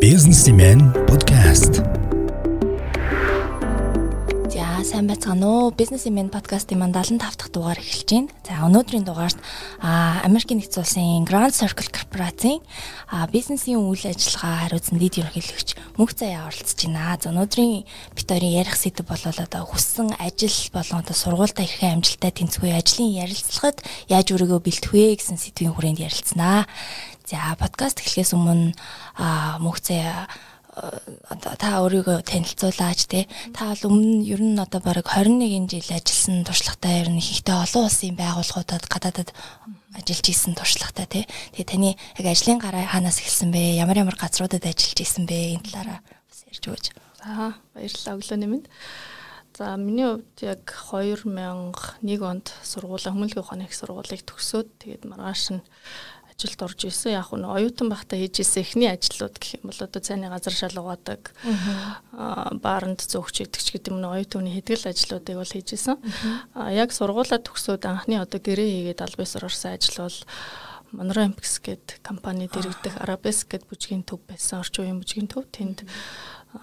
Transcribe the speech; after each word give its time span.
Businessman 0.00 0.88
podcast. 1.04 1.84
За 4.48 4.80
сайн 4.88 5.04
байцгаана 5.04 5.68
уу? 5.68 5.70
Businessman 5.76 6.32
podcast-ийн 6.32 6.80
маань 6.80 6.96
75 6.96 7.20
дахь 7.20 7.52
дугаар 7.52 7.76
эхэлж 7.76 8.08
байна. 8.08 8.32
За 8.40 8.64
өнөөдрийн 8.64 9.04
дугаарт 9.04 9.36
Америкийн 9.84 10.64
нэгдсэн 10.64 10.80
улсын 10.80 11.28
Grand 11.28 11.52
Circle 11.52 11.92
корпорацийн 11.92 12.64
бизнесийн 13.28 13.84
үйл 13.84 14.00
ажиллагаа 14.08 14.72
хариуцсан 14.72 14.96
лид 14.96 15.20
ерөнхийлөгч 15.20 15.76
мөнх 16.00 16.16
заяа 16.16 16.48
оролцож 16.48 16.80
байна. 16.88 17.20
За 17.20 17.28
өнөөдрийн 17.36 17.84
бит 18.16 18.28
хоёрын 18.32 18.56
ярих 18.64 18.80
сэдэв 18.80 19.04
болол 19.04 19.36
одоо 19.36 19.62
хүссэн 19.68 20.16
ажил 20.16 20.56
болон 20.72 21.04
одоо 21.04 21.12
сургуультай 21.12 21.68
хэрхэн 21.68 22.00
амжилттай 22.00 22.32
тэнцвгүй 22.32 22.72
ажлын 22.72 23.12
ярилцлагад 23.12 23.84
яаж 24.08 24.32
өөрийгөө 24.32 24.60
бэлтэх 24.64 24.96
вэ 24.96 25.20
гэсэн 25.20 25.36
сэдвийн 25.36 25.76
хүрээнд 25.76 26.00
ярилцсанаа. 26.00 26.64
За 27.32 27.56
подкаст 27.56 28.04
эхлэхээс 28.04 28.36
өмнө 28.36 28.76
одоо 30.76 31.54
та 31.56 31.80
өөрийгөө 31.80 32.20
танилцуулаач 32.28 33.08
те. 33.08 33.24
Та 33.56 33.72
бол 33.72 33.96
өмнө 33.96 34.20
ер 34.28 34.40
нь 34.44 34.60
одоо 34.60 34.84
бараг 34.84 35.08
21 35.08 35.64
жил 35.64 35.96
ажилласан 35.96 36.44
туршлагатай 36.44 37.00
ер 37.00 37.08
нь 37.08 37.24
ихтэй 37.24 37.56
олон 37.56 37.88
улсын 37.88 38.20
байгууллагуудад 38.20 38.84
гадаадад 38.84 39.32
ажиллаж 39.96 40.26
исэн 40.28 40.52
туршлагатай 40.52 41.08
те. 41.08 41.20
Тэгээ 41.56 41.72
таны 41.72 41.96
яг 42.20 42.26
ажлын 42.28 42.60
гараа 42.60 42.84
хаанаас 42.84 43.24
эхэлсэн 43.24 43.48
бэ? 43.48 43.80
Ямар 43.80 44.04
ямар 44.04 44.20
газруудад 44.20 44.68
ажиллаж 44.68 45.00
исэн 45.00 45.24
бэ? 45.24 45.56
Энэ 45.56 45.72
талаараа 45.72 46.04
бас 46.04 46.44
ярьж 46.52 46.64
өгөөч. 46.68 46.86
За 47.16 47.56
баярлалаа 47.72 48.16
өглөө 48.20 48.38
нэмэнд 48.44 48.66
За 49.52 49.76
миний 49.76 50.08
хувьд 50.08 50.40
яг 50.40 50.64
2001 50.64 52.24
онд 52.24 52.48
сургуулаа 52.64 53.12
хүмүүнлэгийн 53.12 53.44
ухааны 53.44 53.68
их 53.68 53.76
сургуулийг 53.76 54.24
төгсөөд 54.24 54.68
тэгээд 54.80 55.04
маргааш 55.04 55.44
нь 55.52 55.60
ажилд 56.34 56.60
орж 56.64 56.80
исэн. 56.88 57.16
Яг 57.20 57.30
нь 57.32 57.44
оюутан 57.44 57.88
байхдаа 57.92 58.18
хийж 58.18 58.40
исэн 58.40 58.62
эхний 58.64 58.88
ажлууд 58.88 59.36
гэх 59.38 59.60
юм 59.60 59.70
бол 59.70 59.80
одоо 59.84 60.00
цайны 60.00 60.28
газар 60.32 60.54
шал 60.56 60.76
угаадаг, 60.80 61.32
бааранд 62.58 63.00
зөөгч 63.04 63.46
идэгч 63.46 63.68
гэдэг 63.76 63.92
юм 63.92 64.02
оюутны 64.02 64.50
хэдгэл 64.52 64.90
ажлуудыг 64.90 65.36
бол 65.36 65.52
хийж 65.52 65.68
исэн. 65.76 65.96
Яг 66.72 66.90
сургуулаа 66.90 67.40
төгсөөд 67.40 67.84
анхны 67.84 68.16
одоо 68.16 68.40
гэрээ 68.40 68.96
хийгээд 68.96 69.04
албасаар 69.04 69.46
орсон 69.46 69.76
ажил 69.76 70.08
бол 70.08 70.18
Monoramps 70.92 71.56
гэдэг 71.64 72.04
компани 72.04 72.52
дэрэгдэх 72.52 73.00
Arabesque 73.00 73.56
гэдэг 73.56 73.68
бүжгийн 73.68 74.04
төв 74.04 74.20
байсан. 74.28 74.60
Орчин 74.60 74.84
үеийн 74.84 75.00
бүжгийн 75.00 75.24
төв 75.24 75.48
тэнд 75.48 75.88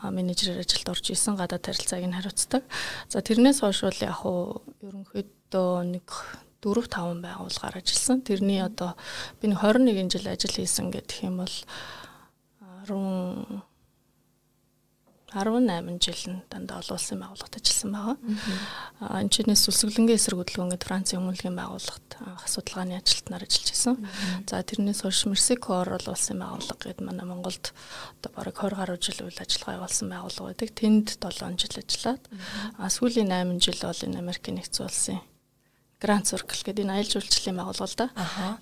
менежерээр 0.06 0.61
ажилд 0.61 0.89
орж 0.94 1.06
исэн 1.09 1.33
гадаад 1.33 1.66
харилцааг 1.66 2.06
нь 2.06 2.14
хариуцдаг. 2.14 2.61
За 3.09 3.26
тэрнээс 3.26 3.66
хойш 3.66 3.81
бол 3.81 4.06
яг 4.06 4.22
хуу 4.22 4.61
ерөнхийдөө 4.86 5.73
нэг 5.98 6.06
4 6.61 6.88
5 6.88 7.23
байгууллагаар 7.23 7.79
ажилласан. 7.79 8.21
Тэрний 8.21 8.61
одоо 8.63 8.95
би 9.41 9.47
21 9.47 10.11
жил 10.11 10.27
ажил 10.27 10.55
хийсэн 10.55 10.91
гэх 10.91 11.23
юм 11.23 11.43
бол 11.43 11.55
10 12.88 13.63
18 15.33 16.02
жил 16.02 16.33
нь 16.33 16.41
дандаа 16.49 16.81
олон 16.81 16.97
улсын 16.97 17.21
байгууллагад 17.21 17.61
ажилласан 17.61 17.91
байгаа. 17.93 18.17
Аа 18.97 19.21
энэ 19.21 19.30
чинээс 19.30 19.61
сүлсгэлэнгийн 19.69 20.17
эсрэг 20.17 20.41
хөдөлгөөн 20.41 20.73
гэдэг 20.73 20.89
Францын 20.89 21.21
хүмүүнлэгийн 21.21 21.53
байгууллагад 21.53 22.07
анх 22.17 22.45
судалгааны 22.49 22.97
ажилтнаар 22.97 23.45
ажиллаж 23.45 23.69
байсан. 23.69 23.95
За 24.49 24.65
тэрнээс 24.65 25.05
хойш 25.05 25.30
Мерсикор 25.30 25.85
бол 25.85 26.07
улсын 26.09 26.41
байгууллага 26.41 26.81
гэдэг 26.81 27.05
манай 27.05 27.25
Монголд 27.30 27.65
одоо 28.17 28.31
бараг 28.33 28.57
20 28.57 28.73
гаруй 28.73 28.97
жил 28.97 29.19
үйл 29.21 29.37
ажиллагаа 29.37 29.77
явуулсан 29.77 30.07
байгууллага 30.09 30.49
байдаг. 30.49 30.69
Тэнд 30.73 31.07
7 31.21 31.61
жил 31.61 31.75
ажиллаад 31.77 32.23
сүүлийн 32.89 33.30
8 33.30 33.61
жил 33.61 33.80
бол 33.85 34.02
энэ 34.02 34.17
Америкийн 34.17 34.57
нэгдсэн 34.57 34.85
улсын 34.89 35.21
Grand 36.00 36.23
Circle 36.23 36.64
гэдэг 36.64 36.88
энэ 36.88 36.95
аялал 36.95 37.11
жуулчлалын 37.19 37.59
байгууллага 37.59 37.95
да. 38.00 38.08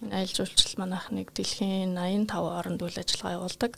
Энэ 0.02 0.16
аялал 0.26 0.38
жуулчлал 0.42 0.76
манайх 0.82 1.06
нэг 1.14 1.30
дэлхийн 1.38 1.94
85 1.94 2.34
оронд 2.34 2.82
үйл 2.82 2.98
ажиллагаа 2.98 3.38
явуулдаг. 3.38 3.78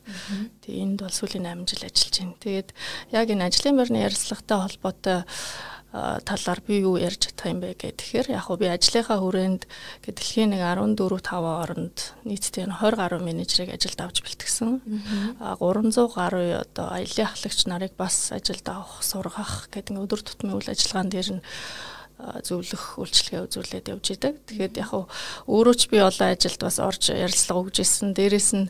Тэгээ 0.64 0.80
энд 0.80 1.00
бол 1.04 1.12
сүүлийн 1.12 1.44
8 1.44 1.68
жил 1.68 1.84
ажиллаж 1.84 2.16
байна. 2.24 2.40
Тэгээд 2.40 2.70
яг 3.12 3.28
энэ 3.28 3.46
ажлын 3.52 3.76
байрны 3.76 4.00
ярилцлагатай 4.00 4.58
холбоотой 4.64 5.20
талаар 5.92 6.62
би 6.62 6.86
юу 6.86 7.02
ярьж 7.02 7.34
чадах 7.34 7.50
юм 7.50 7.60
бэ 7.66 7.74
гэхээр 7.74 8.30
яг 8.30 8.46
би 8.62 8.70
ажлынхаа 8.70 9.18
хүрээнд 9.18 9.66
дэлхийн 10.06 10.54
нэг 10.54 10.62
14 10.62 10.96
5 11.18 11.66
оронд 11.66 12.14
нийтдээ 12.30 12.70
20 12.70 12.94
гаруй 12.94 13.20
менежерийг 13.26 13.74
ажилд 13.74 13.98
авч 13.98 14.22
бэлтгэсэн. 14.22 15.36
А 15.42 15.58
300 15.58 16.14
гаруй 16.14 16.62
одоо 16.62 16.94
аялын 16.94 17.26
ахлагч 17.26 17.66
нарыг 17.66 17.98
бас 17.98 18.30
ажилд 18.30 18.70
авах, 18.70 19.02
сургах 19.02 19.66
гэдэг 19.74 19.98
өдөр 19.98 20.22
тутмын 20.22 20.62
үйл 20.62 20.70
ажиллагаан 20.70 21.10
дээр 21.10 21.42
нь 21.42 21.46
зөвлөх 22.20 23.00
үйлчлэгээ 23.00 23.48
үзүүлээд 23.48 23.92
явж 23.96 24.06
идэг. 24.12 24.36
Тэгээд 24.44 24.76
яг 24.84 24.92
өөрөө 25.48 25.76
ч 25.80 25.88
би 25.88 26.04
олон 26.04 26.36
ажилд 26.36 26.60
бас 26.60 26.78
орж 26.84 27.16
ярилцлага 27.16 27.64
өгж 27.64 27.76
исэн. 27.80 28.12
Дээрээс 28.12 28.50
нь 28.60 28.68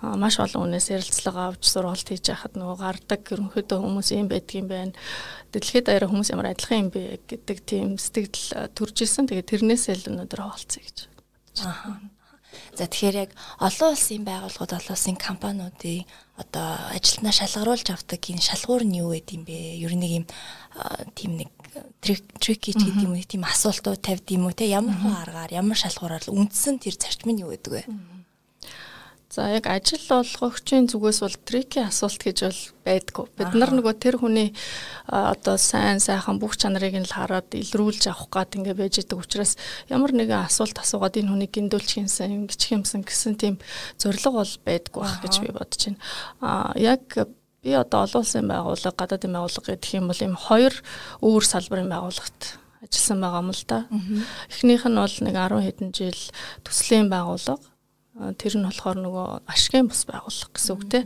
маш 0.00 0.40
олон 0.40 0.64
хүнээс 0.64 0.96
ярилцлага 0.96 1.52
авч 1.52 1.68
сургалт 1.68 2.08
хийж 2.08 2.32
яхад 2.32 2.56
нөгөө 2.56 2.76
гардаг 2.80 3.22
ерөнхийдөө 3.28 3.78
хүмүүс 3.84 4.08
юм 4.16 4.32
байдгийм 4.32 4.66
байна. 4.72 4.96
Дэлхийд 5.52 5.92
даяар 5.92 6.08
хүмүүс 6.08 6.32
ямар 6.32 6.56
адилхан 6.56 6.88
юм 6.88 6.90
бэ 6.90 7.20
гэдэг 7.28 7.58
тийм 7.68 8.00
сэтгэл 8.00 8.72
төрж 8.72 8.96
исэн. 9.04 9.28
Тэгээд 9.28 9.50
тэрнээсээ 9.52 9.94
л 10.00 10.16
өнөөдөр 10.16 10.40
хаалцъя 10.40 10.80
гэж. 10.80 10.98
Аа. 11.68 12.15
За 12.74 12.86
тэгэхээр 12.86 13.16
яг 13.28 13.30
олон 13.60 13.94
улсын 13.94 14.22
байгууллагууд 14.24 14.72
олон 14.76 14.94
улсын 14.94 15.16
компаниудын 15.16 16.04
одоо 16.36 16.68
ажилтнаа 16.92 17.32
шалгаруулж 17.32 17.88
авдаг 17.90 18.20
энэ 18.20 18.44
шалгуур 18.44 18.84
нь 18.84 19.00
юу 19.00 19.16
гэдэм 19.16 19.42
бэ? 19.48 19.80
Ер 19.80 19.92
нь 19.96 20.02
нэг 20.02 20.12
юм 20.20 20.26
тийм 21.16 21.40
нэг 21.40 21.50
трики 22.00 22.72
ч 22.72 22.80
гэдэг 22.80 23.04
юм 23.04 23.16
уу 23.16 23.24
тийм 23.24 23.44
асуултууд 23.44 24.00
тавьд 24.00 24.28
юм 24.32 24.48
уу 24.48 24.54
те 24.56 24.68
ямар 24.68 24.96
хөө 24.96 25.14
аргаар 25.24 25.52
ямар 25.52 25.76
шалгуураар 25.76 26.24
үндсэн 26.28 26.80
тэр 26.80 26.96
зарчим 26.96 27.32
нь 27.32 27.42
юу 27.44 27.52
гэдэг 27.52 27.72
вэ? 27.72 27.82
За 29.36 29.50
яг 29.52 29.66
ажил 29.68 30.00
олгогчийн 30.16 30.88
зүгээс 30.88 31.20
бол 31.20 31.36
трики 31.44 31.84
асуулт 31.84 32.24
гэж 32.24 32.38
бол 32.48 32.60
байдгүй. 32.88 33.24
Бид 33.36 33.52
нар 33.52 33.68
нөгөө 33.76 33.94
тэр 34.00 34.16
хүний 34.16 34.56
одоо 35.12 35.60
сайн 35.60 36.00
сайхан 36.00 36.40
бүх 36.40 36.56
чанарыг 36.56 36.96
нь 36.96 37.04
л 37.04 37.12
хараад 37.12 37.52
илрүүлж 37.52 38.08
авах 38.08 38.32
гад 38.32 38.56
ингээ 38.56 38.80
байж 38.80 39.04
идэг 39.04 39.20
учраас 39.20 39.60
ямар 39.92 40.16
нэгэн 40.16 40.48
асуулт 40.48 40.80
асуугаад 40.80 41.20
энэ 41.20 41.28
хүнийг 41.28 41.52
гиндүүлчих 41.52 42.08
юмсан, 42.08 42.48
ингэчих 42.48 42.80
юмсан 42.80 43.04
гэсэн 43.04 43.36
тийм 43.36 43.60
зориг 44.00 44.24
бол 44.24 44.52
байдгүй 44.64 45.00
байх 45.04 45.20
гэж 45.20 45.34
би 45.44 45.52
бодож 45.52 45.82
байна. 45.84 46.00
А 46.40 46.72
яг 46.80 47.04
би 47.60 47.76
одоо 47.76 48.08
олон 48.08 48.24
улсын 48.24 48.48
байгууллага, 48.48 48.96
гадаадын 49.04 49.36
байгууллага 49.36 49.76
гэх 49.76 50.00
юм 50.00 50.08
бол 50.08 50.24
ийм 50.24 50.32
хоёр 50.32 50.72
өөр 51.20 51.44
салбарын 51.44 51.92
байгууллагт 51.92 52.56
ажилласан 52.88 53.20
байгаа 53.20 53.44
юм 53.44 53.52
л 53.52 53.64
да. 53.68 53.84
Эхнийх 54.48 54.88
нь 54.88 54.96
бол 54.96 55.16
нэг 55.20 55.36
10 55.36 55.60
хэдэн 55.60 55.90
жил 55.92 56.20
төслийн 56.64 57.12
байгууллага 57.12 57.75
тэр 58.16 58.52
нь 58.56 58.64
болохоор 58.64 58.96
нөгөө 59.04 59.26
ашигын 59.44 59.92
бус 59.92 60.08
байгууллага 60.08 60.52
гэсэн 60.56 60.72
үг 60.72 60.84
те. 60.88 61.00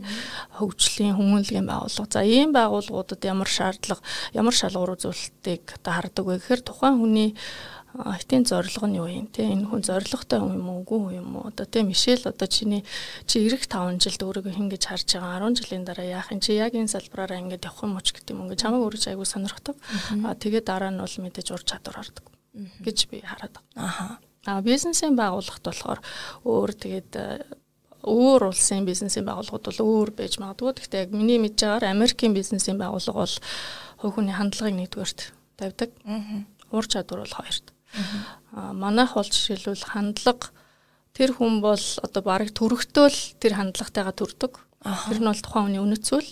Хөгжлийн 0.55 1.19
хүмүүнлэгийн 1.19 1.67
байгууллага. 1.67 2.07
За 2.07 2.23
ийм 2.23 2.55
байгууллагуудад 2.55 3.19
ямар 3.27 3.51
шаардлага, 3.51 3.99
ямар 4.31 4.55
шалгуур 4.55 4.95
үзүүлэлтийг 4.95 5.75
одоо 5.83 5.91
хардаг 5.91 6.23
вэ 6.23 6.39
гэхээр 6.39 6.61
тухайн 6.63 7.03
хүний 7.03 7.29
хэтийн 7.91 8.47
зорилго 8.47 8.87
нь 8.87 8.95
юу 8.95 9.07
юм 9.11 9.27
те? 9.27 9.43
Энэ 9.43 9.67
хүн 9.67 9.83
зорилготой 9.83 10.39
юм 10.39 10.63
уу 10.71 10.87
үгүй 10.87 11.19
юм 11.19 11.35
уу? 11.35 11.51
Одоо 11.51 11.67
те 11.67 11.83
Мишель 11.83 12.23
одоо 12.23 12.47
чиний 12.47 12.87
чи 13.27 13.43
ирэх 13.43 13.67
5 13.67 13.99
жилд 13.99 14.23
өөрийгөө 14.23 14.55
хингэж 14.55 14.83
харж 14.87 15.19
байгаа? 15.19 15.51
10 15.51 15.59
жилийн 15.59 15.83
дараа 15.83 16.07
яах 16.07 16.31
юм 16.31 16.39
чи 16.39 16.55
яг 16.55 16.71
энэ 16.71 16.87
салбараараа 16.87 17.43
ингэж 17.43 17.67
явах 17.67 17.83
юм 17.83 17.99
уу 17.99 18.03
ч 18.07 18.15
гэдэг 18.15 18.31
юм 18.31 18.47
ингээд 18.47 18.63
чамайг 18.63 18.87
өөрөө 18.87 19.11
айгу 19.11 19.27
сонирхдаг. 19.27 19.75
А 20.23 20.31
тэгээ 20.39 20.63
дараа 20.63 20.91
нь 20.95 21.03
бол 21.03 21.17
мэдээж 21.19 21.47
ур 21.51 21.63
чадвар 21.67 21.99
хардаг 21.99 22.25
гэж 22.79 22.97
би 23.11 23.19
хараад 23.19 23.59
байгаа. 23.75 24.30
А 24.45 24.61
бизнесийн 24.65 25.13
байгууллагт 25.15 25.61
болохоор 25.61 25.99
өөр 26.45 26.71
тэгээд 26.73 27.11
өөр 28.01 28.49
улсын 28.49 28.85
бизнесийн 28.85 29.25
байгууллагууд 29.25 29.65
бол 29.69 29.81
өөр 29.85 30.09
байж 30.17 30.41
магадгүй. 30.41 30.73
Гэхдээ 30.81 31.05
яг 31.05 31.11
миний 31.13 31.37
мэдж 31.37 31.61
байгаагаар 31.61 31.93
Америкийн 31.93 32.33
бизнесийн 32.33 32.81
байгууллага 32.81 33.21
бол 33.21 33.35
хувь 34.01 34.13
хүний 34.17 34.33
хандлагыг 34.33 34.73
нэгдүгээрт 34.73 35.19
тавьдаг. 35.61 35.89
Ур 36.73 36.85
чадвар 36.89 37.21
бол 37.21 37.37
хоёрт. 37.37 37.65
Аа 38.57 38.73
манайх 38.73 39.13
бол 39.13 39.29
жишээлбэл 39.29 39.85
хандлага 39.93 40.49
тэр 41.13 41.37
хүн 41.37 41.61
бол 41.61 41.85
одоо 42.01 42.21
барыг 42.25 42.49
төрөхтөөл 42.57 43.37
тэр 43.37 43.53
хандлагатайгаа 43.61 44.15
төрдөг. 44.17 44.57
Тэр 44.81 45.19
нь 45.21 45.29
бол 45.29 45.37
тухайн 45.37 45.65
хүний 45.69 45.81
үнэт 45.85 46.01
зүйл. 46.01 46.31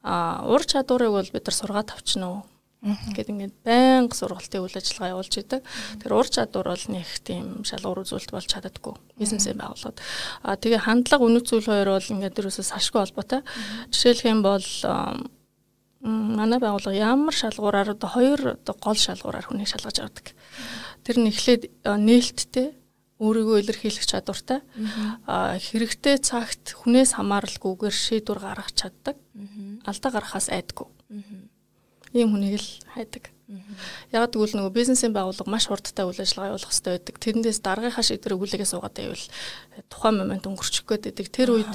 Аа 0.00 0.48
ур 0.48 0.64
чадварыг 0.64 1.12
бол 1.12 1.28
бид 1.28 1.44
нар 1.44 1.56
сургаад 1.60 1.92
авчихна 1.92 2.26
уу? 2.32 2.42
Гэт 2.78 3.30
ингээд 3.34 3.54
байнга 3.66 4.14
сургалтын 4.14 4.62
үйл 4.62 4.78
ажиллагаа 4.78 5.18
явуулж 5.18 5.34
идэг. 5.34 5.66
Тэр 5.98 6.12
ур 6.14 6.28
чадвар 6.30 6.70
бол 6.70 6.86
нэг 6.94 7.10
тийм 7.26 7.66
шалгуур 7.66 8.06
үзүүлэлт 8.06 8.30
болж 8.30 8.46
чаддаггүй. 8.46 8.94
Бизнесээ 9.18 9.58
байгуулад. 9.58 9.98
Аа 10.46 10.54
тэгээ 10.54 10.86
хандлага 10.86 11.26
үнэт 11.26 11.46
зүйл 11.50 11.66
хоёр 11.66 11.98
бол 11.98 12.12
ингээд 12.14 12.38
дөрөөсөө 12.38 12.64
сашгүй 12.70 13.02
холбоотой. 13.02 13.42
Жишээлх 13.90 14.30
юм 14.30 14.46
бол 14.46 14.66
манай 16.06 16.58
байгууллага 16.62 16.94
ямар 16.94 17.34
шалгуураар 17.34 17.98
одоо 17.98 18.10
хоёр 18.14 18.40
одоо 18.54 18.74
гол 18.78 18.94
шалгуураар 18.94 19.50
хүнийг 19.50 19.66
шалгаж 19.66 19.98
авдаг. 19.98 20.26
Тэр 21.02 21.18
нь 21.18 21.34
эхлээд 21.34 21.66
нээлттэй 21.82 22.78
өөрийгөө 23.18 23.58
илэрхийлэх 23.66 24.06
чадвартай 24.06 24.62
а 25.26 25.58
хэрэгтэй 25.58 26.22
цагт 26.22 26.78
хүнээс 26.78 27.18
хамааралгүйгээр 27.18 27.96
шийдвэр 27.98 28.38
гаргах 28.38 28.70
чаддаг 28.78 29.18
алдаа 29.82 30.10
гаргахаас 30.14 30.54
айдгүй 30.54 30.86
ийм 32.12 32.32
хүнийг 32.32 32.60
л 32.60 32.70
хайдаг 32.94 33.32
Яг 34.12 34.28
тэгвэл 34.28 34.60
нөгөө 34.60 34.76
бизнесийн 34.76 35.16
байгууллага 35.16 35.48
маш 35.48 35.72
хурдтай 35.72 36.04
үйл 36.04 36.20
ажиллагаа 36.20 36.52
явуулах 36.52 36.68
хэрэгтэй 36.68 36.92
байдаг. 37.00 37.16
Тэрнээс 37.16 37.58
дараагийнхаа 37.64 38.04
шийдвэрийг 38.04 38.40
хүлээгээ 38.44 38.68
суугаад 38.68 38.96
байвал 39.00 39.24
тухайн 39.88 40.16
момент 40.20 40.44
өнгөрчих 40.44 40.84
гээд 40.84 41.08
байдаг. 41.08 41.26
Тэр 41.32 41.48
үед 41.56 41.72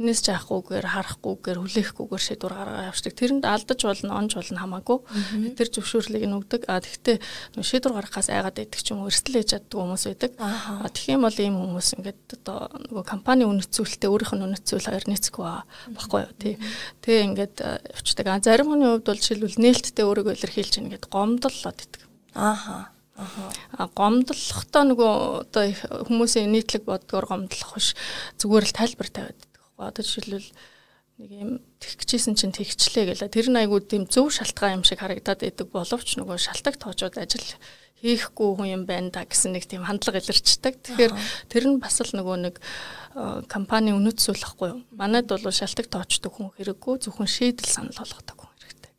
хинээс 0.00 0.20
ч 0.24 0.32
яахгүйгээр 0.32 0.86
харахгүйгээр 0.96 1.58
хүлээхгүйгээр 1.60 2.24
шийдвэр 2.24 2.54
гаргаа 2.56 2.88
явуулдаг. 2.88 3.14
Тэрэнд 3.20 3.44
алдаж 3.44 3.80
болно, 3.84 4.16
онж 4.16 4.32
болно 4.32 4.58
хамаагүй. 4.64 4.98
Тэр 5.60 5.68
зөвшөөрлийг 5.68 6.24
нь 6.24 6.36
өгдөг. 6.40 6.62
А 6.72 6.80
тэгвэл 6.80 7.20
шийдвэр 7.60 8.00
гаргахаас 8.00 8.32
айгаад 8.32 8.56
байдаг 8.56 8.80
ч 8.80 8.96
юм 8.96 9.04
уу 9.04 9.12
эрсдэл 9.12 9.44
хийж 9.44 9.52
чаддаг 9.52 9.76
хүмүүс 9.76 10.04
байдаг. 10.08 10.32
Тэгэх 10.40 11.12
юм 11.12 11.22
бол 11.28 11.36
ийм 11.36 11.56
хүмүүс 11.60 11.88
ингээд 12.00 12.20
одоо 12.40 12.58
нөгөө 12.88 13.04
компани 13.04 13.44
үнэт 13.44 13.68
зүйлтэй 13.76 14.08
өөрийнх 14.08 14.32
нь 14.40 14.44
үнэт 14.48 14.64
зүйл 14.64 14.88
хоёр 14.88 15.04
нийцэхгүй 15.04 15.44
баггүй 15.92 16.20
юу 16.24 16.34
тий. 16.40 16.54
Тэгээ 17.04 17.26
ингээд 17.28 17.56
явчихдаг. 18.00 18.26
А 18.32 18.40
зарим 18.40 18.72
хүний 18.72 18.88
хувьд 18.88 19.04
бол 19.04 19.20
жишээлбэл 19.20 19.60
нээлттэй 19.60 20.04
өөрийгөө 20.08 20.32
илэрхийлж 20.32 20.74
ийн 20.80 20.88
гэд 20.96 21.12
гомдлолоод 21.12 21.76
идэг. 21.76 22.02
Ааха. 22.32 22.88
А 23.76 23.84
гомдлохдоо 23.92 24.82
нөгөө 24.88 25.12
одоо 25.44 25.64
хүмүүсийн 26.08 26.48
нийтлэг 26.56 26.88
бодгоор 26.88 27.28
гомдлох 27.28 27.76
биш 27.76 27.92
зүгээр 28.40 28.64
л 28.64 28.78
тайлбар 28.80 29.08
тавиад 29.12 29.49
Одоо 29.88 30.04
жишээлбэл 30.04 30.50
нэг 31.20 31.30
юм 31.36 31.50
тэгчихсэн 31.80 32.34
чинь 32.36 32.52
тэгчлээ 32.52 33.12
гэлээ. 33.12 33.28
Тэр 33.28 33.48
нь 33.52 33.60
айгуу 33.60 33.84
тийм 33.84 34.08
зөв 34.08 34.32
шалтгаан 34.32 34.80
юм 34.80 34.84
шиг 34.84 35.04
харагдаад 35.04 35.44
идэг 35.44 35.68
боловч 35.68 36.16
нөгөө 36.16 36.36
шалтгаан 36.40 36.80
тоочод 36.80 37.20
ажил 37.20 37.44
хийхгүй 38.00 38.56
хүн 38.56 38.68
юм 38.72 38.82
байна 38.88 39.12
да 39.12 39.28
гэсэн 39.28 39.52
нэг 39.52 39.68
тийм 39.68 39.84
хандлага 39.84 40.24
илэрчдэг. 40.24 40.80
Тэгэхээр 40.80 41.12
тэр 41.52 41.64
нь 41.68 41.76
бас 41.76 42.00
л 42.00 42.16
нөгөө 42.16 42.36
нэг 42.40 42.56
компани 43.52 43.92
үнэт 43.92 44.16
зүйлэхгүй 44.24 44.68
юу. 44.72 44.80
Манайд 44.96 45.28
бол 45.28 45.44
шалтгаан 45.44 45.92
тоочдог 45.92 46.32
хүн 46.32 46.56
хэрэггүй 46.56 47.04
зөвхөн 47.04 47.28
шийдэл 47.28 47.68
санал 47.68 48.00
болгодог 48.00 48.36
хүн 48.40 48.56
хэрэгтэй. 48.56 48.92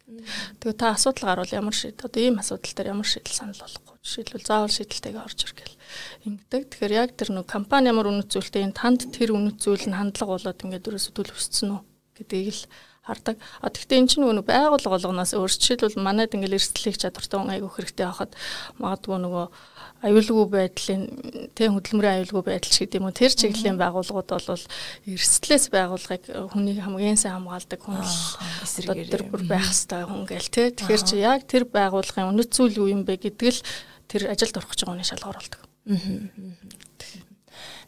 Тэгээ 0.62 0.78
та 0.78 0.94
асуудал 0.94 1.42
гарвал 1.42 1.58
ямар 1.58 1.74
шийд 1.74 1.98
одоо 2.06 2.22
ийм 2.22 2.38
асуудал 2.38 2.74
дээр 2.78 2.94
ямар 2.94 3.10
шийдэл 3.10 3.34
санал 3.34 3.58
болгохгүй. 3.58 3.98
Жишээлбэл 4.06 4.46
заавал 4.46 4.70
шийдэлтэйгээ 4.70 5.26
орж 5.26 5.40
иргээл 5.50 5.81
ингэдэг. 6.28 6.62
Тэгэхээр 6.72 6.94
яг 6.94 7.10
тэр 7.18 7.30
нэг 7.36 7.46
компани 7.50 7.92
ямар 7.92 8.12
үнэт 8.12 8.30
зүйлтэй 8.32 8.68
энэ 8.68 8.78
танд 8.78 9.10
тэр 9.12 9.36
үнэт 9.36 9.58
зүйл 9.60 9.86
нь 9.90 9.98
хандлага 9.98 10.38
болоод 10.38 10.64
ингээд 10.64 10.86
дөрөөсө 10.86 11.12
төлөвшсөн 11.16 11.70
үү 11.76 11.82
гэдгийг 12.22 12.50
л 12.54 12.64
хардаг. 13.02 13.38
А 13.62 13.70
тэгвэл 13.74 13.98
эн 13.98 14.08
чинь 14.08 14.22
нөгөө 14.22 14.46
байгууллага 14.46 14.94
болгоноос 14.94 15.34
өөр 15.34 15.50
жишээлбэл 15.50 16.06
манайд 16.06 16.38
ингээд 16.38 16.54
эрсдлийг 16.54 17.02
чадвартай 17.02 17.38
хүн 17.42 17.54
айгүйх 17.58 17.76
хэрэгтэй 17.82 18.06
байхад 18.06 18.32
магадгүй 18.78 19.18
нөгөө 19.26 19.46
аюулгүй 20.06 20.46
байдлын 20.54 21.02
тэг 21.58 21.74
хөдөлмөрийн 21.74 22.16
аюулгүй 22.22 22.44
байдал 22.46 22.74
ч 22.74 22.78
гэдэм 22.86 23.06
үү 23.06 23.18
тэр 23.18 23.34
чиглэлийн 23.34 23.78
байгууллагууд 23.82 24.30
бол 24.34 24.66
эрсдлээс 25.10 25.66
байгууллагыг 25.74 26.24
хүний 26.54 26.78
хамгийн 26.78 27.18
сайн 27.18 27.42
хамгаалдаг 27.42 27.82
хүн 27.82 28.02
эсрэгээр 28.02 29.30
бүр 29.34 29.44
байх 29.50 29.66
хэрэгтэй 29.66 30.02
хүн 30.06 30.24
гээл 30.30 30.50
тэг 30.54 30.66
тэгэхээр 30.78 31.04
чи 31.06 31.16
яг 31.22 31.42
тэр 31.50 31.66
байгууллагын 31.70 32.30
үнэт 32.34 32.50
зүйл 32.50 32.82
юу 32.82 32.90
юм 32.90 33.02
бэ 33.06 33.18
гэдэг 33.18 33.50
л 33.50 33.62
тэр 34.10 34.22
ажилд 34.34 34.58
орох 34.58 34.74
гэж 34.74 34.80
байгаа 34.86 34.94
хүний 34.94 35.10
шалгуур 35.10 35.38
болдог. 35.38 35.71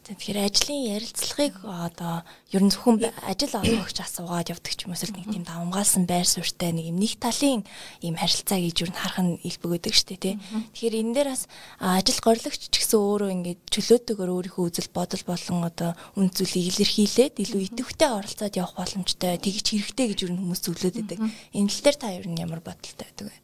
Тэгэхээр 0.04 0.40
ажлын 0.44 1.00
ярилцлагыг 1.00 1.64
одоо 1.64 2.28
ер 2.52 2.60
нь 2.60 2.74
зөвхөн 2.76 3.08
ажил 3.24 3.56
олгогч 3.56 4.04
асуугаад 4.04 4.52
явдаг 4.52 4.74
ч 4.76 4.84
юм 4.84 4.92
уу 4.92 5.00
нэг 5.00 5.32
тийм 5.32 5.48
давмгаалсан 5.48 6.04
байр 6.04 6.28
суурьтай 6.28 6.76
нэг 6.76 6.92
юм 6.92 7.00
нэг 7.00 7.16
талын 7.24 7.64
ийм 8.04 8.20
харилцаа 8.20 8.60
гэж 8.60 8.78
ер 8.84 8.92
нь 8.92 9.00
харах 9.00 9.24
нь 9.24 9.40
илбэг 9.48 9.80
өгдөг 9.80 9.96
дээ 9.96 10.20
тий. 10.20 10.36
Тэгэхээр 10.76 11.00
энэ 11.00 11.14
дээр 11.16 11.30
бас 11.32 11.48
ажил 11.80 12.20
горлогч 12.20 12.62
ч 12.68 12.76
гэсэн 12.76 13.00
өөрөө 13.00 13.30
ингээд 13.32 13.62
чөлөөтэйгээр 13.72 14.32
өөрийнхөө 14.36 14.64
үзэл 14.68 14.92
бодол 14.92 15.24
болон 15.24 15.60
одоо 15.72 15.92
үн 16.20 16.28
зүйлийг 16.36 16.68
илэрхийлээд 16.76 17.40
илүү 17.40 17.62
идэвхтэй 17.72 18.10
оролцоод 18.12 18.60
явах 18.60 18.76
боломжтой 18.76 19.40
тэгж 19.40 19.66
хэрэгтэй 19.72 20.08
гэж 20.12 20.20
ер 20.28 20.32
нь 20.36 20.42
хүмүүс 20.44 20.62
зөвлөд 20.68 20.96
байдаг. 21.00 21.20
Энэ 21.56 21.72
тал 21.72 21.84
дээр 21.88 21.98
та 22.04 22.12
ер 22.12 22.28
нь 22.28 22.42
ямар 22.44 22.60
бодолтой 22.60 23.08
байдаг 23.08 23.32
вэ? 23.32 23.43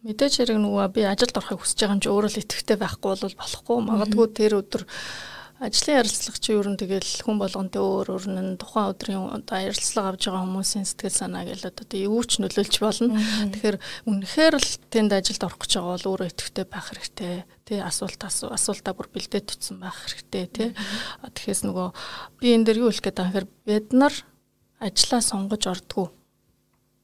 Мэдээж 0.00 0.32
хэрэг 0.40 0.58
нөгөө 0.64 0.86
би 0.96 1.04
ажилд 1.04 1.36
орохыг 1.36 1.60
хүсэж 1.60 1.84
байгаа 1.84 1.96
юм 1.96 2.00
чи 2.00 2.08
өөрөө 2.08 2.30
л 2.32 2.40
итгэвтэй 2.40 2.78
байхгүй 2.80 3.08
бол 3.20 3.36
болохгүй. 3.36 3.78
Магадгүй 3.84 4.26
тэр 4.32 4.52
өдөр 4.64 4.82
ажлын 5.60 6.00
ярилцлага 6.00 6.40
чи 6.40 6.56
ер 6.56 6.68
нь 6.72 6.80
тэгэл 6.80 7.20
хүн 7.20 7.36
болгонтэй 7.36 7.84
өөр 7.84 8.08
өөр 8.16 8.24
нь 8.32 8.56
тухайн 8.56 8.96
өдрийн 8.96 9.28
одоо 9.28 9.58
ярилцлага 9.60 10.16
авж 10.16 10.22
байгаа 10.24 10.44
хүмүүсийн 10.48 10.88
сэтгэл 10.88 11.20
санаа 11.20 11.44
гэл 11.44 11.68
одоо 11.68 11.84
юу 12.00 12.24
ч 12.24 12.40
нөлөөлж 12.40 12.74
болно. 12.80 13.20
Тэгэхээр 13.52 13.76
үнэхээр 14.08 14.54
л 14.56 14.70
тэнд 14.88 15.12
ажилд 15.12 15.44
орох 15.44 15.60
гэж 15.60 15.72
байгаа 15.76 15.92
бол 16.00 16.08
өөрөө 16.16 16.28
итгэвтэй 16.32 16.64
байх 16.64 16.86
хэрэгтэй. 16.88 17.44
Тэ 17.68 17.84
асуулт 17.84 18.20
асуултаа 18.24 18.96
бүр 18.96 19.12
бэлдээд 19.12 19.52
tutсан 19.52 19.84
байх 19.84 20.00
хэрэгтэй 20.00 20.44
тий. 20.48 20.68
Тэгэхээр 21.28 21.60
нөгөө 21.68 21.88
би 22.40 22.46
энэ 22.56 22.64
дэр 22.72 22.80
юу 22.80 22.88
хэлэх 22.88 23.04
гээд 23.04 23.20
байгаа 23.20 23.34
хэрэг 23.36 23.52
бид 23.68 23.88
нар 23.92 24.14
ажлаа 24.80 25.20
сонгож 25.20 25.68
ордгоо. 25.68 26.08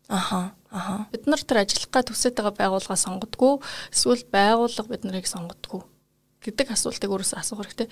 Аха 0.08 0.56
Аха. 0.76 1.08
Бид 1.12 1.24
нар 1.26 1.40
тэр 1.40 1.64
ажиллах 1.64 1.88
гад 1.88 2.10
төсөөд 2.10 2.36
байгаа 2.36 2.54
байгууллага 2.60 3.00
сонгодгоо 3.00 3.64
эсвэл 3.88 4.28
байгууллага 4.28 4.92
бид 4.92 5.08
нарыг 5.08 5.24
сонгодгоо 5.24 5.88
гэдэг 6.44 6.68
асуултыг 6.76 7.08
өөрөөсөө 7.08 7.40
асуух 7.40 7.64
хэрэгтэй. 7.64 7.88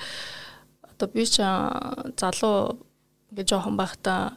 Одоо 0.84 1.08
би 1.08 1.24
ч 1.24 1.40
залуу 1.40 2.84
ингээ 3.32 3.48
жоохон 3.48 3.80
байхдаа 3.80 4.36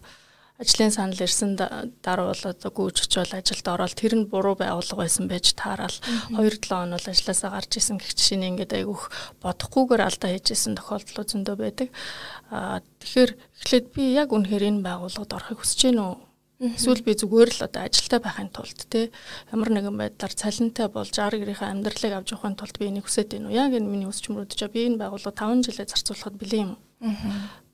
ажлын 0.64 0.96
санал 0.96 1.20
ирсэн 1.20 1.60
дараа 1.60 2.32
бол 2.32 2.44
одоо 2.48 2.72
гүйж 2.72 3.04
очивол 3.04 3.36
ажилд 3.36 3.68
ороод 3.68 4.00
тэр 4.00 4.16
нь 4.16 4.30
буруу 4.32 4.56
байгууллага 4.56 5.04
байсан 5.04 5.28
байж 5.28 5.52
таарал 5.54 5.94
2-7 6.32 6.72
он 6.72 6.96
бол 6.96 7.08
ажилласаа 7.12 7.52
гарч 7.52 7.78
исэн 7.78 8.00
гэх 8.00 8.16
жишээ 8.16 8.38
нь 8.42 8.48
ингээд 8.56 8.74
айгүйх 8.74 9.04
бодохгүйгээр 9.44 10.08
алдаа 10.08 10.30
хийжсэн 10.34 10.80
тохиолдол 10.80 11.30
зөндөө 11.30 11.56
байдаг. 11.62 11.90
Аа 12.50 12.82
тэгэхээр 13.04 13.32
эхлээд 13.60 13.86
би 13.94 14.04
яг 14.18 14.34
үнэхээр 14.34 14.66
энэ 14.66 14.82
байгууллагад 14.82 15.36
орохыг 15.36 15.62
хүсэж 15.62 15.94
гэнэ 15.94 16.02
үү? 16.02 16.27
Эсвэл 16.58 17.06
би 17.06 17.14
зүгээр 17.14 17.50
л 17.54 17.66
одоо 17.70 17.86
ажилтаа 17.86 18.18
байхын 18.18 18.50
тулд 18.50 18.80
те 18.90 19.14
ямар 19.54 19.70
нэгэн 19.70 19.94
байдлаар 19.94 20.34
цалинтай 20.34 20.90
болж 20.90 21.14
60 21.14 21.38
гэрийнхээ 21.46 21.70
амьдралыг 21.70 22.14
авч 22.18 22.34
явахын 22.34 22.58
тулд 22.58 22.76
би 22.82 22.90
энийг 22.90 23.06
хүсэж 23.06 23.30
байна 23.30 23.54
уу? 23.54 23.54
Яг 23.54 23.78
энэ 23.78 23.86
миний 23.86 24.10
хүсч 24.10 24.34
мөрөдөж 24.34 24.66
би 24.74 24.90
энэ 24.90 24.98
байгууллага 24.98 25.38
5 25.38 25.70
жилээ 25.70 25.86
зарцуулахад 25.86 26.34
бэлэн 26.42 26.66
юм. 26.66 26.74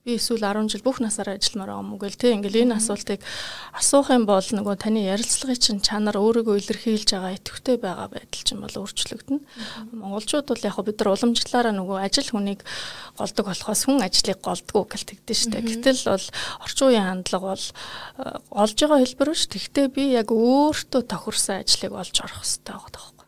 Би 0.03 0.17
эсвэл 0.19 0.44
10 0.44 0.67
жил 0.67 0.83
бүх 0.83 1.00
насаараа 1.00 1.39
ажилламаар 1.39 1.79
байгаа 1.79 2.11
гэл 2.11 2.19
тий 2.19 2.35
ингээл 2.35 2.67
энэ 2.67 2.75
асуултыг 2.75 3.23
асуух 3.71 4.11
юм 4.11 4.27
бол 4.27 4.44
нөгөө 4.44 4.75
таны 4.75 5.00
ярилцлагын 5.07 5.55
чинь 5.63 5.79
чанар 5.79 6.19
өөрийгөө 6.19 6.59
илэрхийлж 6.59 7.07
байгаа 7.15 7.39
идэвхтэй 7.39 7.79
байгаа 7.79 8.11
байдал 8.11 8.44
чинь 8.44 8.59
бол 8.59 8.83
өөрчлөгдөнө. 8.83 9.47
Монголчууд 9.95 10.47
бол 10.51 10.67
яг 10.67 10.75
бид 10.83 11.00
нар 11.00 11.07
уламжлалаараа 11.15 11.71
нөгөө 11.79 11.97
ажил 12.03 12.29
хүнийг 12.35 12.67
голдог 13.15 13.45
болохоос 13.47 13.81
хүн 13.88 14.03
ажлыг 14.03 14.39
голдгоо 14.44 14.83
гэл 14.91 15.07
тэгдэж 15.07 15.39
штэ. 15.39 15.63
Гэтэл 15.71 16.03
бол 16.11 16.27
орчин 16.67 16.88
үеийн 16.91 17.07
хандлага 17.07 17.47
бол 17.55 17.63
э, 17.63 18.44
олж 18.59 18.75
байгаа 18.75 19.00
хэлбэр 19.07 19.31
биш. 19.31 19.47
Тэгтээ 19.47 19.88
би 19.88 20.03
яг 20.19 20.35
өөртөө 20.35 21.01
тохирсон 21.07 21.63
ажлыг 21.63 21.95
олж 21.95 22.15
орох 22.19 22.44
хэрэгтэй 22.44 22.75
байгаа 22.75 22.91
тоххой. 22.91 23.27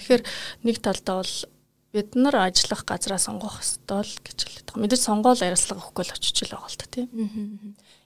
Тэгэхээр 0.00 0.22
нэг 0.64 0.76
талдаа 0.80 1.20
бол 1.20 1.34
бид 1.96 2.12
нар 2.14 2.36
ажиллах 2.44 2.84
газраа 2.84 3.16
сонгох 3.16 3.64
ёстой 3.64 4.04
л 4.04 4.14
гэж 4.20 4.38
хэлээд 4.44 4.66
байгаа. 4.68 4.82
Мэдээж 4.84 5.02
сонгоол 5.02 5.40
арилслага 5.40 5.80
өгөхгүй 5.80 6.04
л 6.04 6.14
очиж 6.14 6.36
л 6.44 6.52
байгаа 6.52 6.68
л 6.68 6.76
та 6.76 6.86
тийм. 6.92 7.08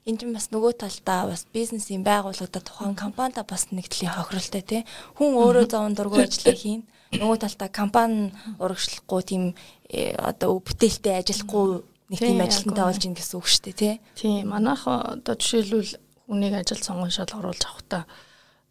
Энд 0.07 0.17
чинь 0.23 0.31
бас 0.31 0.47
нөгөө 0.55 0.71
талдаа 0.79 1.27
бас 1.27 1.43
бизнесийн 1.51 2.07
байгууллагад 2.07 2.63
тухайн 2.63 2.95
компанида 2.95 3.43
бас 3.43 3.69
нэг 3.75 3.91
төрлийн 3.91 4.15
хохиролтой 4.15 4.63
тий. 4.63 4.81
Хүн 5.19 5.35
өөрөө 5.35 5.65
зовон 5.67 5.93
дургүй 5.93 6.25
ажиллах 6.25 6.57
хийн. 6.57 6.81
Нөгөө 7.11 7.37
талдаа 7.43 7.69
компани 7.69 8.31
урагшлахгүй 8.57 9.21
тийм 9.27 9.43
э, 9.91 10.15
одоо 10.15 10.63
бүтээлтэй 10.63 11.19
ажиллахгүй 11.19 11.83
нэг 12.09 12.19
тийм 12.23 12.39
ажилтнтай 12.39 12.85
болж 12.87 13.03
ийн 13.03 13.13
гэсэн 13.19 13.35
үг 13.37 13.47
шүү 13.51 13.63
дээ 13.67 13.77
тий. 13.77 13.95
Тийм. 14.15 14.49
Манайх 14.49 14.87
одоо 14.87 15.35
жишээлбэл 15.35 15.99
хүнийг 16.31 16.55
ажил 16.55 16.79
сонгон 16.79 17.11
шал 17.11 17.27
оруулж 17.35 17.61
авах 17.67 17.83
та 17.85 17.99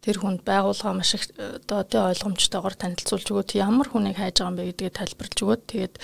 тэр 0.01 0.17
хүнд 0.17 0.41
байгууллага 0.41 0.97
маш 0.97 1.13
их 1.13 1.29
одоо 1.37 1.85
тий 1.85 2.01
ойлгомжтойгоор 2.01 2.75
танилцуулж 2.75 3.27
өгөөд 3.29 3.51
ямар 3.61 3.87
хүнийг 3.89 4.17
хайж 4.17 4.41
байгаа 4.41 4.49
юм 4.49 4.57
бэ 4.57 4.67
гэдгээ 4.73 4.97
тайлбарлаж 4.97 5.39
өгөөд 5.45 5.63
тэгээд 5.69 5.95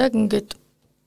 яг 0.00 0.12
ингээд 0.16 0.50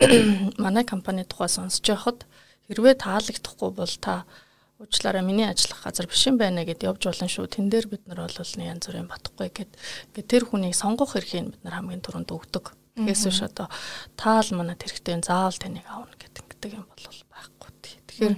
манай 0.63 0.85
компани 0.85 1.25
тухай 1.25 1.49
сонсож 1.49 1.81
байхад 1.81 2.25
хэрвээ 2.69 2.95
таалагдахгүй 3.01 3.69
бол 3.73 3.95
та 3.97 4.29
уучлаарай 4.77 5.25
миний 5.25 5.49
ажиллах 5.49 5.81
газар 5.85 6.05
биш 6.05 6.25
юм 6.29 6.37
байна 6.37 6.65
гэд 6.65 6.85
явж 6.85 7.05
болно 7.05 7.29
шүү. 7.29 7.45
Тэн 7.49 7.69
дээр 7.69 7.85
бид 7.89 8.05
нар 8.09 8.25
бол 8.25 8.33
янз 8.33 8.85
бүрийн 8.85 9.09
батхгүй 9.09 9.49
гэд 9.53 9.71
ингээд 10.13 10.29
тэр 10.29 10.43
хүнийг 10.49 10.73
сонгох 10.73 11.17
эрхийг 11.17 11.53
бид 11.53 11.61
нар 11.61 11.77
хамгийн 11.77 12.01
түрүүнд 12.01 12.33
өгдөг. 12.33 12.73
Тэгээс 12.97 13.23
биш 13.29 13.41
одоо 13.45 13.69
таал 14.17 14.49
манад 14.57 14.81
хэрэгтэй 14.81 15.21
заавал 15.21 15.57
таныг 15.61 15.85
аавна 15.85 16.17
гэдэг 16.17 16.51
ингэдэг 16.61 16.77
юм 16.77 16.85
бол 16.85 17.21
байхгүй. 17.33 17.69
Тэгэхээр 17.81 18.35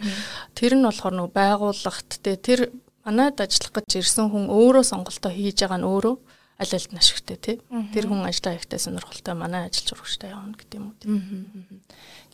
тэр 0.55 0.73
нь 0.79 0.85
болохоор 0.87 1.15
нэг 1.15 1.27
байгууллагт 1.35 2.11
тэр 2.23 2.71
манайд 3.03 3.37
ажиллах 3.39 3.71
гэж 3.75 3.89
ирсэн 3.99 4.31
хүн 4.31 4.47
өөрөө 4.47 4.83
сонголтоо 4.83 5.31
хийж 5.31 5.63
байгаа 5.63 5.79
нь 5.79 5.87
өөрөө 5.87 6.15
аль 6.63 6.73
аль 6.73 6.89
нь 6.93 7.01
ашигтай 7.01 7.37
тий. 7.37 7.57
Тэр 7.91 8.07
хүн 8.07 8.23
ажиллаа 8.23 8.55
ихтэй 8.55 8.79
сонирхолтой 8.79 9.35
манай 9.35 9.67
ажиллаж 9.67 9.89
урагштай 9.97 10.29
явна 10.31 10.55
гэдэг 10.55 10.77
юм 10.79 10.85
уу 10.87 10.97
тий. 11.01 11.11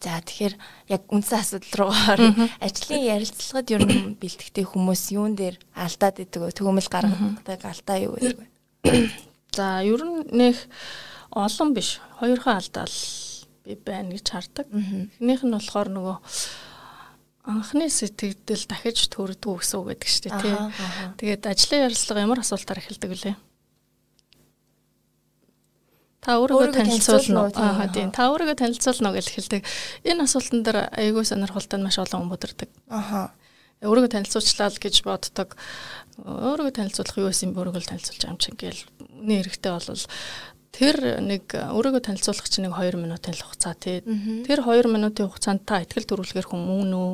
За 0.04 0.22
тэгэхээр 0.22 0.56
яг 0.94 1.02
үндсэн 1.10 1.40
асуудал 1.40 1.76
руугаа 1.80 2.14
орно. 2.14 2.50
Ажлын 2.60 3.02
ярилцлагад 3.04 3.68
ер 3.74 3.84
нь 3.88 4.16
бэлтгэдэг 4.22 4.66
хүмүүс 4.70 5.04
юун 5.16 5.34
дээр 5.34 5.56
алдаад 5.74 6.22
идэг 6.22 6.42
вэ? 6.46 6.54
Төгөөмөл 6.54 6.90
гаргадаг 6.92 7.62
алдаа 7.66 7.98
юу 7.98 8.16
гэдэг 8.20 8.38
вэ? 8.38 8.48
За 9.58 9.82
ер 9.82 10.02
нь 10.04 10.28
нэг 10.36 10.56
олон 11.32 11.74
биш. 11.74 11.98
Хоёрхан 12.20 12.60
алдаа 12.60 12.86
л 12.86 13.00
би 13.66 13.74
байна 13.76 14.14
гэж 14.14 14.26
хардаг. 14.30 14.68
Эхнийх 14.70 15.42
нь 15.48 15.56
болохоор 15.56 15.90
нөгөө 15.90 16.18
анхны 17.50 17.90
сэтгэл 17.90 18.64
дахиж 18.70 19.10
төрдгүү 19.10 19.56
гэсэн 19.58 19.78
үг 19.82 19.88
гэдэг 19.98 20.10
дээ 20.30 20.38
тий. 20.38 20.56
Тэгээд 21.18 21.44
ажлын 21.50 21.86
ярилцлага 21.90 22.24
ямар 22.24 22.40
асуултаар 22.46 22.80
эхэлдэг 22.80 23.10
вүлээ? 23.10 23.36
Та 26.20 26.36
өөрийгөө 26.38 26.76
танилцуулна 26.76 27.40
уу? 27.48 27.52
Аа 27.58 27.88
тийм. 27.90 28.12
Та 28.12 28.30
өөрийгөө 28.30 28.60
танилцуулна 28.60 29.10
уу 29.10 29.18
гэж 29.18 29.26
эхэлдэг. 29.32 29.64
Энэ 30.04 30.28
асуултан 30.28 30.62
дээр 30.68 30.80
айгүй 30.94 31.24
сонирхолтой 31.24 31.80
маш 31.80 31.98
олон 31.98 32.28
хүмүүс 32.28 32.38
өдөрдөг. 32.38 32.70
Аха. 32.92 33.32
Өөрийгөө 33.80 34.12
танилцуулчлаа 34.14 34.68
л 34.68 34.84
гэж 34.84 34.96
боддог. 35.08 35.56
Өөрийгөө 36.20 36.76
танилцуулах 36.76 37.18
юу 37.18 37.32
бэ? 37.56 37.60
Өөрийгөө 37.64 37.88
танилцуулж 37.88 38.24
юм 38.28 38.36
чинь 38.36 38.60
гээл 38.60 38.84
үнэ 39.24 39.48
хэрэгтэй 39.48 39.72
болвол 39.72 40.04
Тэр 40.70 41.20
нэг 41.26 41.50
өөрийгөө 41.50 42.02
танилцуулах 42.06 42.46
чинь 42.46 42.70
нэг 42.70 42.78
2 42.78 43.02
минутын 43.02 43.34
л 43.34 43.42
хугацаа 43.42 43.74
тий. 43.74 44.06
Тэр 44.46 44.62
2 44.62 44.86
минутын 44.86 45.26
хугацаанд 45.26 45.66
та 45.66 45.82
ихтгэл 45.82 46.06
төрүүлэхэр 46.06 46.46
хүмүүн 46.46 46.94
үү? 46.94 47.14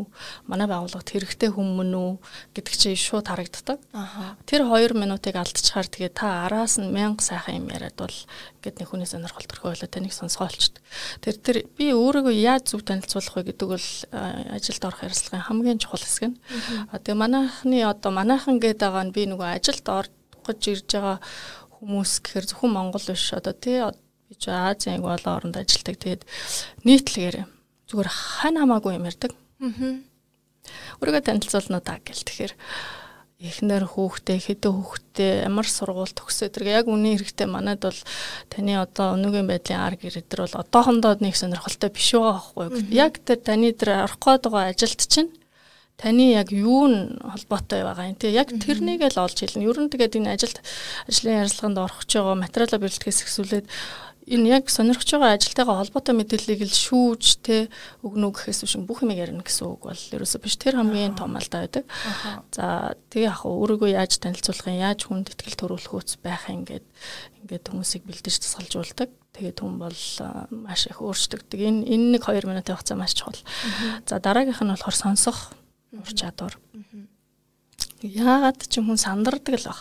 Манай 0.52 0.68
байгууллагт 0.68 1.08
хэрэгтэй 1.08 1.56
хүмүүн 1.56 1.94
үү 1.96 2.12
гэдэг 2.52 2.76
чинь 2.76 3.00
шууд 3.00 3.32
харагддаг. 3.32 3.80
Тэр 4.44 4.68
2 4.68 5.00
минутыг 5.00 5.40
алдчихаар 5.40 5.88
тэгээ 5.88 6.12
та 6.12 6.46
араас 6.46 6.78
нь 6.84 6.92
мянга 6.92 7.24
сайхан 7.24 7.64
юм 7.64 7.72
яриад 7.72 7.96
бол 7.96 8.18
гэд 8.60 8.76
нэг 8.84 8.92
хүний 8.92 9.08
сонирхол 9.08 9.48
төрхөө 9.48 9.72
болоо 9.72 9.90
таныг 9.90 10.12
сонсгоолчд. 10.12 10.84
Тэр 11.24 11.36
тэр 11.40 11.58
би 11.80 11.96
өөрийгөө 11.96 12.36
яаж 12.36 12.76
зөв 12.76 12.84
танилцуулах 12.84 13.40
вэ 13.40 13.56
гэдэг 13.56 13.68
бол 13.72 13.88
ажилд 14.52 14.84
орох 14.84 15.02
ярилцлагын 15.08 15.48
хамгийн 15.48 15.80
чухал 15.80 16.04
хэсэг 16.04 16.36
нь. 16.36 16.38
Тэгээ 16.92 17.18
манайхны 17.18 17.88
одоо 17.88 18.12
манайхан 18.12 18.60
гээд 18.60 18.84
байгаа 18.84 19.08
нь 19.08 19.16
би 19.16 19.26
нөгөө 19.32 19.48
ажилд 19.58 19.88
орох 19.88 20.14
гэж 20.46 20.62
ирж 20.70 20.90
байгаа 20.94 21.18
хүмүүс 21.86 22.12
гэхэр 22.26 22.46
зөвхөн 22.50 22.74
Монгол 22.74 23.06
биш 23.06 23.30
одоо 23.38 23.54
тий 23.54 23.78
би 24.26 24.34
ч 24.42 24.50
Азийн 24.50 24.98
аяг 24.98 25.06
олон 25.06 25.34
оронд 25.38 25.56
ажилладаг. 25.62 25.96
Тэгээд 26.02 26.24
нийтлэгээр 26.82 27.38
зүгээр 27.86 28.10
хань 28.10 28.58
хамаагүй 28.58 28.98
юм 28.98 29.06
ярьдаг. 29.06 29.32
Аа. 29.62 30.02
Өөрийгөө 30.98 31.22
танилцуулна 31.22 31.86
та 31.86 32.02
гэл 32.02 32.26
тэгэхээр 32.26 32.54
эхнэр 33.46 33.84
хүүхдээ 33.86 34.40
хэдэн 34.42 34.74
хүүхдээ 34.74 35.32
ямар 35.46 35.68
сургууль 35.68 36.16
төгсөө 36.16 36.50
тэр 36.50 36.82
яг 36.82 36.90
үний 36.90 37.20
хэрэгтэй 37.20 37.46
манад 37.46 37.84
бол 37.84 38.02
таны 38.50 38.80
одоо 38.80 39.20
өнөөгийн 39.20 39.46
байдлын 39.46 39.84
ар 39.84 39.96
гэр 40.00 40.24
дээр 40.24 40.48
бол 40.48 40.62
одоохондоо 40.64 41.20
нэг 41.20 41.36
сонирхолтой 41.36 41.92
биш 41.92 42.16
байгаа 42.16 42.42
байхгүй 42.56 42.96
яг 42.96 43.20
тэр 43.28 43.40
таны 43.44 43.76
тэр 43.76 44.08
орох 44.08 44.24
гээд 44.24 44.48
байгаа 44.48 44.72
ажилд 44.72 45.02
чинь 45.04 45.30
таны 45.96 46.36
яг 46.36 46.52
юу 46.52 46.88
нь 46.92 47.16
холбоотой 47.24 47.88
байгаа 47.88 48.12
юм 48.12 48.20
те 48.20 48.32
яг 48.32 48.52
тэрнийг 48.52 49.02
л 49.08 49.24
олж 49.24 49.40
хэлнэ. 49.40 49.64
Ер 49.64 49.80
нь 49.80 49.92
тэгээд 49.92 50.20
энэ 50.20 50.36
ажилд 50.36 50.60
ажлын 51.08 51.40
ярилцлаганд 51.48 51.80
орох 51.80 52.04
ч 52.04 52.20
байгаа 52.20 52.36
материалаа 52.36 52.80
бэлтгэхээс 52.84 53.24
эхсүүлээд 53.24 53.66
энэ 54.26 54.50
яг 54.58 54.70
сонирхож 54.74 55.06
байгаа 55.06 55.38
ажилтайгаа 55.38 55.80
холбоотой 55.86 56.16
мэдээллийг 56.18 56.66
л 56.66 56.74
шүүж 56.74 57.24
те 57.46 57.70
өгнө 58.02 58.34
гэхээс 58.34 58.66
биш 58.66 58.76
бүх 58.82 59.06
юм 59.06 59.14
ярина 59.14 59.46
гэсэн 59.46 59.70
үг 59.70 59.86
бол 59.86 60.04
ерөөсөө 60.18 60.42
биш 60.42 60.58
тэр 60.58 60.82
хамгийн 60.82 61.14
том 61.14 61.38
алдаа 61.38 61.70
байдаг. 61.70 61.86
За 62.50 62.98
тэгээ 63.14 63.30
яг 63.30 63.46
өөрийгөө 63.46 63.94
яаж 63.94 64.18
танилцуулах 64.18 64.66
юм 64.66 64.82
яаж 64.82 65.00
хүнд 65.06 65.30
ихтгэл 65.30 65.62
төрүүлэх 65.62 65.94
үүс 65.94 66.18
байх 66.26 66.50
юм 66.50 66.66
гээд 66.66 66.86
ингээд 67.46 67.70
хүмүүсийг 67.70 68.04
бэлдэж 68.10 68.36
тасгалжуулдаг. 68.42 69.10
Тэгээд 69.38 69.62
хүн 69.62 69.78
бол 69.78 70.02
маш 70.50 70.90
их 70.90 71.06
өөрчлөгдөг. 71.06 71.60
Энэ 71.62 71.86
энэ 71.86 72.18
нэг 72.18 72.24
2 72.26 72.50
минутын 72.50 72.74
хугацаа 72.74 72.98
маш 72.98 73.14
чухал. 73.14 73.38
За 74.10 74.18
дараагийнх 74.18 74.64
нь 74.64 74.74
болохоор 74.74 74.98
сонсох 74.98 75.54
ур 76.02 76.12
чадвар. 76.12 76.56
Яагаад 78.04 78.60
ч 78.68 78.80
юм 78.80 78.92
хүн 78.92 79.00
сандардаг 79.00 79.56
л 79.60 79.70
баг. 79.72 79.80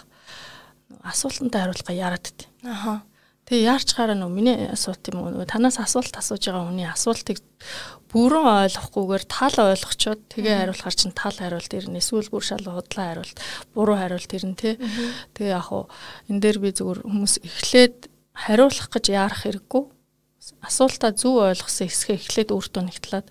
Асуултандаа 1.03 1.67
хариулахаа 1.67 1.97
яарад 1.97 2.27
дээ. 2.31 2.71
Аха. 2.71 3.03
Тэгээ 3.45 3.69
яарч 3.69 3.93
гараа 3.93 4.17
нөө 4.17 4.33
миний 4.33 4.57
асуулт 4.73 5.05
юм 5.13 5.21
уу? 5.21 5.45
Танаас 5.45 5.77
асуулт 5.77 6.17
асууж 6.17 6.49
байгаа 6.49 6.65
хүний 6.65 6.89
асуултыг 6.89 7.45
бүрэн 8.09 8.73
ойлгохгүйгээр 8.73 9.25
тал 9.29 9.57
ойлгочоод 9.69 10.21
тэгээ 10.33 10.65
хариулахар 10.65 10.97
чинь 10.97 11.13
тал 11.13 11.37
хариулт 11.37 11.69
ирнэ. 11.69 12.01
Эсвэл 12.01 12.33
бүр 12.33 12.41
шал 12.41 12.65
худлаа 12.65 13.13
хариулт, 13.13 13.37
буруу 13.77 14.01
хариулт 14.01 14.33
ирнэ 14.33 14.57
тий. 14.57 14.75
Тэгээ 15.37 15.61
яг 15.61 15.69
уу 15.77 15.93
энэ 16.33 16.41
дээр 16.41 16.59
би 16.65 16.73
зүгээр 16.73 17.05
хүмүүс 17.05 17.35
эхлээд 17.45 18.09
хариулах 18.33 18.89
гэж 18.89 19.05
яарах 19.13 19.45
хэрэггүй. 19.45 19.83
Асуултаа 20.65 21.13
зөв 21.13 21.45
ойлгосон 21.45 21.93
хэсгээ 21.93 22.17
эхлээд 22.17 22.49
өөртөө 22.49 22.83
нэгтлээд 22.89 23.29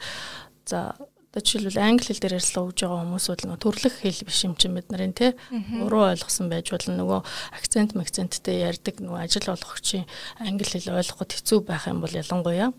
за 0.70 0.94
Одоо 1.34 1.50
жишээлбэл 1.50 1.82
англи 1.82 2.06
хэл 2.14 2.22
дээр 2.22 2.38
ярьслаа 2.38 2.70
өгж 2.70 2.86
байгаа 2.86 3.02
хүмүүс 3.10 3.26
бол 3.26 3.42
нөгөө 3.50 3.62
төрлөх 3.66 3.96
хэл 4.06 4.22
биш 4.22 4.46
юм 4.46 4.54
чинь 4.54 4.78
бид 4.78 4.94
нарын 4.94 5.18
тий 5.18 5.34
уруу 5.82 6.14
ойлгосон 6.14 6.46
байж 6.46 6.70
болно 6.70 6.94
нөгөө 6.94 7.20
акцент 7.58 7.98
макценттэй 7.98 8.62
ярьдаг 8.62 9.02
нөгөө 9.02 9.18
ажил 9.18 9.50
олгогчийн 9.50 10.06
англи 10.38 10.70
хэл 10.70 10.94
ойлгоход 10.94 11.34
хэцүү 11.34 11.60
байх 11.66 11.90
юм 11.90 12.06
бол 12.06 12.14
ялангуяа. 12.14 12.70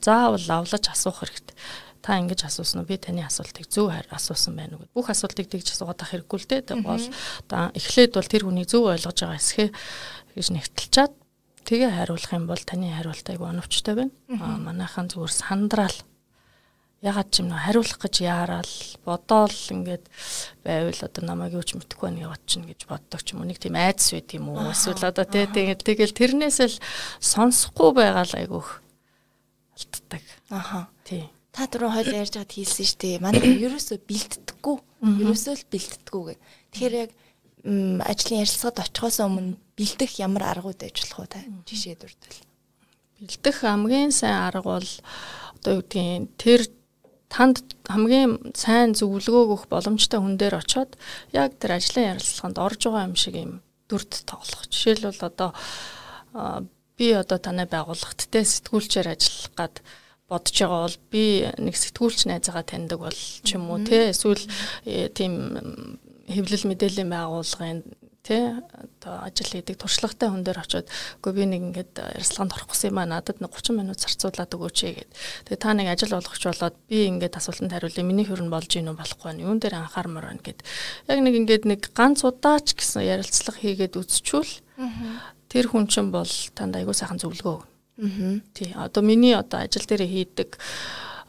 Заавал 0.00 0.40
авлаж 0.48 0.84
асуух 0.88 1.20
хэрэгтэй. 1.20 1.52
Та 2.00 2.16
ингэж 2.16 2.48
асуусан 2.48 2.80
уу? 2.80 2.88
Би 2.88 2.96
таны 2.96 3.20
асуултыг 3.20 3.68
зөв 3.68 3.92
асуусан 3.92 4.56
байна 4.56 4.80
уу? 4.80 4.88
Бүх 4.96 5.12
асуултыг 5.12 5.52
тэгж 5.52 5.76
асуугаад 5.76 6.00
ах 6.00 6.16
хэрэггүй 6.16 6.38
л 6.40 6.48
дээ 6.48 6.80
бол 6.80 7.04
одоо 7.04 7.68
эхлээд 7.76 8.16
бол 8.16 8.24
тэр 8.24 8.48
хүний 8.48 8.64
зөв 8.64 8.88
ойлгож 8.88 9.20
байгаа 9.20 9.36
эсхэ 9.36 9.68
гэж 10.32 10.46
нэгтэлчаад 10.56 11.12
тэгээ 11.68 11.92
хариулах 11.92 12.32
юм 12.32 12.48
бол 12.48 12.64
таны 12.64 12.88
хариултыг 12.96 13.36
оновчтой 13.44 13.94
байна. 14.00 14.12
А 14.40 14.56
манайхан 14.56 15.12
зүгээр 15.12 15.28
сандраал 15.28 15.92
ягаад 17.00 17.28
ч 17.32 17.40
юм 17.40 17.48
нөө 17.48 17.60
хариулах 17.64 17.98
гэж 18.00 18.14
яараал 18.20 18.74
бодоол 19.04 19.58
ингээд 19.72 20.04
байвал 20.64 21.00
одоо 21.00 21.22
намайг 21.24 21.56
юу 21.56 21.64
ч 21.64 21.76
мэдэхгүй 21.76 22.06
байна 22.12 22.24
яваад 22.28 22.44
чинь 22.44 22.68
гэж 22.68 22.84
боддог 22.84 23.20
ч 23.24 23.32
юм 23.32 23.40
уу 23.40 23.48
нэг 23.48 23.56
тийм 23.56 23.76
айдас 23.76 24.12
байт 24.12 24.30
юм 24.36 24.52
уу 24.52 24.68
эсвэл 24.68 25.08
одоо 25.08 25.24
тий 25.24 25.48
тэгээд 25.48 25.80
тэгэл 25.80 26.12
тэрнээс 26.12 26.58
л 26.60 26.76
сонсохгүй 27.24 27.90
байгаа 27.96 28.28
л 28.28 28.36
айгүйх 28.36 28.68
алддаг. 29.80 30.22
Аха. 30.50 30.88
Тий. 31.04 31.28
Та 31.50 31.66
түрүү 31.66 31.90
хойл 31.90 32.12
ярьж 32.14 32.36
байгаад 32.36 32.54
хэлсэн 32.54 32.86
шүү 32.86 33.00
дээ. 33.02 33.22
Манай 33.22 33.54
ерөөсөө 33.66 33.98
бэлддэггүй. 34.06 34.76
Ерөөсөө 35.24 35.54
л 35.56 35.64
бэлддэггүй 35.72 36.22
гэх. 36.28 36.40
Тэгэхээр 36.70 36.94
яг 37.00 37.10
ажлын 37.60 38.40
ярилцлагад 38.40 38.82
очихоос 38.86 39.18
өмнө 39.24 39.58
бэлдэх 39.76 40.12
ямар 40.22 40.44
аргууд 40.52 40.80
болох 40.80 41.16
вэ 41.18 41.26
та 41.28 41.40
жишээ 41.66 41.96
дурдвал. 41.98 42.40
Бэлдэх 43.20 43.56
хамгийн 43.60 44.12
сайн 44.14 44.38
арга 44.48 44.62
бол 44.64 44.90
одоо 45.58 45.72
юу 45.80 45.84
гэдгийг 45.84 46.30
тэр 46.40 46.60
танд 47.30 47.62
хамгийн 47.86 48.52
сайн 48.58 48.92
зөвлөгөө 48.98 49.42
өгөх 49.46 49.64
боломжтой 49.70 50.18
хүн 50.18 50.34
дээр 50.34 50.58
очиод 50.58 50.98
яг 51.30 51.54
тэр 51.62 51.78
ажлын 51.78 52.18
ярилцлаганд 52.18 52.58
орж 52.58 52.80
байгаа 52.90 53.06
юм 53.06 53.16
шиг 53.16 53.34
юм 53.38 53.52
дүрд 53.86 54.26
тоглох. 54.26 54.66
Жишээлбэл 54.66 55.30
одоо 55.30 55.50
би 56.98 57.06
одоо 57.14 57.38
танай 57.38 57.70
байгууллагт 57.70 58.28
те 58.28 58.42
сэтгүүлчээр 58.42 59.14
ажиллах 59.14 59.54
гад 59.54 59.74
бодож 60.30 60.56
байгаа 60.58 60.82
бол 60.86 60.98
би 61.10 61.24
нэг 61.58 61.74
сэтгүүлч 61.78 62.26
найзаагаа 62.26 62.66
таньдаг 62.66 62.98
бол 62.98 63.14
ч 63.14 63.48
юм 63.54 63.70
уу 63.70 63.82
те 63.82 64.10
эсвэл 64.10 64.42
э, 64.86 65.08
тийм 65.10 65.32
хэвлэл 66.30 66.70
мэдээллийн 66.70 67.10
байгууллагын 67.10 67.82
тий 68.22 68.52
одоо 68.52 69.24
ажил 69.24 69.48
хийдэг 69.48 69.80
туршлагатай 69.80 70.28
хүн 70.28 70.44
дээр 70.44 70.60
очиод 70.60 70.88
үгүй 71.24 71.32
би 71.32 71.44
нэг 71.48 71.62
ингээд 71.72 71.92
ярилцлаганд 72.20 72.52
орох 72.52 72.68
гэсэн 72.68 72.92
юм 72.92 73.00
аа 73.00 73.08
надад 73.08 73.40
нэг 73.40 73.48
30 73.48 73.80
минут 73.80 73.96
зарцуулаад 73.96 74.52
өгөөч 74.52 74.78
гэгээд 74.84 75.10
тэгээ 75.48 75.60
та 75.64 75.72
нэг 75.72 75.88
ажил 75.88 76.12
болгоч 76.12 76.44
болоод 76.44 76.76
би 76.84 76.98
ингээд 77.08 77.40
асуултанд 77.40 77.72
хариулъя 77.72 78.04
миний 78.04 78.28
хөрн 78.28 78.52
болж 78.52 78.68
гинүү 78.68 78.92
болохгүй 78.92 79.24
байна 79.24 79.44
юун 79.48 79.56
дээр 79.56 79.80
анхаармаар 79.80 80.36
байна 80.36 80.44
гэд. 80.44 80.60
Яг 81.08 81.18
нэг 81.24 81.34
ингээд 81.40 81.64
нэг 81.64 81.80
ганц 81.96 82.20
удаач 82.28 82.76
гэсэн 82.76 83.08
ярилцлага 83.08 83.56
хийгээд 83.56 83.96
үзчихвэл 83.96 84.52
тэр 85.48 85.64
хүн 85.72 85.88
чинь 85.88 86.12
бол 86.12 86.28
танд 86.52 86.76
айгуу 86.76 86.92
сайхан 86.92 87.16
зөвлөгөө 87.16 87.56
өгнө. 87.56 88.44
Тий 88.52 88.76
одоо 88.76 89.00
миний 89.00 89.32
одоо 89.32 89.64
ажил 89.64 89.88
дээр 89.88 90.04
хийдэг 90.04 90.60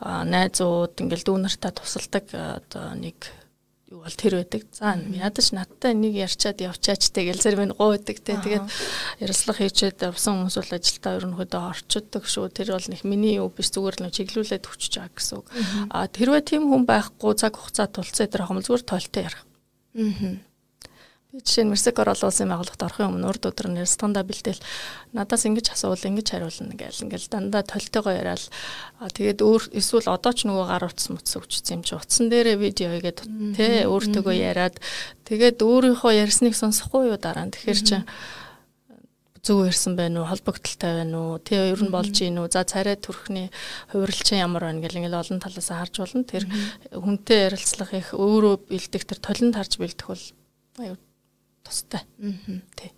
найзууд 0.03 0.99
ингээл 0.99 1.27
дүүнартаа 1.27 1.71
тусалдаг 1.71 2.25
одоо 2.35 2.95
нэг 2.99 3.31
юу 3.91 4.01
бол 4.01 4.15
тэр 4.15 4.39
байдаг. 4.39 4.63
За 4.71 4.95
ядаж 4.95 5.51
надтай 5.51 5.93
нэг 5.93 6.15
ярьчаад 6.15 6.63
явчаач 6.63 7.11
тэгэл 7.11 7.43
зэрэг 7.43 7.59
минь 7.59 7.75
гуйдаг 7.75 8.17
те. 8.23 8.39
Тэгээд 8.39 8.67
ярилцлага 9.19 9.59
хийчээд 9.67 10.07
явсан 10.07 10.47
хүмүүс 10.47 10.55
бол 10.57 10.75
ажилдаа 10.79 11.13
ерөнхийдөө 11.19 11.61
орчдөг 11.75 12.23
шүү. 12.23 12.47
Тэр 12.55 12.71
бол 12.73 12.87
нэг 12.87 13.01
миний 13.03 13.35
юу 13.37 13.51
биш 13.51 13.69
зүгээр 13.75 14.07
л 14.07 14.15
чиглүүлээд 14.15 14.63
хүчж 14.63 14.93
байгаа 14.95 15.11
гэсэн 15.11 15.35
үг. 15.43 15.47
А 15.91 16.07
тэрвээ 16.07 16.43
тийм 16.47 16.71
хүн 16.71 16.87
байхгүй 16.87 17.35
цаг 17.35 17.59
хугацаа 17.59 17.87
тулцаа 17.91 18.31
дээр 18.31 18.47
хомл 18.47 18.63
зүгээр 18.63 18.87
тойлтой 18.87 19.23
ярих. 19.27 19.43
Аа 19.43 20.50
Би 21.31 21.39
жишээ 21.39 21.63
нь 21.63 21.71
Мерсекор 21.71 22.11
олон 22.11 22.27
улсын 22.27 22.51
байгууллагт 22.51 22.83
орохын 22.83 23.07
өмнө 23.07 23.31
урд 23.31 23.47
өдөр 23.47 23.71
нэр 23.71 23.87
стандаа 23.87 24.27
бэлдээл 24.27 24.59
надаас 25.15 25.47
ингэж 25.47 25.71
асуувал 25.71 26.11
ингэж 26.11 26.27
хариулна 26.27 26.75
гээл 26.75 27.07
ингээл 27.07 27.31
дандаа 27.31 27.63
толтойгоо 27.63 28.11
яриад 28.11 28.51
тэгээд 29.15 29.39
өөр 29.39 29.63
эсвэл 29.71 30.11
одоо 30.11 30.35
ч 30.35 30.43
нөгөө 30.43 30.67
гар 30.67 30.91
утас 30.91 31.07
мутс 31.07 31.39
өвчсөн 31.39 31.79
юм 31.79 31.81
чи 31.87 31.95
утсан 31.95 32.27
дээрээ 32.27 32.59
видео 32.59 32.91
хийгээд 32.91 33.19
тэ 33.55 33.87
өөртөөгөө 33.87 34.35
яриад. 34.35 34.75
Тэгээд 35.23 35.63
өөрийнхөө 35.63 36.11
ярьсныг 36.19 36.51
сонсохгүй 36.51 37.07
юу 37.07 37.15
дараа 37.15 37.47
нь? 37.47 37.55
Тэгэхээр 37.55 37.79
чи 37.79 37.95
зөв 39.39 39.71
ярьсан 39.71 39.95
байна 39.95 40.27
уу? 40.27 40.29
Холбогдолтой 40.35 40.91
байна 40.99 41.15
уу? 41.15 41.39
Тий 41.39 41.55
ер 41.57 41.79
нь 41.79 41.95
болж 41.95 42.11
гин 42.11 42.43
үү? 42.43 42.51
За 42.51 42.67
царай 42.67 42.99
төрхний 42.99 43.47
хувирлчин 43.95 44.43
ямар 44.43 44.67
байна 44.67 44.83
гэл 44.83 44.99
ингээл 44.99 45.23
олон 45.23 45.39
талаас 45.39 45.71
харж 45.71 45.95
болно. 46.03 46.27
Тэр 46.27 46.43
хүнтэй 46.91 47.47
ярилцлага 47.47 47.95
их 47.97 48.11
өөрөө 48.11 48.67
бэлдэх 48.67 49.07
тэр 49.07 49.19
толинд 49.23 49.55
харж 49.55 49.79
бэлдэх 49.79 50.07
бол 50.11 50.23
аюу 50.77 50.99
тустай. 51.63 52.03
Аа. 52.21 52.61
Тий. 52.75 52.91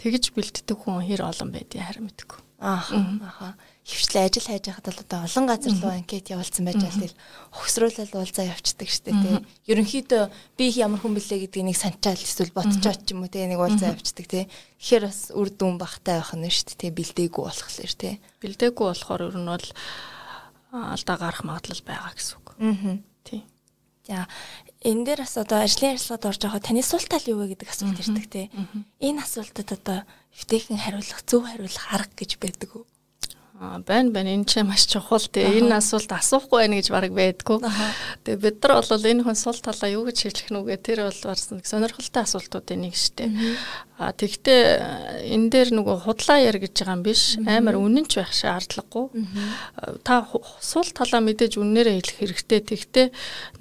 Тэгж 0.00 0.34
бэлддэг 0.34 0.76
хүн 0.76 1.06
хэр 1.06 1.22
олон 1.22 1.50
байдгийг 1.54 1.86
харин 1.86 2.10
мэдгүй. 2.10 2.40
Ааха. 2.58 2.96
Ааха. 3.22 3.48
Хөвчлээ 3.84 4.24
ажил 4.26 4.48
хайж 4.48 4.64
байхад 4.66 4.88
бол 4.88 5.02
одоо 5.04 5.20
олон 5.28 5.44
газар 5.46 5.74
руу 5.76 5.92
анкет 5.92 6.32
явуулсан 6.32 6.64
байж 6.64 6.80
байгаа 6.80 6.96
тэгэл 6.96 7.20
ухсруулал 7.52 8.12
уулзаа 8.16 8.46
явцдаг 8.48 8.88
штэ 8.88 9.12
тий. 9.12 9.36
Ерөнхийдөө 9.68 10.22
би 10.56 10.62
их 10.72 10.80
ямар 10.80 11.04
хүн 11.04 11.12
блэ 11.12 11.44
гэдгийг 11.44 11.68
нэг 11.68 11.76
санчаал 11.76 12.16
эсвэл 12.16 12.56
бодцоод 12.56 13.04
ч 13.04 13.12
юм 13.12 13.22
уу 13.22 13.28
тий 13.28 13.44
нэг 13.44 13.60
уулзаа 13.60 13.92
явцдаг 13.92 14.26
тий. 14.26 14.48
Тэгэхээр 14.80 15.04
бас 15.04 15.20
үр 15.36 15.48
дүн 15.52 15.76
багтай 15.76 16.16
байх 16.24 16.32
нь 16.32 16.48
штэ 16.48 16.80
тий 16.80 16.90
бэлдээгүй 16.96 17.44
болохоор 17.44 17.92
тий. 17.92 18.14
Бэлдээгүй 18.40 18.86
болохоор 18.88 19.28
ер 19.28 19.36
нь 19.36 19.50
бол 19.52 19.68
алдаа 20.72 21.16
гарах 21.20 21.44
магадлал 21.44 21.84
байгаа 21.84 22.16
гэсэн 22.16 22.34
үг. 22.40 22.48
Аа. 22.56 22.96
Тий. 23.28 23.44
За 24.08 24.28
энэ 24.84 25.04
дээр 25.04 25.20
бас 25.24 25.34
одоо 25.40 25.58
ажлын 25.64 25.96
ярилцлагад 25.96 26.28
орж 26.28 26.40
байгаа 26.44 26.60
таны 26.60 26.82
сул 26.84 27.04
тал 27.08 27.24
юу 27.24 27.40
вэ 27.40 27.56
гэдэг 27.56 27.68
асуулт 27.72 28.00
ирдэг 28.04 28.26
тий. 28.28 28.46
Энэ 29.00 29.24
асуултад 29.24 29.68
одоо 29.72 29.98
эвтэйхэн 30.36 30.78
хариулах, 30.78 31.20
зөв 31.24 31.42
хариулах 31.48 31.86
арга 31.88 32.14
гэж 32.20 32.30
байдаг 32.36 32.70
уу? 32.76 32.84
Байна 33.54 34.10
байна 34.10 34.34
энэ 34.34 34.50
ч 34.50 34.66
маш 34.66 34.82
чухал 34.90 35.22
тий 35.30 35.46
энэ 35.46 35.78
асуулт 35.78 36.10
асуухгүй 36.10 36.66
байна 36.66 36.74
гэж 36.74 36.90
бараг 36.90 37.14
байдгүй. 37.14 37.62
Тэгээ 38.26 38.42
бид 38.42 38.58
нар 38.66 38.82
бол 38.82 38.98
энэ 38.98 39.22
хүн 39.22 39.38
сул 39.38 39.54
талаа 39.62 39.94
юу 39.94 40.02
гэж 40.10 40.26
хэлэх 40.26 40.50
нүгэ 40.50 40.82
тэр 40.82 41.06
бол 41.06 41.20
барсан 41.22 41.62
сонирхолтой 41.62 42.26
асуултуудын 42.26 42.82
нэг 42.82 42.98
штэ. 42.98 43.30
Аа 43.94 44.10
тэгтээ 44.10 45.30
энэ 45.38 45.54
дээр 45.54 45.70
нөгөө 45.70 46.02
худлаа 46.02 46.42
яар 46.42 46.58
гэж 46.58 46.82
байгаа 46.82 46.98
юм 46.98 47.06
биш 47.06 47.38
амар 47.46 47.78
үнэнч 47.78 48.18
байх 48.18 48.34
шаардлагагүй. 48.34 49.22
Та 50.02 50.26
сул 50.58 50.90
талаа 50.90 51.22
мэдээж 51.22 51.54
үннээрээ 51.54 52.02
хэлэх 52.02 52.18
хэрэгтэй. 52.26 52.58
Тэгтээ 52.58 53.06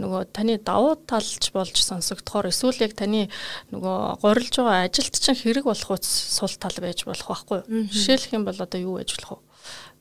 нөгөө 0.01 0.33
таны 0.33 0.57
давуу 0.57 0.97
талч 1.05 1.53
болж 1.53 1.77
сонсогдохоор 1.77 2.49
эсвэл 2.49 2.81
яг 2.81 2.97
таны 2.97 3.29
нөгөө 3.69 4.25
горилж 4.25 4.57
байгаа 4.57 4.89
ажилт 4.89 5.21
чинь 5.21 5.37
хэрэг 5.37 5.69
болох 5.69 6.01
үс 6.01 6.09
сул 6.09 6.49
тал 6.57 6.81
байж 6.81 7.05
болох 7.05 7.29
байхгүй 7.29 7.61
юу? 7.61 7.85
Жишээлх 7.93 8.33
юм 8.33 8.49
бол 8.49 8.57
одоо 8.57 8.81
юу 8.81 8.97
байж 8.97 9.13
болох 9.21 9.37
вэ? 9.37 9.52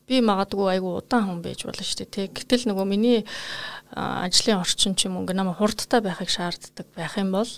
Би 0.08 0.20
магадгүй 0.20 0.76
айгу 0.76 0.96
удаан 0.98 1.26
хүн 1.28 1.42
байж 1.44 1.64
болно 1.66 1.84
шүү 1.86 2.06
дээ. 2.08 2.32
Гэтэл 2.34 2.68
нөгөө 2.70 2.86
миний 2.88 3.24
ажлын 3.94 4.62
орчин 4.62 4.96
ч 4.96 5.06
юм 5.06 5.20
уу 5.20 5.28
намайг 5.32 5.58
хурдтай 5.60 6.00
байхыг 6.00 6.30
шаарддаг 6.30 6.86
байх 6.96 7.16
юм 7.20 7.32
бол 7.32 7.50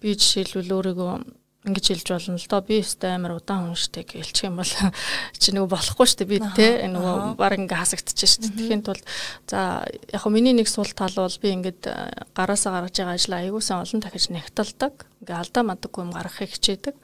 би 0.00 0.14
жишээлбэл 0.16 0.74
өөрийгөө 0.76 1.39
ингэж 1.60 1.86
хэлж 1.92 2.08
болно 2.08 2.36
л 2.40 2.48
доо. 2.48 2.60
Би 2.64 2.80
өстэй 2.80 3.12
амар 3.20 3.36
удаан 3.36 3.68
хүн 3.68 3.76
штэ 3.76 4.08
гэлчих 4.08 4.48
юм 4.48 4.56
бол 4.56 4.72
чи 5.40 5.52
нөгөө 5.52 5.68
болохгүй 5.68 6.08
штэ 6.08 6.24
би 6.24 6.40
те. 6.56 6.88
Нөгөө 6.88 7.36
баг 7.36 7.60
ингээ 7.60 7.80
хасагдчих 7.84 8.30
штэ. 8.32 8.48
Тэгэхэд 8.56 8.88
бол 8.88 9.02
за 9.44 9.84
яг 10.08 10.20
хөө 10.24 10.32
миний 10.32 10.56
нэг 10.56 10.72
сул 10.72 10.88
тал 10.96 11.12
бол 11.12 11.36
би 11.36 11.52
ингээд 11.52 11.84
гараасаа 12.32 12.80
гаргаж 12.80 12.96
байгаа 12.96 13.16
ажлаа 13.20 13.38
аягуулсан 13.44 13.84
олон 13.84 14.00
дахиж 14.00 14.32
нягталдаг 14.32 15.04
ингээ 15.20 15.36
алдаа 15.36 15.62
мадаггүй 15.68 16.00
юм 16.00 16.12
гаргахыг 16.16 16.48
хичээдэг. 16.56 16.96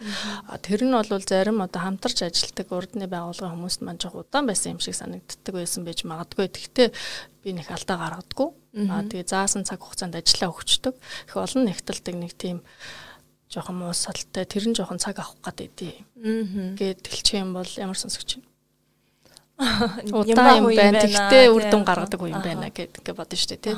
Тэр 0.64 0.80
нь 0.88 0.96
бол 0.96 1.20
зарим 1.20 1.60
одоо 1.60 1.80
хамтарч 1.84 2.25
ажилтдаг 2.25 2.72
урдны 2.72 3.04
байгууллагын 3.12 3.60
хүмүүст 3.60 3.84
маань 3.84 4.00
жоох 4.00 4.25
удаан 4.25 4.48
байсан 4.48 4.72
юм 4.72 4.80
шиг 4.80 4.96
санагддаг 4.96 5.52
байсан 5.52 5.84
байж 5.84 6.00
магадгүй. 6.08 6.48
Гэхдээ 6.48 6.88
би 7.44 7.52
нэг 7.52 7.68
алдаа 7.68 8.00
гаргадаггүй 8.00 8.48
аа 8.88 9.04
тэгээ 9.04 9.28
заасан 9.28 9.68
цаг 9.68 9.84
хугацаанд 9.84 10.16
ажиллаа 10.16 10.48
өгчдөг. 10.48 10.96
Их 10.96 11.36
олон 11.36 11.68
нягталдаг 11.68 12.14
нэг 12.16 12.32
тийм 12.40 12.64
жоохон 13.50 13.78
муусалтай 13.78 14.44
тэр 14.44 14.64
нь 14.66 14.76
жоохон 14.76 14.98
цаг 14.98 15.22
авах 15.22 15.38
гад 15.42 15.62
идэв. 15.62 16.02
Аа. 16.18 16.74
Гэт 16.74 17.06
хэлчих 17.06 17.38
юм 17.38 17.54
бол 17.54 17.70
ямар 17.78 17.94
сонсогч 17.94 18.38
байна. 19.56 20.02
Удаа 20.10 20.58
юм 20.58 20.68
байна. 20.74 21.00
Тэгтээ 21.00 21.48
үр 21.54 21.64
дүн 21.70 21.84
гаргадаг 21.86 22.20
юм 22.20 22.42
байна 22.42 22.68
гэд 22.74 23.00
ингээ 23.00 23.14
бодно 23.14 23.38
шүү 23.38 23.56
дээ 23.56 23.62
тий. 23.62 23.76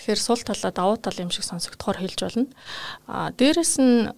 Тэгэхээр 0.00 0.20
сул 0.20 0.40
талаа 0.40 0.72
давуу 0.72 0.96
тал 0.96 1.20
юм 1.20 1.30
шиг 1.30 1.44
сонсогдохоор 1.44 2.00
хэлж 2.00 2.18
болно. 2.24 2.48
Аа 3.06 3.30
дээрэс 3.36 3.74
нь 3.78 4.08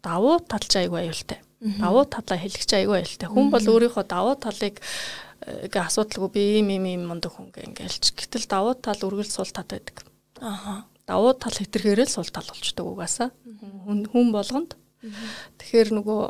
давуу 0.00 0.40
талч 0.40 0.72
айгүй 0.74 1.06
аюултай. 1.06 1.38
Давуу 1.60 2.08
талаа 2.08 2.40
хэлэх 2.40 2.64
чи 2.64 2.74
айгүй 2.80 3.04
аюултай. 3.04 3.28
Хүн 3.28 3.52
бол 3.52 3.62
өөрийнхөө 3.62 4.04
давуу 4.08 4.34
талыг 4.40 4.80
ингээ 5.44 5.84
асуудалгүй 5.84 6.30
би 6.32 6.42
ийм 6.64 6.72
ийм 6.72 6.84
ийм 6.88 7.02
мундаг 7.12 7.36
хүн 7.36 7.52
ингээ 7.52 7.68
ингээл 7.70 7.98
гэтэл 8.16 8.48
давуу 8.48 8.74
тал 8.80 8.98
үргэлж 9.04 9.30
сул 9.30 9.52
тат 9.52 9.68
байдаг. 9.70 10.02
Аха 10.40 10.88
давуу 11.06 11.32
тал 11.36 11.52
хэтэрхээрээ 11.52 12.06
л 12.08 12.14
сул 12.14 12.28
тал 12.28 12.48
болчдөг 12.48 12.84
угаасаа. 12.84 13.30
Хүн 13.84 14.28
болгонд. 14.32 14.76
Тэгэхээр 15.60 15.88
нөгөө 16.00 16.22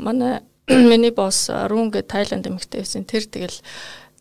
манай 0.00 0.40
миний 0.68 1.12
босс 1.12 1.52
Рун 1.68 1.92
гэ 1.92 2.08
Тайланд 2.08 2.48
эмэгтэй 2.48 2.80
байсан. 2.80 3.04
Тэр 3.04 3.28
тэгэл 3.28 3.58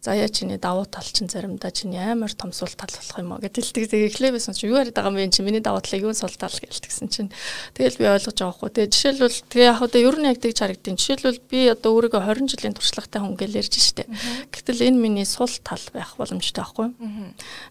заяа 0.03 0.27
чиний 0.27 0.59
давуу 0.59 0.83
тал 0.83 1.07
чинь 1.07 1.31
заримдаа 1.31 1.71
чиний 1.71 2.03
амар 2.03 2.33
том 2.35 2.51
сул 2.51 2.67
тал 2.75 2.91
болох 2.91 3.17
юм 3.23 3.31
аа 3.33 3.39
гэдэг 3.39 3.63
л 3.63 3.87
тэг 3.87 4.11
эхлээ 4.11 4.35
байсан 4.35 4.51
чи 4.51 4.67
юу 4.67 4.75
яриад 4.75 4.99
байгаа 4.99 5.15
юм 5.15 5.23
бэ? 5.23 5.31
Чи 5.31 5.47
миний 5.47 5.63
давуу 5.63 5.79
талыг 5.79 6.03
юу 6.03 6.13
сул 6.13 6.35
тал 6.35 6.51
гэлтгсэн 6.51 7.07
чинь? 7.07 7.31
Тэгэл 7.71 7.95
би 7.95 8.05
ойлгож 8.11 8.35
байгаа 8.35 8.55
хгүй 8.59 8.69
тэгээ 8.75 8.91
жишээлбэл 8.91 9.39
тэгээ 9.47 9.71
яг 9.71 9.79
одоо 9.79 10.01
ер 10.03 10.15
нь 10.19 10.27
яг 10.27 10.37
тэгж 10.43 10.59
харагдیں۔ 10.59 10.99
жишээлбэл 10.99 11.39
би 11.47 11.59
одоо 11.71 11.89
өөрийгөө 11.95 12.19
20 12.19 12.51
жилийн 12.51 12.75
туршлагатай 12.75 13.19
хүн 13.23 13.39
гэж 13.39 13.51
ярьж 13.55 13.75
штэ 13.79 14.03
гэтэл 14.51 14.91
энэ 14.91 14.99
миний 14.99 15.23
сул 15.23 15.51
тал 15.63 15.79
байх 15.95 16.19
боломжтой 16.19 16.67
байхгүй 16.67 16.91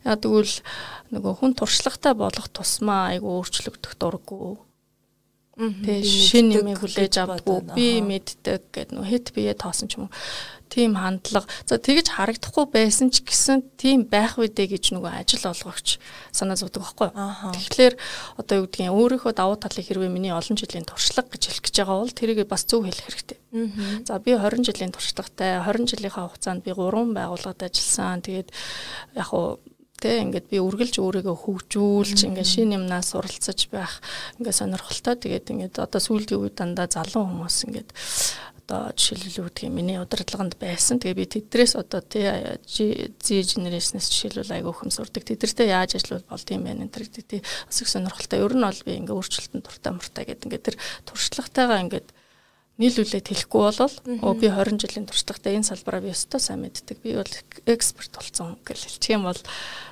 яа 0.09 0.16
тэгвэл 0.16 0.56
нөгөө 1.12 1.33
хүн 1.37 1.52
туршлагатай 1.52 2.16
болох 2.16 2.48
тусмаа 2.48 3.12
айгу 3.12 3.28
өөрчлөгдөх 3.44 3.92
дурггүй. 4.00 4.56
Тэгээ 5.52 6.00
шин 6.00 6.48
нэмийг 6.48 6.80
хүлээж 6.80 7.14
авдаггүй 7.20 7.76
би 7.76 8.00
мэддэг 8.00 8.72
гэдэг 8.72 8.96
нөх 8.96 9.04
хэд 9.04 9.37
бие 9.37 9.52
тоосон 9.52 9.85
ч 9.85 10.00
юм 10.00 10.09
уу 10.09 10.12
тийм 10.72 10.96
хандлага. 10.96 11.44
За 11.68 11.76
тэгэж 11.76 12.16
харагдахгүй 12.16 12.64
байсан 12.72 13.12
ч 13.12 13.20
гэсэн 13.20 13.76
тийм 13.76 14.08
байх 14.08 14.40
үедээ 14.40 14.72
гэж 14.72 14.96
нөгөө 14.96 15.12
ажил 15.20 15.52
олгогч 15.52 16.00
санаа 16.32 16.56
зовдөг 16.56 16.80
байхгүй. 16.80 17.12
Тэгэхээр 17.12 17.94
одоо 18.40 18.54
юу 18.56 18.66
гэдгийг 18.72 18.96
өөрийнхөө 18.96 19.32
давуу 19.37 19.61
талыг 19.61 19.85
хэрвээ 19.85 20.08
миний 20.08 20.32
олон 20.32 20.56
жилийн 20.56 20.88
туршлага 20.88 21.28
гэж 21.37 21.52
хэлэх 21.52 21.64
гэж 21.68 21.74
байгаа 21.85 22.00
бол 22.00 22.16
тэрийг 22.16 22.48
бас 22.48 22.64
зөв 22.64 22.88
хэлэх 22.88 23.04
хэрэгтэй. 23.04 23.38
За 24.08 24.16
би 24.16 24.32
20 24.32 24.64
жилийн 24.64 24.96
туршлагатай 24.96 25.61
20 25.61 25.92
жилийнхаа 25.92 26.32
хугацаанд 26.32 26.64
би 26.64 26.72
3 26.72 27.12
байгууллагад 27.12 27.68
ажилласан. 27.68 28.24
Тэгээд 28.24 28.48
яг 29.12 29.28
уу 29.37 29.61
Тэ 30.02 30.18
ингээд 30.18 30.50
би 30.50 30.58
үргэлж 30.58 30.98
өөрийгөө 30.98 31.37
хөгжүүлж 31.46 32.26
ингээд 32.26 32.50
шин 32.50 32.74
юмнаас 32.74 33.14
суралцаж 33.14 33.70
байх 33.70 34.02
ингээд 34.42 34.58
сонирхолтой. 34.58 35.14
Тэгээд 35.14 35.46
ингээд 35.54 35.78
одоо 35.78 36.00
сүүлийн 36.02 36.42
үед 36.42 36.58
дандаа 36.58 36.90
залуу 36.90 37.22
хүмүүс 37.22 37.70
ингээд 37.70 37.94
одоо 38.66 38.94
жишээлбэл 38.94 39.51
үүдгийг 39.51 39.72
миний 39.75 39.98
удирдлаганд 39.98 40.55
байсан. 40.57 41.03
Тэгээ 41.03 41.18
би 41.18 41.27
тэдрээс 41.27 41.75
одоо 41.77 42.01
тий 42.01 42.25
Z 42.70 43.27
generation-с 43.27 44.09
жишээлбэл 44.09 44.57
айгүй 44.62 44.72
хөм 44.72 44.90
сурдаг. 44.94 45.27
Тэдэртэй 45.27 45.68
яаж 45.75 45.98
ажиллавал 45.98 46.27
болд 46.31 46.48
юм 46.55 46.62
бэ 46.64 46.70
энэ 46.79 46.94
төр 46.94 47.07
тий 47.11 47.42
бас 47.42 47.79
их 47.83 47.88
сонирхолтой. 47.90 48.38
Ер 48.40 48.55
нь 48.55 48.62
бол 48.62 48.83
би 48.87 48.92
ингээ 48.96 49.18
өөрчлөлтөнд 49.18 49.66
дуртай 49.66 49.92
муртай 49.92 50.25
гэдэг 50.25 50.46
ингээ 50.46 50.66
тэр 50.72 50.77
туршлагатайгаа 51.05 51.83
ингээд 51.85 52.09
нийлүүлээд 52.81 53.27
хэлэхгүй 53.29 53.62
болол 53.68 53.94
оо 54.25 54.33
би 54.33 54.48
20 54.48 54.81
жилийн 54.81 55.07
туршлагатай 55.07 55.59
энэ 55.61 55.68
салбараа 55.68 56.01
би 56.01 56.14
өстой 56.14 56.40
сайн 56.40 56.64
мэддэг. 56.64 56.98
Би 57.05 57.18
бол 57.18 57.35
эксперт 57.68 58.16
болсон 58.16 58.57
гэж 58.64 58.79
хэлчих 58.88 59.12
юм 59.12 59.29
бол 59.29 59.40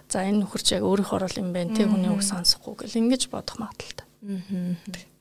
за 0.08 0.24
энэ 0.24 0.46
нөхөрч 0.46 0.80
яг 0.80 0.88
өөрийнхөө 0.88 1.18
орол 1.20 1.36
юм 1.36 1.52
байна. 1.52 1.76
Тэг 1.76 1.92
хүний 1.92 2.08
үг 2.08 2.24
сонсохгүй 2.24 2.80
гэл 2.80 3.04
ингэж 3.04 3.28
бодох 3.28 3.60
магадaltaй. 3.60 4.08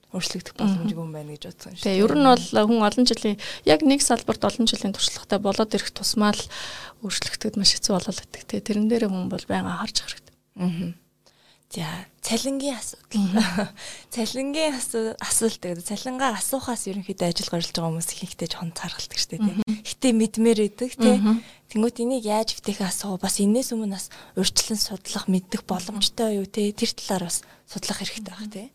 Өөрчлөгдөх 0.10 0.58
боломжгүй 0.58 1.06
юм 1.06 1.14
байна 1.14 1.38
гэж 1.38 1.44
бодсон 1.54 1.78
шүү. 1.78 1.86
Тэгээ 1.86 2.02
ер 2.02 2.14
нь 2.18 2.26
бол 2.26 2.66
хүн 2.66 2.82
олон 2.82 3.06
жилийн 3.06 3.38
яг 3.70 3.82
нэг 3.86 4.02
салбарт 4.02 4.42
олон 4.42 4.66
жилийн 4.66 4.94
туршлагатай 4.98 5.38
болоод 5.38 5.76
ирэх 5.78 5.94
тусмаа 5.94 6.34
л 6.34 6.44
өөрчлөгдөд 7.06 7.62
маш 7.62 7.78
хэцүү 7.78 7.94
болоод 7.94 8.18
байдаг. 8.18 8.42
Тэгээ 8.50 8.68
тэрэн 8.74 8.88
дээр 8.90 9.06
хүн 9.06 9.30
бол 9.30 9.46
байнга 9.46 9.78
харж 9.78 10.02
хэрэгтэй. 10.02 10.36
Аа. 10.66 10.98
За, 11.70 11.86
цалингийн 12.26 12.82
асуудал. 12.82 13.70
Цалингийн 14.10 14.74
асуулт 14.74 15.62
гэдэг. 15.62 15.86
Цалингаа 15.86 16.34
асуухаас 16.42 16.90
ерөнхийдөө 16.90 17.30
ажил 17.30 17.54
гарч 17.54 17.70
байгаа 17.70 17.94
хүмүүс 17.94 18.10
ихэнхдээ 18.10 18.50
жоохон 18.50 18.74
царгалдаг 18.74 19.20
шүү 19.22 19.30
дээ. 19.38 19.62
Гэтэ 19.86 20.08
мэдмээр 20.18 20.60
идэг 20.66 20.98
тий. 20.98 21.22
Тэнгүүт 21.70 22.02
энийг 22.02 22.26
яаж 22.26 22.58
втэхээ 22.58 22.90
асуу 22.90 23.22
бас 23.22 23.38
энэс 23.38 23.78
өмнө 23.78 24.02
бас 24.02 24.10
урьдчилан 24.34 24.82
судлах 24.82 25.30
мэддэг 25.30 25.62
боломжтой 25.70 26.42
юу 26.42 26.50
тий. 26.50 26.74
Тэр 26.74 26.90
талаар 26.98 27.30
бас 27.30 27.46
судлах 27.70 28.02
хэрэгтэй 28.02 28.34
байх 28.34 28.50
тий. 28.50 28.68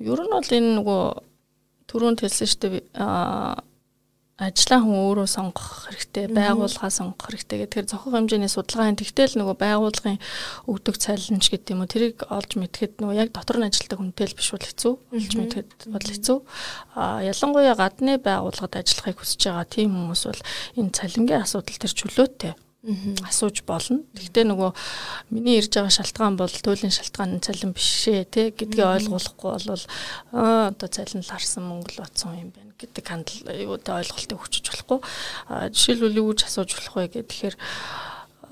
Ер 0.00 0.20
нь 0.24 0.32
бол 0.34 0.50
энэ 0.58 0.74
нөгөө 0.80 1.02
түрүүнд 1.90 2.18
хэлсэн 2.24 2.48
шүү 2.50 2.60
дээ 2.62 2.82
ажлаа 4.34 4.82
хүн 4.82 4.98
өөрөө 4.98 5.28
сонгох 5.30 5.86
хэрэгтэй, 5.86 6.26
байгууллага 6.34 6.90
сонгох 6.90 7.30
хэрэгтэй 7.30 7.58
гэдэг. 7.62 7.86
Тэгэхээр 7.86 7.90
зохио 7.94 8.10
хэмжээний 8.18 8.50
судалгааны 8.50 8.98
тэгтэл 8.98 9.38
нөгөө 9.38 9.56
байгууллагын 9.62 10.18
өгдөг 10.66 10.96
цалинч 10.98 11.44
гэдэг 11.54 11.70
юм 11.70 11.86
уу 11.86 11.92
тэрийг 11.94 12.26
олж 12.26 12.50
мэдхэд 12.58 12.98
нөгөө 12.98 13.14
яг 13.14 13.30
дотор 13.30 13.62
нь 13.62 13.70
ажилладаг 13.70 13.98
хүнтэй 14.02 14.26
л 14.26 14.34
биш 14.34 14.50
бол 14.50 14.66
хэцүү. 14.66 14.94
Олж 15.14 15.32
мэдхэд 15.38 15.70
бол 15.86 16.02
хэцүү. 16.10 16.38
А 16.98 17.22
ялангуяа 17.22 17.78
гадны 17.78 18.18
байгууллагад 18.18 18.74
ажиллахыг 18.82 19.22
хүсэж 19.22 19.40
байгаа 19.54 19.66
тийм 19.70 19.94
хүмүүс 19.94 20.22
бол 20.26 20.42
энэ 20.82 20.94
цалингийн 20.98 21.46
асуудал 21.46 21.78
төр 21.78 21.94
чөлөөтэй 21.94 22.52
асууж 23.24 23.64
болно. 23.64 24.04
Гэхдээ 24.12 24.44
нөгөө 24.44 24.70
миний 25.32 25.56
ирж 25.56 25.72
байгаа 25.72 25.94
шалтгаан 25.96 26.36
бол 26.36 26.52
туйлын 26.52 26.92
шалтгаан 26.92 27.40
цалин 27.40 27.72
биш 27.72 28.08
ээ 28.12 28.28
те 28.28 28.42
гэдгийг 28.52 28.84
ойлгуулахгүй 28.84 29.50
бол 29.56 29.84
одоо 30.36 30.88
цалин 30.92 31.24
л 31.24 31.32
харсан 31.32 31.64
мөнгө 31.64 31.96
л 31.96 32.04
утсан 32.04 32.36
юм 32.36 32.52
байна 32.52 32.76
гэдэг 32.76 33.04
хандлага 33.08 33.56
юутай 33.56 34.04
ойлголтыг 34.04 34.36
өгчөж 34.36 34.64
болохгүй. 34.68 34.98
Жишээлбэл 35.72 36.20
юу 36.20 36.28
гэж 36.36 36.40
асууж 36.44 36.70
болох 36.76 36.94
вэ 37.00 37.24
гэхээр 37.24 37.56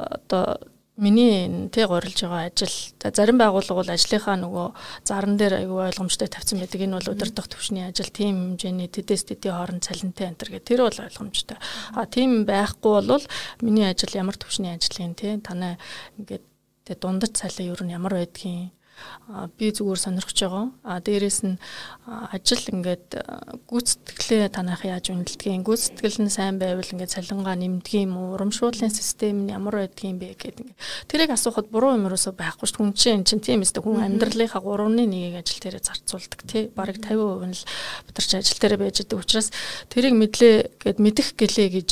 одоо 0.00 0.56
миний 0.96 1.68
тэ 1.72 1.88
гурилж 1.88 2.20
байгаа 2.20 2.52
ажил 2.52 2.74
зарим 3.00 3.40
байгууллага 3.40 3.80
бол 3.80 3.94
ажлынхаа 3.96 4.36
нөгөө 4.36 4.68
заран 5.08 5.40
дээр 5.40 5.64
аюу 5.64 5.80
ойлгомжтой 5.88 6.28
тавьсан 6.28 6.60
байдаг. 6.60 6.80
Энэ 6.84 7.00
бол 7.00 7.12
удирдах 7.16 7.48
төвшний 7.48 7.88
ажил, 7.88 8.12
тийм 8.12 8.60
хэмжээний 8.60 8.92
тэдэс 8.92 9.24
тэдийн 9.24 9.56
хооронд 9.56 9.84
цалинтай 9.88 10.28
энэ 10.28 10.36
гэх 10.36 10.68
тэр 10.68 10.84
бол 10.84 11.00
ойлгомжтой. 11.00 11.56
А 11.96 12.04
тийм 12.04 12.44
байхгүй 12.44 12.92
бол 13.08 13.24
миний 13.64 13.88
ажил 13.88 14.12
ямар 14.12 14.36
төвшний 14.36 14.76
юм 14.76 15.14
те 15.16 15.40
танай 15.40 15.80
ингээд 16.20 16.44
тэ 16.84 16.92
дундаж 17.00 17.40
цалин 17.40 17.72
ер 17.72 17.80
нь 17.80 17.96
ямар 17.96 18.12
байдгийг 18.12 18.76
би 19.58 19.72
зүгээр 19.72 20.00
сонирхож 20.00 20.38
байгаа. 20.38 20.66
А 20.84 21.00
дээрэс 21.00 21.38
нь 21.46 21.56
ажил 22.06 22.64
ингээд 22.68 23.06
гүйцэтгэлээ 23.68 24.48
танах 24.52 24.84
яаж 24.84 25.10
үнэлдгийг, 25.14 25.64
гүйцэтгэл 25.64 26.26
нь 26.26 26.32
сайн 26.32 26.58
байвал 26.58 26.86
ингээд 26.86 27.14
цалингаа 27.14 27.56
нэмдэг 27.56 28.06
юм 28.06 28.18
уу, 28.18 28.34
урамшууллын 28.36 28.92
систем 28.92 29.46
нь 29.46 29.52
ямар 29.54 29.86
байдгийг 29.86 30.18
бэ 30.18 30.28
гэдэг 30.36 30.64
ингээд. 30.66 30.80
Тэрийг 31.08 31.30
асуухад 31.32 31.70
буруу 31.70 31.94
юм 31.94 32.06
ерөөсөө 32.10 32.34
байхгүй 32.36 32.66
шүү. 32.68 32.78
Хүн 32.82 32.92
чинь 32.92 33.24
чинь 33.24 33.40
тийм 33.42 33.62
эсдэг 33.62 33.86
хүн 33.86 34.02
амьдралынхаа 34.02 34.60
3-ны 34.60 35.06
1-ийг 35.06 35.34
ажил 35.40 35.62
дээрээ 35.62 35.86
зарцуулдаг 35.86 36.40
тий. 36.44 36.68
Бараг 36.68 36.98
50% 37.00 37.46
нь 37.48 37.56
л 37.56 37.64
битэрч 38.10 38.30
ажил 38.36 38.58
дээрээ 38.60 38.80
байж 38.82 38.96
байгаа 39.06 39.22
учраас 39.22 39.48
тэрийг 39.88 40.14
мэдлээ 40.18 40.54
гэд 40.82 40.98
мэдэх 40.98 41.28
гэлээ 41.38 41.68
гэж 41.78 41.90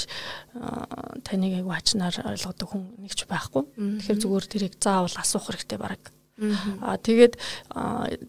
таныг 1.25 1.53
айгу 1.63 1.71
хачнаар 1.71 2.17
ойлгодог 2.35 2.69
хүн 2.69 2.83
нэг 2.99 3.15
ч 3.15 3.25
байхгүй. 3.31 3.63
Тэгэхээр 4.03 4.19
зүгээр 4.19 4.47
тэрийг 4.51 4.75
заавал 4.83 5.15
асуух 5.15 5.47
хэрэгтэй 5.47 5.79
бараг 5.79 6.03
Аа 6.81 6.97
тэгээд 6.97 7.35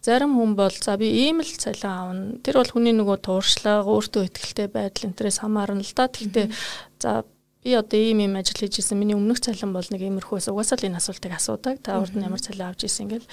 зарим 0.04 0.36
хүн 0.36 0.52
бол 0.56 0.72
за 0.72 0.96
би 1.00 1.08
ийм 1.08 1.40
л 1.40 1.48
цалин 1.48 1.88
аавна. 1.88 2.24
Тэр 2.44 2.60
бол 2.60 2.72
хүний 2.72 2.92
нөгөө 2.92 3.18
тууршлага, 3.24 3.88
өөртөө 3.88 4.28
ихтэй 4.28 4.68
байдал 4.68 5.08
энтрээс 5.08 5.40
хамаарна 5.40 5.80
л 5.80 5.92
да. 5.96 6.12
Тэгтээ 6.12 6.52
за 7.00 7.24
би 7.64 7.72
одоо 7.78 7.98
ийм 7.98 8.20
ийм 8.20 8.34
ажил 8.36 8.58
хийж 8.58 8.82
исэн. 8.82 8.98
Миний 8.98 9.14
өмнөх 9.14 9.38
цалин 9.38 9.72
бол 9.72 9.86
нэг 9.86 10.02
иймэрхүү 10.02 10.42
ус. 10.42 10.50
Угаасаа 10.50 10.82
л 10.82 10.86
энэ 10.90 10.98
асуултыг 10.98 11.30
асуудаг. 11.30 11.78
Та 11.78 12.02
урд 12.02 12.18
нь 12.18 12.26
ямар 12.26 12.42
цалин 12.42 12.66
авч 12.66 12.90
исэн 12.90 13.06
гэл. 13.06 13.26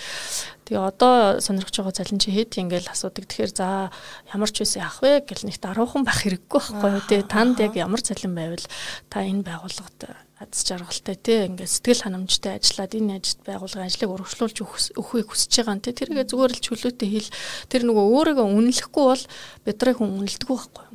Тэгээ 0.69 0.85
одоо 0.85 1.41
сонирхож 1.41 1.73
байгаа 1.81 1.97
цалин 1.97 2.21
чи 2.21 2.29
хэд 2.29 2.61
ингээл 2.61 2.93
асуудаг. 2.93 3.25
Тэгэхээр 3.25 3.51
за 3.57 3.89
ямар 4.29 4.49
ч 4.53 4.61
үсэн 4.61 4.85
ах 4.85 5.01
вэ 5.01 5.25
гэл 5.25 5.49
нэг 5.49 5.57
даруухан 5.57 6.05
байх 6.05 6.21
хэрэггүй 6.21 6.61
байхгүй 6.61 6.89
юу. 6.93 7.07
Тэгээ 7.09 7.25
танд 7.25 7.57
яг 7.57 7.73
ямар 7.73 8.05
цалин 8.05 8.37
байвал 8.37 8.65
та 9.09 9.25
энэ 9.25 9.41
байгууллагад 9.41 10.28
аз 10.39 10.63
жаргалтай 10.63 11.15
тий 11.19 11.45
ингээд 11.51 11.67
сэтгэл 11.67 12.03
ханамжтай 12.07 12.55
ажиллаад 12.55 12.95
энэ 12.95 13.15
ажилд 13.19 13.41
байгуулгын 13.43 13.87
ажлыг 13.91 14.09
урагшлуулж 14.15 14.57
өгөхийг 14.95 15.27
хүсэж 15.27 15.51
байгаа 15.59 15.75
нь 15.75 15.83
тий 15.83 15.93
тэргээ 15.99 16.31
зүгээр 16.31 16.53
л 16.55 16.63
чөлөөтэй 16.63 17.09
хэл. 17.11 17.29
Тэр 17.67 17.81
нөгөө 17.83 18.05
өөрийгөө 18.07 18.47
үнэлэхгүй 18.47 19.05
бол 19.11 19.23
бидрээ 19.67 19.95
хүн 19.99 20.09
үнэлдэггүй 20.15 20.55
байхгүй 20.55 20.87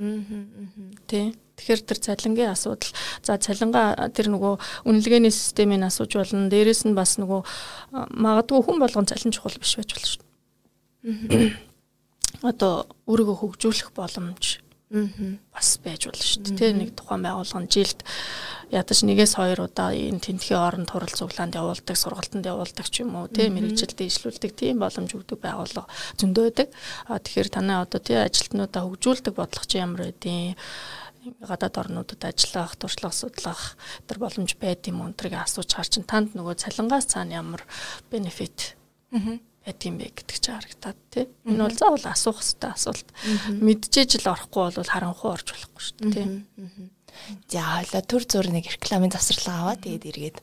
тий 1.04 1.26
Тэгэхээр 1.54 1.80
тэр 1.86 1.98
цалингийн 2.02 2.50
асуудал. 2.50 2.90
За 3.22 3.38
цалингаа 3.38 4.10
тэр 4.10 4.26
нөгөө 4.34 4.58
үнэлгээний 4.90 5.30
системийг 5.30 5.86
асууж 5.86 6.18
болно. 6.18 6.50
Дээрээс 6.50 6.82
нь 6.82 6.98
бас 6.98 7.14
нөгөө 7.14 7.46
магадгүй 8.10 8.58
хүн 8.58 8.82
болгон 8.82 9.06
цалин 9.06 9.30
чухал 9.30 9.54
биш 9.54 9.78
байж 9.78 9.94
болно 9.94 10.10
шүү. 10.10 10.22
Одоо 12.42 12.90
өөрийгөө 13.06 13.36
хөгжүүлэх 13.38 13.94
боломж 13.94 14.63
бас 14.90 15.68
байж 15.82 16.06
болно 16.06 16.22
шүү 16.22 16.42
дээ. 16.44 16.58
Тэ 16.60 16.76
нэг 16.76 16.90
тухайн 16.94 17.24
байгууллага 17.24 17.66
жилд 17.72 18.04
ядаж 18.70 18.98
нэгээс 19.02 19.34
хоёр 19.40 19.66
удаа 19.66 19.90
энэ 19.96 20.20
тентхийн 20.20 20.60
орон 20.60 20.84
турал 20.86 21.10
цуглаанд 21.10 21.56
явуулдаг, 21.56 21.96
сургалтанд 21.96 22.46
явуулдаг 22.46 22.86
ч 22.92 23.02
юм 23.02 23.16
уу, 23.16 23.26
тэ 23.26 23.48
мэрэгжил 23.48 23.96
дэвшлүүлдэг 23.96 24.52
тийм 24.54 24.78
боломж 24.84 25.10
өгдөг 25.16 25.38
байгууллага 25.40 25.88
зөндөө 26.20 26.44
байдаг. 26.44 26.68
А 27.08 27.18
тэгэхээр 27.18 27.48
танай 27.48 27.78
одоо 27.80 28.00
тий 28.00 28.18
ажилтнуудаа 28.18 28.82
хөгжүүлдэг 28.84 29.34
бодлого 29.34 29.66
чи 29.66 29.78
ямар 29.80 30.10
байдیں۔ 30.10 30.54
гадаад 31.40 31.80
орнуудад 31.80 32.20
ажиллах, 32.20 32.76
туршлага 32.76 33.16
судлах 33.16 33.80
тэр 34.04 34.20
боломж 34.20 34.52
байд 34.60 34.84
юм 34.92 35.00
уу 35.00 35.08
өнтрийг 35.08 35.40
асууж 35.40 35.72
хар 35.72 35.88
чин 35.88 36.04
танд 36.04 36.36
нөгөө 36.36 36.60
цалингаас 36.60 37.08
цаана 37.08 37.40
ямар 37.40 37.64
бенефит 38.12 38.76
байдгийм 39.64 39.96
бэ 39.98 40.06
гэдэг 40.12 40.36
чи 40.38 40.50
харагдаад 40.52 40.98
тий. 41.10 41.24
Энэ 41.48 41.64
бол 41.64 41.76
заавал 41.76 42.06
асуух 42.12 42.38
хэрэгтэй 42.44 42.70
асуулт. 42.72 43.08
Мэдчихэж 43.64 44.10
л 44.20 44.32
орохгүй 44.32 44.62
бол 44.76 44.92
харанхуй 44.92 45.30
орж 45.32 45.46
болохгүй 45.52 45.82
шүү 45.82 45.96
дээ 46.04 46.12
тий. 46.12 46.28
За 47.48 47.62
хойлоо 47.62 48.02
төр 48.04 48.22
зур 48.28 48.46
нэг 48.50 48.68
рекламын 48.68 49.14
завсарлага 49.14 49.60
аваа 49.62 49.76
тэгээд 49.78 50.08
эргээд 50.10 50.36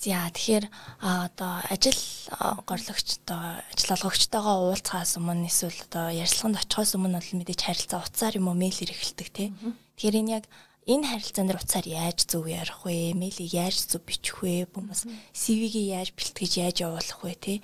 За 0.00 0.32
тэгэхээр 0.32 0.64
одоо 1.04 1.60
ажил 1.68 2.00
горлогчтой 2.64 3.60
ажил 3.68 3.92
олгогчтойгоо 4.00 4.72
уулзахаас 4.72 5.20
өмнө 5.20 5.52
эсвэл 5.52 5.76
одоо 5.92 6.08
ярилцлаганд 6.08 6.56
очихоос 6.56 6.96
өмнө 6.96 7.20
бол 7.20 7.36
мэдээж 7.36 7.60
харилцаа 7.60 8.00
утсаар 8.00 8.40
юм 8.40 8.48
уу 8.48 8.56
мэйлэр 8.56 8.96
эхэлдэг 8.96 9.28
тий. 9.28 9.52
Тэгэхээр 10.00 10.20
энэ 10.24 10.32
яг 10.40 10.44
энэ 10.88 11.04
харилцаан 11.04 11.52
дээр 11.52 11.60
утсаар 11.60 11.84
яаж 11.84 12.18
зөв 12.24 12.48
ярих 12.48 12.80
вэ? 12.80 13.12
Мэйлийг 13.12 13.52
яаж 13.52 13.76
зөв 13.92 14.00
бичих 14.08 14.40
вэ? 14.40 14.72
Бумас 14.72 15.04
CV-г 15.36 15.76
яаж 15.84 16.16
бэлтгэж 16.16 16.52
яаж 16.64 16.76
явуулах 16.80 17.20
вэ 17.20 17.36
тий? 17.36 17.56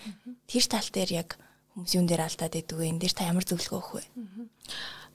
Тэр 0.45 0.65
тал 0.69 0.89
дээр 0.93 1.11
яг 1.25 1.41
хүмүүс 1.73 1.97
юун 1.97 2.05
дээр 2.05 2.29
алдаад 2.29 2.53
идэг 2.53 2.77
вэ? 2.77 2.93
Энэ 2.93 3.01
дээр 3.01 3.15
та 3.17 3.33
ямар 3.33 3.49
зөвлөгөө 3.49 3.81
өгөх 3.81 3.93
вэ? 3.97 4.05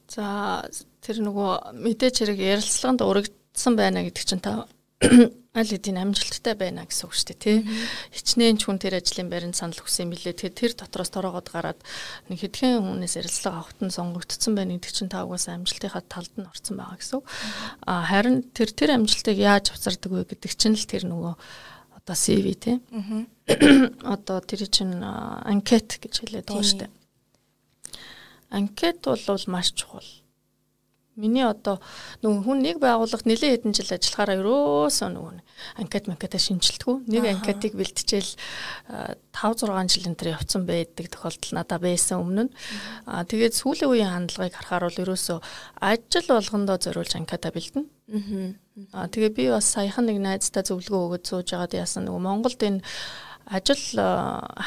За 0.09 0.65
тэр 1.05 1.21
нөгөө 1.21 1.77
мэдээж 1.85 2.25
хэрэг 2.25 2.39
ярилцлаганд 2.41 3.05
урагдсан 3.05 3.77
байна 3.77 4.01
гэдэг 4.01 4.25
чинь 4.25 4.41
та 4.41 4.65
аль 5.57 5.67
хэдийн 5.67 5.97
амжилттай 5.97 6.53
байна 6.53 6.85
гэсэн 6.85 7.09
үг 7.09 7.13
шүү 7.17 7.27
дээ 7.33 7.41
тий. 7.41 7.57
Хичнээн 8.13 8.57
ч 8.61 8.69
хүн 8.69 8.77
тэр 8.77 9.01
ажлын 9.01 9.27
байранд 9.33 9.57
санал 9.57 9.81
юм 9.81 10.13
билээ. 10.13 10.37
Тэгэхээр 10.37 10.53
тэр 10.55 10.73
дотроос 10.77 11.09
тороогод 11.09 11.49
гараад 11.49 11.81
нэг 12.29 12.39
хэдхэн 12.39 12.85
хүнээс 12.85 13.17
ярилцлага 13.17 13.65
авахт 13.65 13.81
нь 13.81 13.91
сонгогдсон 13.91 14.53
байна 14.53 14.77
гэдэг 14.77 14.93
чинь 14.93 15.09
та 15.09 15.25
угаасаа 15.25 15.57
амжилтынхаа 15.57 16.05
талд 16.05 16.33
нь 16.37 16.45
орсон 16.45 16.77
байгаа 16.77 16.97
гэсэн 17.01 17.17
үг. 17.17 17.25
А 17.83 18.05
харин 18.05 18.45
тэр 18.53 18.69
тэр 18.69 18.89
амжилтыг 18.95 19.37
яаж 19.41 19.73
авчирдаг 19.73 20.11
вэ 20.13 20.23
гэдэг 20.29 20.51
чинь 20.53 20.77
л 20.77 20.85
тэр 20.85 21.09
нөгөө 21.09 21.33
одоо 21.97 22.15
CV 22.15 22.45
тий. 22.55 22.77
Одоо 24.05 24.37
тэр 24.45 24.69
чинь 24.69 25.01
анкет 25.01 25.97
гэж 25.97 26.13
хэлээд 26.21 26.47
байгаа 26.47 26.63
шүү 26.63 26.81
дээ. 26.85 26.91
Анкет 28.53 29.01
бол 29.01 29.45
маш 29.49 29.73
чухал 29.73 30.05
Миний 31.19 31.43
одоо 31.43 31.83
нөгөө 32.23 32.43
хүн 32.47 32.59
нэг 32.63 32.77
байгууллагт 32.79 33.27
нэлээд 33.27 33.67
хэдэн 33.67 33.75
жил 33.75 33.91
ажиллахаараа 33.91 34.39
ерөөсөө 34.39 35.09
нөгөө 35.11 35.31
анкет 35.83 36.07
манкета 36.07 36.39
шинжилтгүү. 36.39 37.03
Нэг 37.11 37.23
анкетыг 37.27 37.75
бэлтжээл 37.75 38.31
5 39.35 39.67
6 39.67 39.91
жил 39.91 40.07
энэ 40.07 40.15
төр 40.15 40.31
явцсан 40.39 40.63
байдаг 40.63 41.11
тохиолдол 41.11 41.51
надад 41.51 41.83
байсан 41.83 42.23
өмнө 42.23 42.43
нь. 42.47 42.55
Аа 43.11 43.27
тэгээд 43.27 43.59
сүүлийн 43.59 43.91
үеийн 43.91 44.11
хандлагыг 44.15 44.55
харахаар 44.55 44.87
бол 44.87 45.03
ерөөсөө 45.03 45.37
ажил 45.83 46.27
болгондоо 46.31 46.77
зориулж 46.79 47.11
анкета 47.19 47.51
бэлдэнэ. 47.51 47.91
Аа 48.95 49.11
тэгээ 49.11 49.31
би 49.35 49.43
бас 49.51 49.67
саяхан 49.67 50.07
нэг 50.07 50.23
найзтай 50.23 50.63
зөвлөгөө 50.63 51.19
өгöd 51.19 51.23
сууж 51.27 51.51
байгаад 51.51 51.75
яасан 51.75 52.07
нөгөө 52.07 52.23
Монголд 52.23 52.61
энэ 52.63 52.79
ажил 53.49 53.83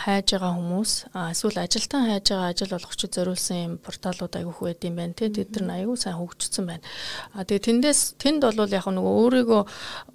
хайж 0.05 0.35
байгаа 0.35 0.53
хүмүүс 0.59 0.93
эсвэл 1.15 1.59
ажилтан 1.63 2.09
хайж 2.11 2.27
байгаа 2.33 2.51
ажил 2.51 2.75
олгогчид 2.75 3.13
зориулсан 3.15 3.57
юм 3.57 3.73
порталууд 3.79 4.35
айгүйх 4.35 4.61
байд 4.61 4.81
юм 4.85 4.97
байна 4.99 5.15
тий 5.15 5.31
тэд 5.31 5.63
нар 5.63 5.79
айгүй 5.81 5.97
сайн 5.97 6.19
хөгжсөн 6.19 6.65
байна. 6.67 6.85
А 7.33 7.47
тэгээ 7.47 7.67
тэндээс 7.71 8.01
тэнд 8.19 8.43
бол 8.45 8.69
яг 8.69 8.87
нөгөө 8.91 9.15
өөрийгөө 9.23 9.63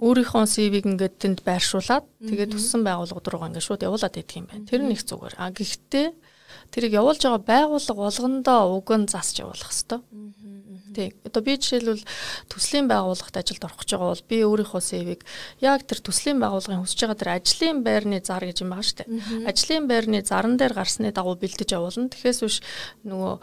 өөрийнхөө 0.03 0.45
CV-г 0.53 0.85
ингээд 0.91 1.15
тэнд 1.17 1.39
байршуулад 1.47 2.05
тэгээд 2.19 2.53
төссөн 2.53 2.83
байгууллагууд 2.83 3.27
руу 3.31 3.47
ингээд 3.47 3.65
шууд 3.65 3.85
явуулаад 3.87 4.19
идэх 4.19 4.37
юм 4.37 4.47
байна. 4.51 4.67
Тэр 4.67 4.81
нь 4.83 4.93
их 4.93 5.03
зүгээр. 5.07 5.35
А 5.39 5.49
гэхдээ 5.49 6.07
тэрийг 6.69 6.93
явуулж 6.93 7.21
байгаа 7.23 7.41
байгууллага 7.41 8.01
болгондоо 8.05 8.59
уг 8.77 8.89
нь 8.93 9.09
засч 9.09 9.41
явуулах 9.41 9.71
хэвээр. 9.73 10.03
Тий. 10.99 11.15
Одоо 11.23 11.39
би 11.39 11.55
жишээлбэл 11.55 12.03
төслийн 12.51 12.91
байгууллагт 12.91 13.39
ажилд 13.39 13.63
орох 13.63 13.79
гэж 13.79 13.95
байгаа 13.95 14.11
бол 14.11 14.27
би 14.27 14.37
өөрийнхөө 14.43 14.81
CV-г 14.83 15.23
яг 15.63 15.87
тэр 15.87 16.03
төслийн 16.03 16.43
байгууллагын 16.43 16.83
хүсэж 16.83 16.99
байгаа 17.07 17.19
тэр 17.23 17.31
ажлын 17.39 17.79
байрны 17.87 18.19
зар 18.19 18.43
гэж 18.43 18.67
юм 18.67 18.75
байгаа 18.75 18.83
шүү 18.83 18.99
дээ. 18.99 19.07
Ажлын 19.47 19.87
байрны 19.87 20.19
зарн 20.27 20.59
дээр 20.59 20.75
гарсны 20.75 21.15
дагуу 21.15 21.39
бэлдэж 21.39 21.71
явуулна. 21.71 22.11
Тэгэхээс 22.11 22.39
биш 22.43 22.59
нөгөө 23.07 23.33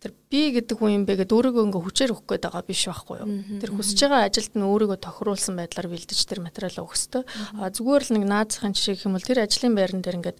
тэр 0.00 0.12
би 0.32 0.42
гэдэг 0.56 0.76
хүн 0.76 0.92
юм 1.00 1.04
бэ 1.04 1.24
гэдээ 1.24 1.36
өөрийгөө 1.36 1.64
ингээ 1.64 1.84
хүчээр 1.84 2.12
өгөх 2.12 2.28
гээд 2.28 2.44
байгаа 2.48 2.64
биш 2.64 2.82
байхгүй 2.88 3.16
юу. 3.20 3.28
Тэр 3.60 3.70
хүсэж 3.76 3.98
байгаа 4.04 4.28
ажилд 4.28 4.54
нь 4.56 4.64
өөрийгөө 4.64 4.98
тохируулсан 5.00 5.54
байдлаар 5.60 5.88
бэлдэж 5.92 6.20
тэр 6.24 6.40
материалаа 6.40 6.84
өгөх 6.88 6.96
ёстой. 6.96 7.24
А 7.60 7.68
зүгээр 7.68 8.04
л 8.08 8.14
нэг 8.16 8.24
наазахын 8.24 8.72
жишээ 8.72 8.96
гэх 8.96 9.08
юм 9.08 9.16
бол 9.16 9.28
тэр 9.28 9.44
ажлын 9.44 9.76
байран 9.76 10.00
дээр 10.00 10.18
ингээд 10.24 10.38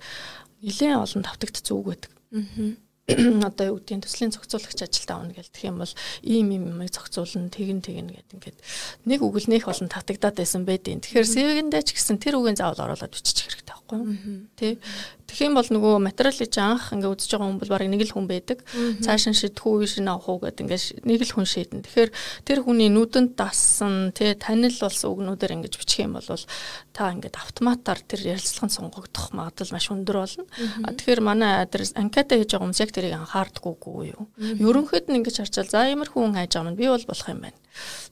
нэлээд 0.64 0.96
олон 0.96 1.22
давтагдц 1.28 1.68
үг 1.76 1.87
байдаг. 1.92 2.12
Одоо 3.51 3.66
юу 3.66 3.77
гэдгийг 3.81 4.05
төслийн 4.07 4.33
зохицуулагч 4.35 4.81
ажилд 4.83 5.11
авна 5.11 5.33
гэх 5.35 5.51
юм 5.62 5.83
бол 5.83 5.94
ийм 6.23 6.46
ийм 6.55 6.64
юмыг 6.70 6.90
зохицуулна 6.92 7.51
тэгин 7.51 7.81
тэгин 7.83 8.09
гэдэг 8.12 8.35
ингээд 8.37 8.59
нэг 9.07 9.20
үг 9.23 9.37
л 9.40 9.51
нэх 9.51 9.66
олон 9.66 9.88
татагдаад 9.88 10.37
байсан 10.38 10.62
байдیں۔ 10.68 11.03
Тэгэхээр 11.03 11.27
сэвэгэндээ 11.27 11.83
ч 11.85 11.88
гэсэн 11.96 12.23
тэр 12.23 12.38
үгийн 12.38 12.59
заавал 12.59 12.90
оруулаад 12.90 13.12
бичих 13.12 13.49
хэрэгтэй 13.49 13.75
байхгүй 13.75 13.96
юу? 13.99 14.07
Тэ 14.55 14.79
Тэгэх 15.31 15.46
юм 15.46 15.55
бол 15.55 15.70
нөгөө 15.70 15.94
материалыг 16.03 16.51
анх 16.59 16.90
ингээ 16.90 17.07
үзэж 17.14 17.31
байгаа 17.38 17.46
хүн 17.46 17.61
бол 17.62 17.70
барыг 17.70 17.90
нэг 17.94 18.03
л 18.03 18.14
хүн 18.18 18.27
байдаг. 18.27 18.59
Цааш 18.99 19.31
нь 19.31 19.38
шидэх 19.38 19.62
үү 19.62 19.87
шин 19.87 20.11
авах 20.11 20.27
уу 20.27 20.42
гэдэг 20.42 20.66
ингээ 20.66 21.07
нэг 21.07 21.23
л 21.23 21.35
хүн 21.38 21.46
шийдэн. 21.46 21.87
Тэгэхээр 21.87 22.11
тэр 22.42 22.59
хүний 22.66 22.90
нүдэнд 22.90 23.38
дассан 23.38 24.11
тий 24.11 24.35
танил 24.35 24.75
болсон 24.75 25.14
үгнүүдээр 25.14 25.55
ингэж 25.55 25.75
бичих 25.79 26.03
юм 26.03 26.18
бол 26.18 26.27
та 26.90 27.11
ингээд 27.14 27.38
автоматар 27.38 27.98
тэр 28.03 28.35
ярилцлаганд 28.35 28.74
сонгогдох 28.74 29.31
магадлал 29.31 29.74
маш 29.74 29.87
өндөр 29.94 30.16
болно. 30.20 30.44
Тэгэхээр 30.90 31.22
манай 31.22 31.64
тэр 31.70 31.87
анкета 31.94 32.35
хийж 32.35 32.50
байгаа 32.50 32.66
хүмүүс 32.66 32.83
яг 32.83 32.90
тэрийг 32.90 33.14
анхаардаггүй 33.14 34.11
юу. 34.11 34.26
Ерөнхийд 34.37 35.07
нь 35.07 35.22
ингэж 35.22 35.46
харчаал 35.46 35.70
за 35.70 35.87
ямар 35.87 36.11
хүн 36.11 36.35
хайж 36.35 36.59
байгаа 36.59 36.74
юм 36.74 36.79
би 36.79 36.90
бол 36.90 37.07
болох 37.07 37.29
юм 37.31 37.40
байна. 37.46 37.59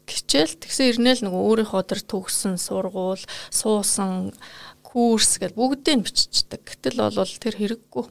Гिचэл 0.07 0.55
тэгсэн 0.63 0.89
ирнээл 0.95 1.27
нөгөө 1.27 1.43
өөрийнхөө 1.43 1.83
тэр 1.91 2.01
төгсөн 2.07 2.55
сургууль 2.57 3.25
суусан 3.51 4.31
курс 4.87 5.43
гэж 5.43 5.53
бүгдийг 5.59 6.07
биччихдэг. 6.07 6.63
Гэтэл 6.65 7.13
бол 7.13 7.35
тэр 7.43 7.55
хэрэггүй. 7.59 8.07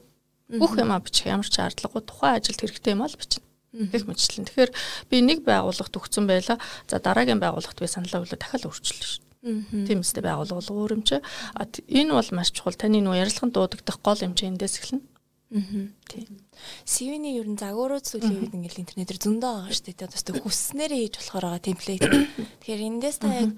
Бүх 0.60 0.72
юмаа 0.80 1.00
бичих 1.02 1.28
ямар 1.28 1.48
ч 1.48 1.58
шаардлагагүй 1.58 2.02
тухайн 2.06 2.38
ажилд 2.38 2.60
хэрэгтэй 2.60 2.92
юм 2.92 3.02
аа 3.02 3.12
бичнэ. 3.12 3.44
Гэх 3.92 4.08
мэтлэн. 4.08 4.48
Тэгэхээр 4.48 4.72
би 5.12 5.16
нэг 5.20 5.44
байгууллагт 5.44 5.92
өгсөн 5.92 6.24
байла. 6.24 6.56
За 6.88 6.96
дараагийн 6.96 7.36
байгууллагт 7.36 7.76
би 7.76 7.84
саналаа 7.84 8.24
өглөө 8.24 8.40
дахиад 8.40 8.64
өөрчилнө 8.64 9.04
шүү. 9.04 9.27
Тийм 9.42 10.02
үстэй 10.02 10.22
байгууллага 10.24 10.58
бол 10.58 10.82
өөр 10.82 10.92
юм 10.98 11.02
чи. 11.06 11.22
Энэ 11.86 12.12
бол 12.12 12.30
маш 12.34 12.50
чухал. 12.50 12.74
Таны 12.74 12.98
нөө 12.98 13.22
ярилцлаганд 13.22 13.54
дуудагдах 13.54 13.98
гол 14.02 14.20
юм 14.26 14.34
чи 14.34 14.50
эндээс 14.50 14.82
эхэлнэ. 14.82 15.04
Аа. 15.48 15.88
Тийм. 16.10 16.42
CV-ний 16.84 17.38
ер 17.38 17.48
нь 17.48 17.56
загварууд 17.56 18.04
зүйлийн 18.04 18.50
үед 18.50 18.56
ингээл 18.58 18.82
интернетээр 18.84 19.20
зөндөө 19.22 19.48
байгаа 19.48 19.72
шүү 19.72 19.86
дээ. 19.94 20.10
Одоо 20.10 20.34
хүснээрээ 20.42 21.00
хийж 21.06 21.14
болохоор 21.22 21.44
байгаа 21.48 21.62
темплейт. 21.64 22.02
Тэгэхээр 22.60 22.82
эндээс 22.84 23.18
та 23.22 23.28
яг 23.32 23.50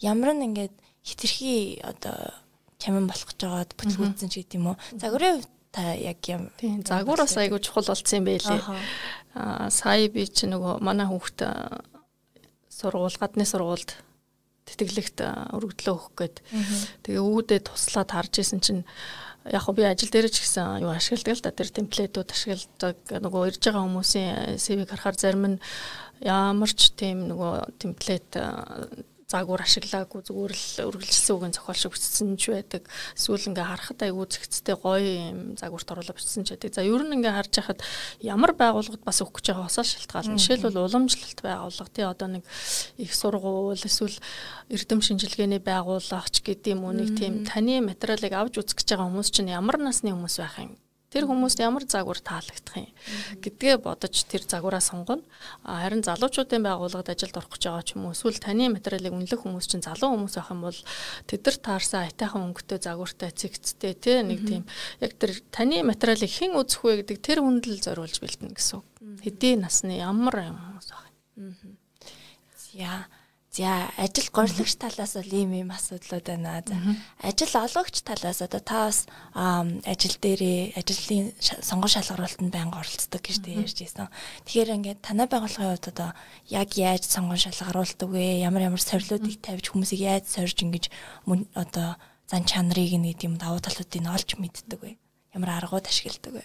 ямар 0.00 0.34
нэг 0.34 0.44
ингээд 0.50 0.74
хитрхи 1.06 1.78
одоо 1.86 2.34
чамин 2.82 3.06
болох 3.06 3.28
гэж 3.30 3.40
байгаад 3.44 3.72
бүтлгүүцсэн 3.78 4.28
ч 4.32 4.34
гэдэм 4.42 4.66
үү. 4.72 4.76
Загварын 4.98 5.38
хувьд 5.38 5.50
та 5.70 5.94
яг 5.94 6.20
юм. 6.26 6.50
Тийм, 6.58 6.82
загвар 6.82 7.22
бас 7.22 7.36
айгүй 7.36 7.60
чухал 7.62 7.86
болсон 7.86 8.18
юм 8.20 8.26
байлээ. 8.26 8.60
Аа 9.36 9.70
сая 9.70 10.08
би 10.10 10.26
чи 10.26 10.48
нөгөө 10.48 10.82
манай 10.82 11.06
хүүхд 11.06 11.46
сургууль 12.72 13.20
гадны 13.20 13.44
сургуульд 13.44 13.96
тэтгэлэгт 14.66 15.18
өргөдлөө 15.54 15.94
өгөх 15.94 16.12
гээд. 16.18 16.36
Тэгээ 17.06 17.22
үүдээ 17.22 17.60
туслаад 17.62 18.10
харж 18.10 18.34
исэн 18.42 18.60
чинь 18.60 18.82
яг 19.46 19.62
хөө 19.62 19.78
би 19.78 19.82
ажил 19.86 20.10
дээр 20.10 20.26
ч 20.26 20.42
гэсэн 20.42 20.82
юу 20.82 20.90
ашигладаг 20.90 21.38
л 21.38 21.44
да 21.46 21.54
тэр 21.54 21.70
темплейтүүд 21.70 22.34
ашигладаг. 22.34 22.98
Нөгөө 23.22 23.42
ирж 23.54 23.62
байгаа 23.62 23.86
хүмүүсийн 23.86 24.58
CV-г 24.58 24.90
харахаар 24.90 25.16
зарим 25.16 25.44
нь 25.54 25.62
ямар 26.26 26.70
ч 26.74 26.90
тийм 26.98 27.30
нөгөө 27.30 27.78
темплейт 27.78 28.30
заагуур 29.26 29.58
ашиглаагүй 29.58 30.22
зүгээр 30.22 30.54
л 30.54 30.86
үргэлжилсэн 30.86 31.34
үгийн 31.34 31.54
зохиол 31.58 31.74
шиг 31.74 31.92
бичсэн 31.98 32.38
ч 32.38 32.54
байдаг. 32.54 32.86
Эсвэл 33.18 33.50
ингээ 33.50 33.66
харахад 33.66 33.98
айгүй 34.06 34.26
зэгцтэй 34.30 34.76
гоё 34.78 35.02
юм 35.02 35.58
заагуурт 35.58 35.90
оруулаад 35.90 36.14
бичсэн 36.14 36.46
ч 36.46 36.54
байдаг. 36.54 36.70
За 36.70 36.86
ер 36.86 37.02
нь 37.02 37.10
ингээ 37.10 37.34
харж 37.34 37.52
байхад 37.58 37.82
ямар 38.22 38.54
байгууллагад 38.54 39.02
бас 39.02 39.18
өгөх 39.26 39.42
гэж 39.42 39.46
байгаа 39.50 39.66
усаа 39.66 39.82
шалтгаална. 39.82 40.38
Жишээлбэл 40.38 40.78
уламжлалт 40.78 41.40
байгууллага 41.42 41.90
тий 41.90 42.06
одоо 42.06 42.28
нэг 42.38 42.44
их 43.02 43.10
сургууль 43.10 43.82
эсвэл 43.82 44.14
эрдэм 44.70 45.02
шинжилгээний 45.02 45.58
байгууллага 45.58 46.30
ч 46.30 46.46
гэдэг 46.46 46.78
юм 46.78 46.86
уу 46.86 46.94
нэг 46.94 47.18
тийм 47.18 47.42
таны 47.42 47.82
материалыг 47.82 48.30
авч 48.30 48.62
үзэх 48.62 48.78
гэж 48.78 48.94
байгаа 48.94 49.10
хүмүүс 49.10 49.34
чинь 49.34 49.50
ямар 49.50 49.82
насны 49.82 50.14
хүмүүс 50.14 50.38
байх 50.38 50.54
юм 50.62 50.78
Тэр 51.06 51.30
хүмүүст 51.30 51.62
ямар 51.62 51.86
загвар 51.86 52.18
таалагдах 52.18 52.76
юм 52.82 52.90
гэдгээ 53.38 53.78
бодож 53.78 54.16
тэр 54.26 54.42
загвараа 54.42 54.82
сонгоно. 54.82 55.22
Харин 55.62 56.02
залуучуудын 56.02 56.66
байгууллагад 56.66 57.14
ажилд 57.14 57.38
орох 57.38 57.54
гэж 57.54 57.62
байгаа 57.70 57.84
ч 57.86 57.94
юм 57.94 58.10
уу 58.10 58.14
эсвэл 58.14 58.42
таны 58.42 58.66
материалыг 58.74 59.14
үнэлэх 59.14 59.46
хүмүүс 59.46 59.66
чинь 59.70 59.86
залуу 59.86 60.18
хүмүүс 60.18 60.34
байх 60.34 60.50
юм 60.50 60.60
бол 60.66 60.80
тэдэр 61.30 61.56
таарсан 61.62 62.10
айтайхан 62.10 62.42
өнгөтэй 62.50 62.78
загвартай 62.82 63.30
цэгцтэй 63.30 63.94
тий 63.94 64.18
нэг 64.26 64.40
тийм 64.42 64.64
яг 64.98 65.14
тэр 65.14 65.38
таны 65.54 65.86
материалыг 65.86 66.26
хэн 66.26 66.58
үзэх 66.58 66.82
вэ 66.82 66.92
гэдэг 67.06 67.18
тэр 67.22 67.38
хүндэл 67.40 67.80
зориулж 67.86 68.18
бэлтэнэ 68.18 68.52
гэсэн. 68.58 68.82
Хэдийн 69.22 69.62
насны 69.62 70.02
ямар 70.02 70.50
хүмүүс 70.50 70.90
байх 70.90 71.06
юм. 71.38 71.78
Яа 72.74 73.06
За 73.56 73.88
ажил 73.96 74.28
горилогч 74.36 74.76
талаас 74.76 75.16
бол 75.16 75.32
ийм 75.32 75.56
ийм 75.56 75.70
асуудлууд 75.72 76.28
байна. 76.28 76.60
За 76.60 76.76
ажил 77.24 77.56
олгогч 77.56 78.04
талаас 78.04 78.44
одоо 78.44 78.60
та 78.60 78.92
бас 78.92 79.08
ажил 79.32 80.16
дээрээ 80.20 80.76
ажлын 80.76 81.32
сонгон 81.40 81.88
шалгаруулалтанд 81.88 82.52
байнга 82.52 82.84
оролцдог 82.84 83.16
гэж 83.24 83.40
ярьж 83.48 83.80
байсан. 83.80 84.12
Тэгэхээр 84.44 84.76
ингээд 84.76 85.00
танай 85.00 85.24
байгууллагын 85.24 85.72
хувьд 85.72 85.88
одоо 85.88 86.12
яг 86.52 86.76
яаж 86.76 87.08
сонгон 87.08 87.40
шалгаруулдаг 87.40 88.10
вэ? 88.12 88.44
Ямар 88.44 88.68
ямар 88.68 88.82
сорилуудыг 88.82 89.40
тавьж 89.40 89.72
хүмүүсийг 89.72 90.04
яаж 90.04 90.28
сорж 90.28 90.60
ингэж 90.60 90.92
одоо 91.56 91.96
зан 92.28 92.44
чанарыг 92.44 92.92
нэг 92.92 93.24
юм 93.24 93.40
давуу 93.40 93.64
талуудыг 93.64 94.04
нь 94.04 94.12
олж 94.12 94.36
мэддэг 94.36 94.80
вэ? 94.84 95.00
Ямар 95.32 95.64
аргууд 95.64 95.88
ашигладаг 95.88 96.44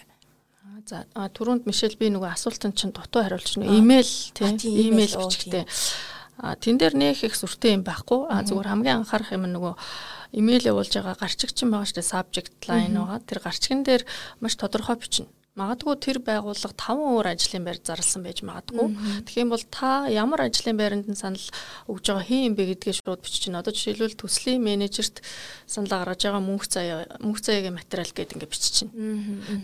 За 0.88 1.04
түрүүнд 1.12 1.68
Мишель 1.68 2.00
би 2.00 2.08
нөгөө 2.08 2.32
асуултанд 2.32 2.74
чинь 2.80 2.96
дутуу 2.96 3.22
хариулж 3.22 3.60
нөгөө 3.60 3.76
имэйл 3.84 4.12
тийм 4.32 4.56
имэйл 4.96 5.20
бичгтээ 5.20 5.68
тэн 6.42 6.76
дээр 6.78 6.94
нэх 6.98 7.22
их 7.22 7.38
сүртэй 7.38 7.78
юм 7.78 7.86
байхгүй. 7.86 8.26
А 8.26 8.42
зүгээр 8.42 8.70
хамгийн 8.70 8.98
анхаарах 9.06 9.30
юм 9.30 9.46
нөгөө 9.46 9.74
имэйл 10.42 10.68
явуулж 10.74 10.92
байгаа 10.98 11.16
гарчигчин 11.22 11.70
байгаа 11.70 11.86
шүү 11.86 11.98
дээ 12.02 12.12
subject 12.12 12.58
line 12.66 12.98
байгаа. 12.98 13.22
Тэр 13.22 13.38
гарчигэн 13.44 13.82
дээр 13.86 14.02
маш 14.42 14.58
тодорхой 14.58 14.98
бичнэ. 14.98 15.30
Магадгүй 15.52 15.98
тэр 16.00 16.18
байгууллага 16.24 16.72
5 16.80 16.96
өөр 17.12 17.26
ажлын 17.28 17.66
байр 17.68 17.76
зарласан 17.76 18.24
байж 18.24 18.40
магадгүй. 18.40 18.88
Тэгэх 19.28 19.42
юм 19.44 19.52
бол 19.52 19.60
та 19.68 20.08
ямар 20.08 20.48
ажлын 20.48 20.80
байранд 20.80 21.12
нь 21.12 21.18
санал 21.20 21.44
өгж 21.92 22.08
байгаа 22.08 22.24
хин 22.24 22.48
юм 22.48 22.54
бэ 22.56 22.72
гэдгээ 22.72 22.96
шууд 22.96 23.20
бичиж 23.20 23.44
чинь. 23.44 23.60
Одоо 23.60 23.76
жишээлбэл 23.76 24.16
төслийн 24.16 24.64
менежерт 24.64 25.20
санал 25.68 25.92
гаргаж 25.92 26.24
байгаа 26.24 26.40
мөнх 26.40 26.64
заяа 26.72 27.04
мөнх 27.20 27.44
заяагийн 27.44 27.76
материал 27.76 28.08
гэдэг 28.08 28.32
ингээ 28.40 28.48
бичиж 28.48 28.72
чинь. 28.80 28.92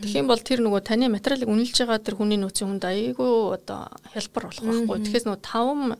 Тэгэх 0.04 0.20
юм 0.20 0.28
бол 0.28 0.44
тэр 0.44 0.60
нөгөө 0.60 0.84
таны 0.84 1.08
материалыг 1.08 1.48
үнэлж 1.48 1.80
байгаа 1.80 2.04
тэр 2.04 2.20
хүний 2.20 2.36
нөөцийн 2.36 2.68
хүнд 2.68 2.84
аяйгүй 2.84 3.32
одоо 3.56 3.88
хялбар 4.12 4.44
болох 4.52 4.60
байхгүй. 4.68 4.96
Тэгэхээр 5.08 5.24
нөгөө 5.24 5.40
5 5.40 5.96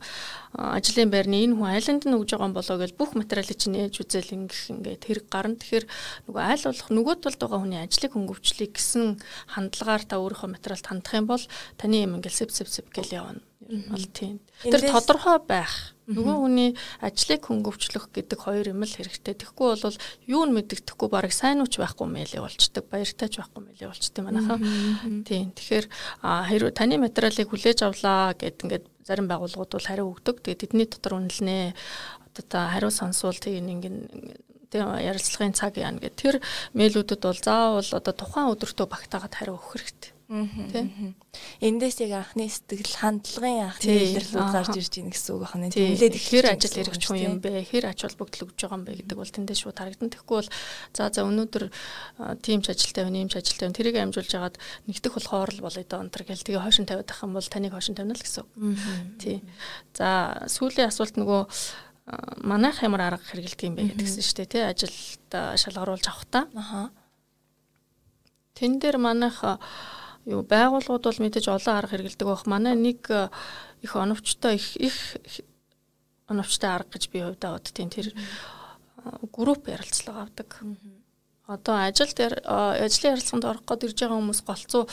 ажлын 0.57 1.13
байрны 1.13 1.45
энэ 1.45 1.57
хүн 1.59 1.69
айланд 1.69 2.03
нь 2.09 2.17
өгж 2.17 2.37
байгаа 2.37 2.57
болоо 2.57 2.77
гэж 2.81 2.93
бүх 2.97 3.13
материалыг 3.13 3.59
чинь 3.59 3.77
нээж 3.77 3.95
үзэл 4.01 4.33
ингэх 4.33 4.63
ингээд 4.73 5.03
хэрэг 5.05 5.27
гарна. 5.29 5.61
Тэгэхээр 5.61 5.87
нөгөө 6.31 6.43
айл 6.49 6.65
болох 6.65 6.89
нөгөө 6.89 7.17
талд 7.21 7.41
байгаа 7.43 7.61
хүний 7.61 7.81
ажлыг 7.85 8.13
хөнгөвчлийг 8.17 8.73
гэсэн 8.73 9.05
хандлагаар 9.53 10.03
та 10.09 10.17
өөрийнхөө 10.17 10.51
материалд 10.57 10.87
хандах 10.89 11.15
юм 11.21 11.27
бол 11.29 11.45
таны 11.77 11.97
юм 12.01 12.17
ингээд 12.17 12.39
сэв 12.39 12.49
сэв 12.49 12.69
сэв 12.73 12.87
гэл 12.89 13.13
явна. 13.21 13.43
Бол 13.93 14.07
тийм. 14.09 14.41
Тэр 14.65 14.89
тодорхой 14.89 15.39
байх. 15.45 15.98
Нөгөө 16.09 16.37
хүний 16.40 16.71
ажлыг 17.05 17.44
хөнгөвчлөх 17.44 18.09
гэдэг 18.16 18.38
хоёр 18.40 18.73
юм 18.73 18.81
л 18.81 18.88
хэрэгтэй. 18.88 19.37
Тэгэхгүй 19.37 19.77
бол 19.77 19.97
юу 20.25 20.42
нь 20.49 20.57
мэддэхгүй 20.57 21.09
барыг 21.12 21.37
сайн 21.37 21.61
ууч 21.61 21.77
байхгүй 21.77 22.09
мэлээ 22.09 22.40
болчдөг. 22.40 22.88
Баяртайч 22.88 23.37
байхгүй 23.37 23.61
мэлээ 23.68 23.88
болчдөг 23.92 24.23
манайхаа. 24.25 24.57
Тийм. 25.29 25.53
Тэгэхээр 25.53 25.87
хэрвээ 26.25 26.73
таны 26.73 26.97
материалыг 26.97 27.53
хүлээж 27.53 27.85
авлаа 27.85 28.33
гэд 28.33 28.64
ингээд 28.64 28.85
зарим 29.05 29.29
байгууллагууд 29.29 29.73
бол 29.77 29.88
хариу 29.92 30.09
өгдөг. 30.16 30.40
Тэгээд 30.40 30.62
тэдний 30.64 30.88
дотор 30.88 31.21
үнэлнэ. 31.21 31.77
Одоо 32.33 32.44
та 32.49 32.73
хариу 32.73 32.88
сонсвол 32.88 33.37
тийг 33.37 33.61
ингээд 33.61 34.49
ярилцлагын 34.73 35.57
цаг 35.57 35.77
яана 35.77 36.01
гэх 36.01 36.16
тэр 36.16 36.37
мэйлүүдэд 36.77 37.21
бол 37.25 37.40
заавал 37.40 37.85
одоо 37.85 38.12
тухайн 38.12 38.53
өдөртөө 38.53 38.87
багтаагаад 38.88 39.35
хариу 39.37 39.57
өгөх 39.57 39.77
хэрэгтэй. 39.77 40.18
Тийм. 40.29 41.17
Эндээс 41.64 42.05
яг 42.05 42.21
анхны 42.21 42.53
сэтгэл 42.53 43.01
хандлагын 43.01 43.64
анхны 43.64 44.12
илэрлүүд 44.12 44.53
гарч 44.53 44.77
ирж 44.77 44.93
байна 45.01 45.12
гэсэн 45.17 45.33
үг 45.33 45.45
байна. 45.49 45.73
Тэмлээд 45.73 46.17
ихэр 46.21 46.47
ажил 46.53 46.77
хэрэгч 46.77 47.03
хүн 47.09 47.17
юм 47.25 47.37
бэ? 47.41 47.64
Хэр 47.64 47.88
ач 47.88 48.05
холбогдол 48.05 48.45
өгж 48.45 48.61
байгаа 48.61 48.77
юм 48.77 48.85
бэ 48.85 48.93
гэдэг 49.01 49.17
бол 49.17 49.33
тэндээс 49.33 49.61
шууд 49.64 49.81
харагдан. 49.81 50.12
Тэгэхгүй 50.12 50.37
бол 50.37 50.51
за 50.93 51.09
за 51.09 51.25
өнөөдөр 51.25 51.64
тимч 52.45 52.64
ажилтай 52.69 53.09
байна, 53.09 53.25
имч 53.25 53.41
ажилтай 53.41 53.73
байна. 53.73 53.79
Тэрийг 53.81 53.97
амжуулж 54.05 54.29
хагаад 54.29 54.61
нэгдэх 54.85 55.17
болохоор 55.17 55.49
л 55.57 55.64
болоо 55.64 55.85
доо 55.88 56.01
онтер 56.05 56.23
гэл 56.29 56.45
тэгээ 56.45 56.61
хойшин 56.61 56.85
тавиад 56.85 57.09
ах 57.09 57.25
юм 57.25 57.33
бол 57.33 57.49
таныг 57.49 57.73
хойшин 57.73 57.97
тавина 57.97 58.12
л 58.12 58.21
гэсэн 58.21 58.45
үг. 58.45 58.53
Тий. 59.17 59.41
За 59.97 60.45
сүүлийн 60.45 60.93
асуулт 60.93 61.17
нөгөө 61.17 61.41
манайх 62.45 62.85
ямар 62.85 63.17
арга 63.17 63.25
хэрэгэлдэг 63.25 63.64
юм 63.64 63.81
бэ 63.81 63.97
гэдгсэн 63.97 64.21
шүү 64.21 64.37
дээ 64.45 64.53
тий 64.53 64.64
ажилд 64.64 65.33
шалгаруулж 65.33 66.05
авах 66.05 66.29
та. 66.29 66.41
Аха. 66.53 66.93
Тэн 68.53 68.77
дээр 68.77 69.01
манайх 69.01 69.41
юу 70.29 70.45
байгууллагууд 70.45 71.05
бол 71.09 71.23
мэдээж 71.25 71.49
олон 71.49 71.75
арга 71.75 71.97
хэрэгэлдэг 71.97 72.27
байх. 72.29 72.45
Манай 72.45 72.77
нэг 72.77 73.01
э, 73.09 73.33
их 73.81 73.97
оновчтой 73.97 74.61
их 74.61 74.77
их 74.77 74.97
оновчтой 76.29 76.71
арга 76.71 77.01
гэж 77.01 77.09
би 77.09 77.25
хувьдаа 77.25 77.57
боддtiin 77.57 77.88
тэр 77.88 78.12
групп 79.33 79.69
ярилцлага 79.69 80.29
авдаг. 80.29 80.61
Одоо 81.49 81.81
ажил 81.81 82.12
дээр 82.12 82.45
ажлын 82.45 83.17
ярилцлаганд 83.17 83.49
орох 83.49 83.64
гээд 83.64 83.85
ирж 83.88 83.99
байгаа 84.05 84.21
хүмүүс 84.21 84.41
голцоо 84.45 84.85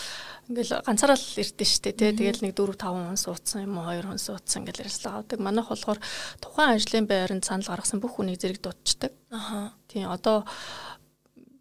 ингээл 0.47 0.87
ганцаараа 0.87 1.19
л 1.19 1.41
ирдэ 1.43 1.65
штэ 1.67 1.91
тий. 1.91 2.15
Тэгэл 2.15 2.47
нэг 2.47 2.55
4 2.55 2.79
5 2.79 2.95
хүн 2.95 3.19
суудсан 3.19 3.67
юм 3.67 3.75
уу 3.75 3.91
2 3.91 4.07
хүн 4.07 4.23
суудсан 4.23 4.63
ингээл 4.63 4.87
ярилцлага 4.87 5.19
авдаг. 5.19 5.39
Манайх 5.43 5.67
болохоор 5.67 5.99
тухайн 6.39 6.79
ажлын 6.79 7.11
байранд 7.11 7.43
санал 7.43 7.75
гаргасан 7.75 7.99
бүх 7.99 8.15
хүнийг 8.15 8.39
зэрэг 8.39 8.63
дуудчихдаг. 8.63 9.11
Аха. 9.35 9.75
Тийм 9.91 10.07
одоо 10.07 10.47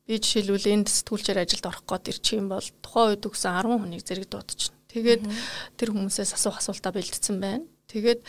би 0.04 0.20
жишээлбэл 0.20 0.72
энд 0.72 0.88
сэтгүүлчээр 0.92 1.42
ажилд 1.42 1.64
орох 1.64 1.84
гээд 1.88 2.12
ирчих 2.12 2.36
юм 2.36 2.52
бол 2.52 2.66
тухайн 2.84 3.16
үед 3.16 3.24
өгсөн 3.24 3.52
10 3.56 3.80
хүнийг 3.80 4.02
зэрэг 4.04 4.28
дуудчихна. 4.28 4.76
Тэгээд 4.92 5.22
тэр 5.80 5.88
хүмүүсээс 5.90 6.36
асуух 6.36 6.60
асуултаа 6.60 6.92
бэлдсэн 6.92 7.40
байна. 7.40 7.64
Тэгээд 7.88 8.20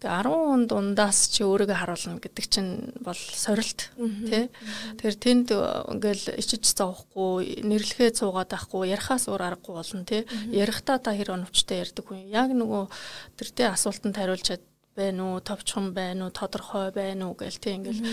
10 0.00 0.26
хүн 0.26 0.64
дундаас 0.70 1.28
чи 1.28 1.44
өөрийгөө 1.44 1.76
харуулна 1.76 2.22
гэдэг 2.24 2.46
чинь 2.50 2.72
бол 3.04 3.16
сорилт 3.16 3.92
тий. 3.98 4.48
Тэгэхээр 4.96 5.18
тэнд 5.20 5.48
ингээл 5.52 6.40
ичиж 6.40 6.64
зовхгүй, 6.72 7.62
нэрлэхээ 7.66 8.16
цуугаад 8.16 8.48
байхгүй, 8.48 8.90
ярихаас 8.96 9.28
өөр 9.28 9.42
аргагүй 9.44 9.74
болно 9.76 10.04
тий. 10.08 10.24
Ярихдаа 10.54 11.02
та 11.02 11.12
хэр 11.12 11.36
оновчтой 11.36 11.84
ярьдаг 11.84 12.06
хүн. 12.06 12.32
Яг 12.32 12.54
нөгөө 12.54 12.88
тэр 13.36 13.48
тий 13.52 13.66
асуултанд 13.68 14.16
хариулж 14.16 14.46
чад 14.46 14.62
байна 15.00 15.20
уу, 15.32 15.40
товчхон 15.40 15.86
байна 15.96 16.28
уу, 16.28 16.36
тодорхой 16.36 16.92
байна 16.92 17.32
уу 17.32 17.34
гэл 17.40 17.56
тий 17.56 17.80
ингээл 17.80 18.04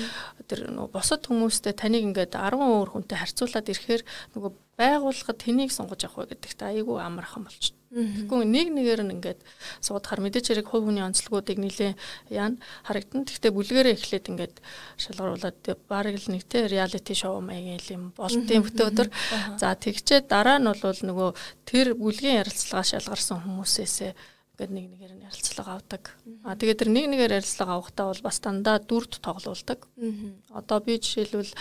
тэр 0.48 0.60
нөгөө 0.72 0.96
босод 0.96 1.28
хүмүүстэй 1.28 1.76
таныг 1.76 2.08
ингээд 2.08 2.40
10 2.40 2.56
өөр 2.56 2.90
хүнтэй 2.96 3.20
харьцуулаад 3.20 3.68
ирэхээр 3.68 4.04
нөгөө 4.34 4.52
байгууллагад 4.80 5.38
тэнийг 5.44 5.72
сонгож 5.76 6.02
авах 6.08 6.24
вэ 6.24 6.32
гэдэгт 6.32 6.62
айгүй 6.64 6.98
амархан 7.04 7.44
болчих 7.44 7.78
Тэгэхгүй 7.88 8.44
нэг 8.44 8.68
нэгээр 8.76 9.02
нь 9.08 9.16
ингээд 9.16 9.40
суудахаар 9.80 10.20
мэдээч 10.28 10.52
хэрэг 10.52 10.68
хувь 10.68 10.92
хүний 10.92 11.00
онцлогуудыг 11.08 11.56
нэлээ 11.56 11.96
яана 12.28 12.60
харагдан. 12.84 13.24
Гэхдээ 13.24 13.52
бүлгэрээ 13.56 13.96
эхлээд 13.96 14.28
ингээд 14.28 14.56
шалгаруулад 15.00 15.64
бараг 15.88 16.20
л 16.20 16.28
нэгтэй 16.28 16.68
реалити 16.68 17.16
шоу 17.16 17.40
маягийн 17.40 17.80
юм 17.88 18.04
болтын 18.12 18.68
бүтэн 18.68 18.88
өдөр. 18.92 19.08
За 19.56 19.72
тэгчээ 19.72 20.28
дараа 20.28 20.60
нь 20.60 20.68
бол 20.68 21.00
нөгөө 21.00 21.30
тэр 21.64 21.96
бүлгийн 21.96 22.44
ярилцлага 22.44 22.84
шалгарсан 22.92 23.40
хүмүүсээсээ 23.48 24.12
ингээд 24.58 24.74
нэг 24.74 24.86
нэгээр 24.90 25.14
нь 25.22 25.26
ярилцлага 25.30 25.78
авдаг. 25.78 26.04
А 26.42 26.58
тэгээд 26.58 26.82
тэр 26.82 26.90
нэг 26.90 27.06
нэгээр 27.14 27.38
ярилцлага 27.38 27.78
авахдаа 27.78 28.10
бол 28.10 28.26
бас 28.26 28.38
дандаа 28.42 28.82
дүрд 28.82 29.22
тоглоулдаг. 29.22 29.86
Одоо 30.50 30.78
би 30.82 30.98
жишээлбэл 30.98 31.54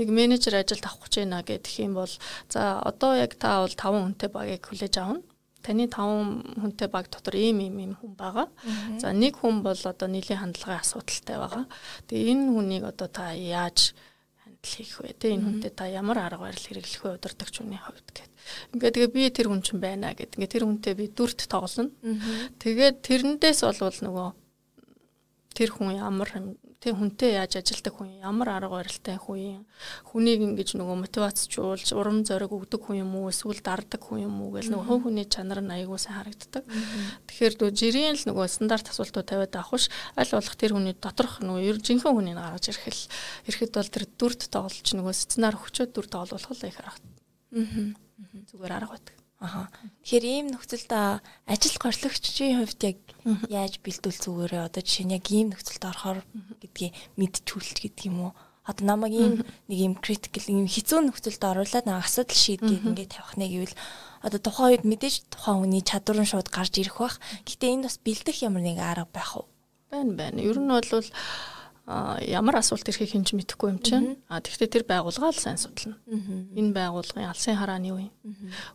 нэг 0.00 0.08
менежер 0.08 0.56
ажилд 0.56 0.80
авах 0.88 1.12
гэж 1.12 1.28
байна 1.28 1.44
гэх 1.44 1.76
юм 1.76 1.92
бол 1.92 2.08
за 2.48 2.80
одоо 2.80 3.20
яг 3.20 3.36
та 3.36 3.60
бол 3.60 3.76
5 3.76 4.00
хүнтэй 4.00 4.30
багийг 4.32 4.64
хүлээж 4.64 4.96
авна 4.96 5.20
таны 5.60 5.84
5 5.92 6.56
хүнтэй 6.56 6.88
баг 6.88 7.12
дотор 7.12 7.36
ийм 7.36 7.60
ийм 7.60 7.76
ийм 7.84 7.92
хүн 8.00 8.16
байгаа. 8.16 8.48
За 8.96 9.12
нэг 9.12 9.36
хүн 9.44 9.60
бол 9.60 9.76
одоо 9.76 10.08
нийлийн 10.08 10.40
хандлагын 10.40 10.80
асуудалтай 10.80 11.36
байгаа. 11.36 11.64
Тэгээ 12.08 12.32
энэ 12.32 12.48
хүнийг 12.48 12.84
одоо 12.88 13.08
та 13.12 13.36
яаж 13.36 13.92
хандл 14.40 14.64
хийх 14.64 15.04
вэ? 15.04 15.12
Тэ 15.20 15.36
энэ 15.36 15.44
хүнтэй 15.44 15.72
та 15.76 15.84
ямар 15.84 16.24
арга 16.24 16.48
барил 16.48 16.64
хэрэглэх 16.64 17.02
вэ 17.04 17.20
удирдахч 17.20 17.60
хүний 17.60 17.76
хувьд 17.76 18.08
гэд. 18.08 18.27
Ингээд 18.72 18.94
тэгээ 18.94 19.14
би 19.14 19.22
тэр 19.30 19.48
хүн 19.48 19.62
чинь 19.62 19.80
байна 19.82 20.14
гэд. 20.14 20.36
Ингээд 20.36 20.54
тэр 20.54 20.64
хүнтэй 20.66 20.94
би 20.94 21.06
дүрт 21.08 21.48
тоглоно. 21.48 21.90
Тэгээд 22.62 22.96
тэрнээс 23.04 23.60
болвол 23.64 23.98
нөгөө 24.04 24.28
тэр 25.58 25.70
хүн 25.74 25.98
ямар 25.98 26.30
тэг 26.78 26.94
хүнтэй 26.94 27.34
яаж 27.34 27.58
ажилдаг 27.58 27.90
хүн 27.90 28.22
ямар 28.22 28.54
арга 28.54 28.78
барилтай 28.78 29.18
хүн 29.18 29.66
хүнийг 30.06 30.38
ингэж 30.46 30.78
нөгөө 30.78 30.96
мотивацжуулж 31.02 31.90
урам 31.98 32.22
зориг 32.22 32.54
өгдөг 32.54 32.78
хүн 32.78 33.02
юм 33.02 33.18
уу 33.18 33.34
эсвэл 33.34 33.58
дарддаг 33.58 33.98
хүн 33.98 34.30
юм 34.30 34.38
уу 34.38 34.54
гэл 34.54 34.70
нөгөө 34.70 34.86
хөв 34.86 35.02
хүний 35.02 35.26
чанар 35.26 35.58
нь 35.58 35.74
аягүй 35.74 35.98
сайн 35.98 36.22
харагддаг. 36.22 36.62
Тэгэхээр 37.26 37.54
нөгөө 37.58 37.74
жирийн 37.74 38.14
л 38.14 38.26
нөгөө 38.30 38.46
стандарт 38.46 38.86
асуултууд 38.94 39.26
тавиад 39.26 39.58
авах 39.58 39.82
ш 39.82 39.90
аль 40.14 40.30
болох 40.30 40.54
тэр 40.54 40.72
хүний 40.78 40.94
доторх 40.94 41.42
нөгөө 41.42 41.66
ер 41.66 41.82
жинхэнэ 41.82 42.14
хүнийг 42.14 42.38
гаргаж 42.38 42.64
ирэх 42.70 42.86
л 42.94 43.02
эрэхэд 43.50 43.74
бол 43.74 43.90
тэр 43.90 44.04
дүрд 44.14 44.42
тоглож 44.46 44.88
нөгөө 44.94 45.14
сценар 45.18 45.58
өгчөөд 45.58 45.90
дүр 45.90 46.06
тоглох 46.06 46.46
л 46.46 46.62
их 46.62 46.78
харагд. 46.78 47.02
Зүгээр 47.52 48.72
арга 48.76 48.96
байдаг. 48.96 49.16
Аха. 49.38 49.70
Тэгэхээр 50.02 50.24
ийм 50.26 50.46
нөхцөлд 50.50 50.90
ажил 51.46 51.76
горлогчийн 51.78 52.58
хувьд 52.58 52.80
яг 52.82 52.98
яаж 53.46 53.78
бэлдүүл 53.78 54.18
зүгээрээ 54.18 54.66
одоо 54.66 54.82
жишээ 54.82 55.06
нь 55.06 55.14
яг 55.14 55.26
ийм 55.30 55.54
нөхцөлд 55.54 55.84
орохоор 55.86 56.20
гэдгийг 56.58 56.94
мэдчихүүлч 57.14 57.76
гэдэг 57.86 58.10
юм 58.10 58.18
уу? 58.28 58.32
Одоо 58.66 58.84
намайг 58.84 59.14
ийм 59.14 59.34
нэг 59.70 59.78
юм 59.78 59.94
критикл 59.94 60.42
ийм 60.50 60.66
хэцүү 60.66 61.06
нөхцөлд 61.06 61.38
оруулаад 61.38 61.86
нэг 61.86 62.02
асуудал 62.02 62.34
шийдгээд 62.34 62.86
ингээд 62.90 63.14
тавих 63.14 63.38
нэг 63.38 63.50
гэвэл 63.54 63.76
одоо 64.26 64.40
тухайн 64.42 64.70
үед 64.74 64.84
мэдээж 64.84 65.30
тухайн 65.30 65.62
хүний 65.62 65.82
чадвар 65.86 66.18
нь 66.18 66.28
шууд 66.28 66.50
гарч 66.50 66.74
ирэх 66.82 66.98
бах. 66.98 67.22
Гэтэ 67.46 67.78
энд 67.78 67.86
бас 67.86 67.96
бэлдэх 68.02 68.42
ямар 68.42 68.66
нэг 68.66 68.82
арга 68.82 69.06
байх 69.06 69.38
уу? 69.38 69.46
Байна 69.88 70.12
байна. 70.18 70.42
Ер 70.42 70.58
нь 70.58 70.66
бол 70.66 70.82
ямар 71.88 72.60
асуулт 72.60 72.84
ирэхийг 72.84 73.16
хэн 73.16 73.24
ч 73.24 73.32
мэдэхгүй 73.32 73.68
юм 73.72 73.80
чинь. 73.80 74.20
А 74.28 74.44
тэгвэл 74.44 74.68
тэр 74.68 74.84
байгууллага 74.84 75.32
л 75.32 75.40
сайн 75.40 75.56
судална. 75.56 75.96
Энэ 76.52 76.76
байгууллагын 76.76 77.32
алсын 77.32 77.56
хараа 77.56 77.80
нь 77.80 77.88
юу 77.88 77.98
юм? 78.04 78.12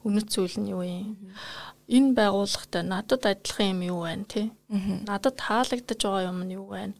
Үнэт 0.02 0.34
зүйл 0.34 0.58
нь 0.58 0.74
юу 0.74 0.82
юм? 0.82 1.14
Энэ 1.86 2.18
байгууллагатай 2.18 2.82
надад 2.82 3.22
адилхан 3.30 3.78
юм 3.78 3.82
юу 3.86 4.00
байна 4.10 4.26
тий? 4.26 4.50
Надад 5.06 5.38
таалагдж 5.38 6.02
байгаа 6.02 6.34
юм 6.34 6.42
нь 6.42 6.58
юу 6.58 6.66
байна? 6.74 6.98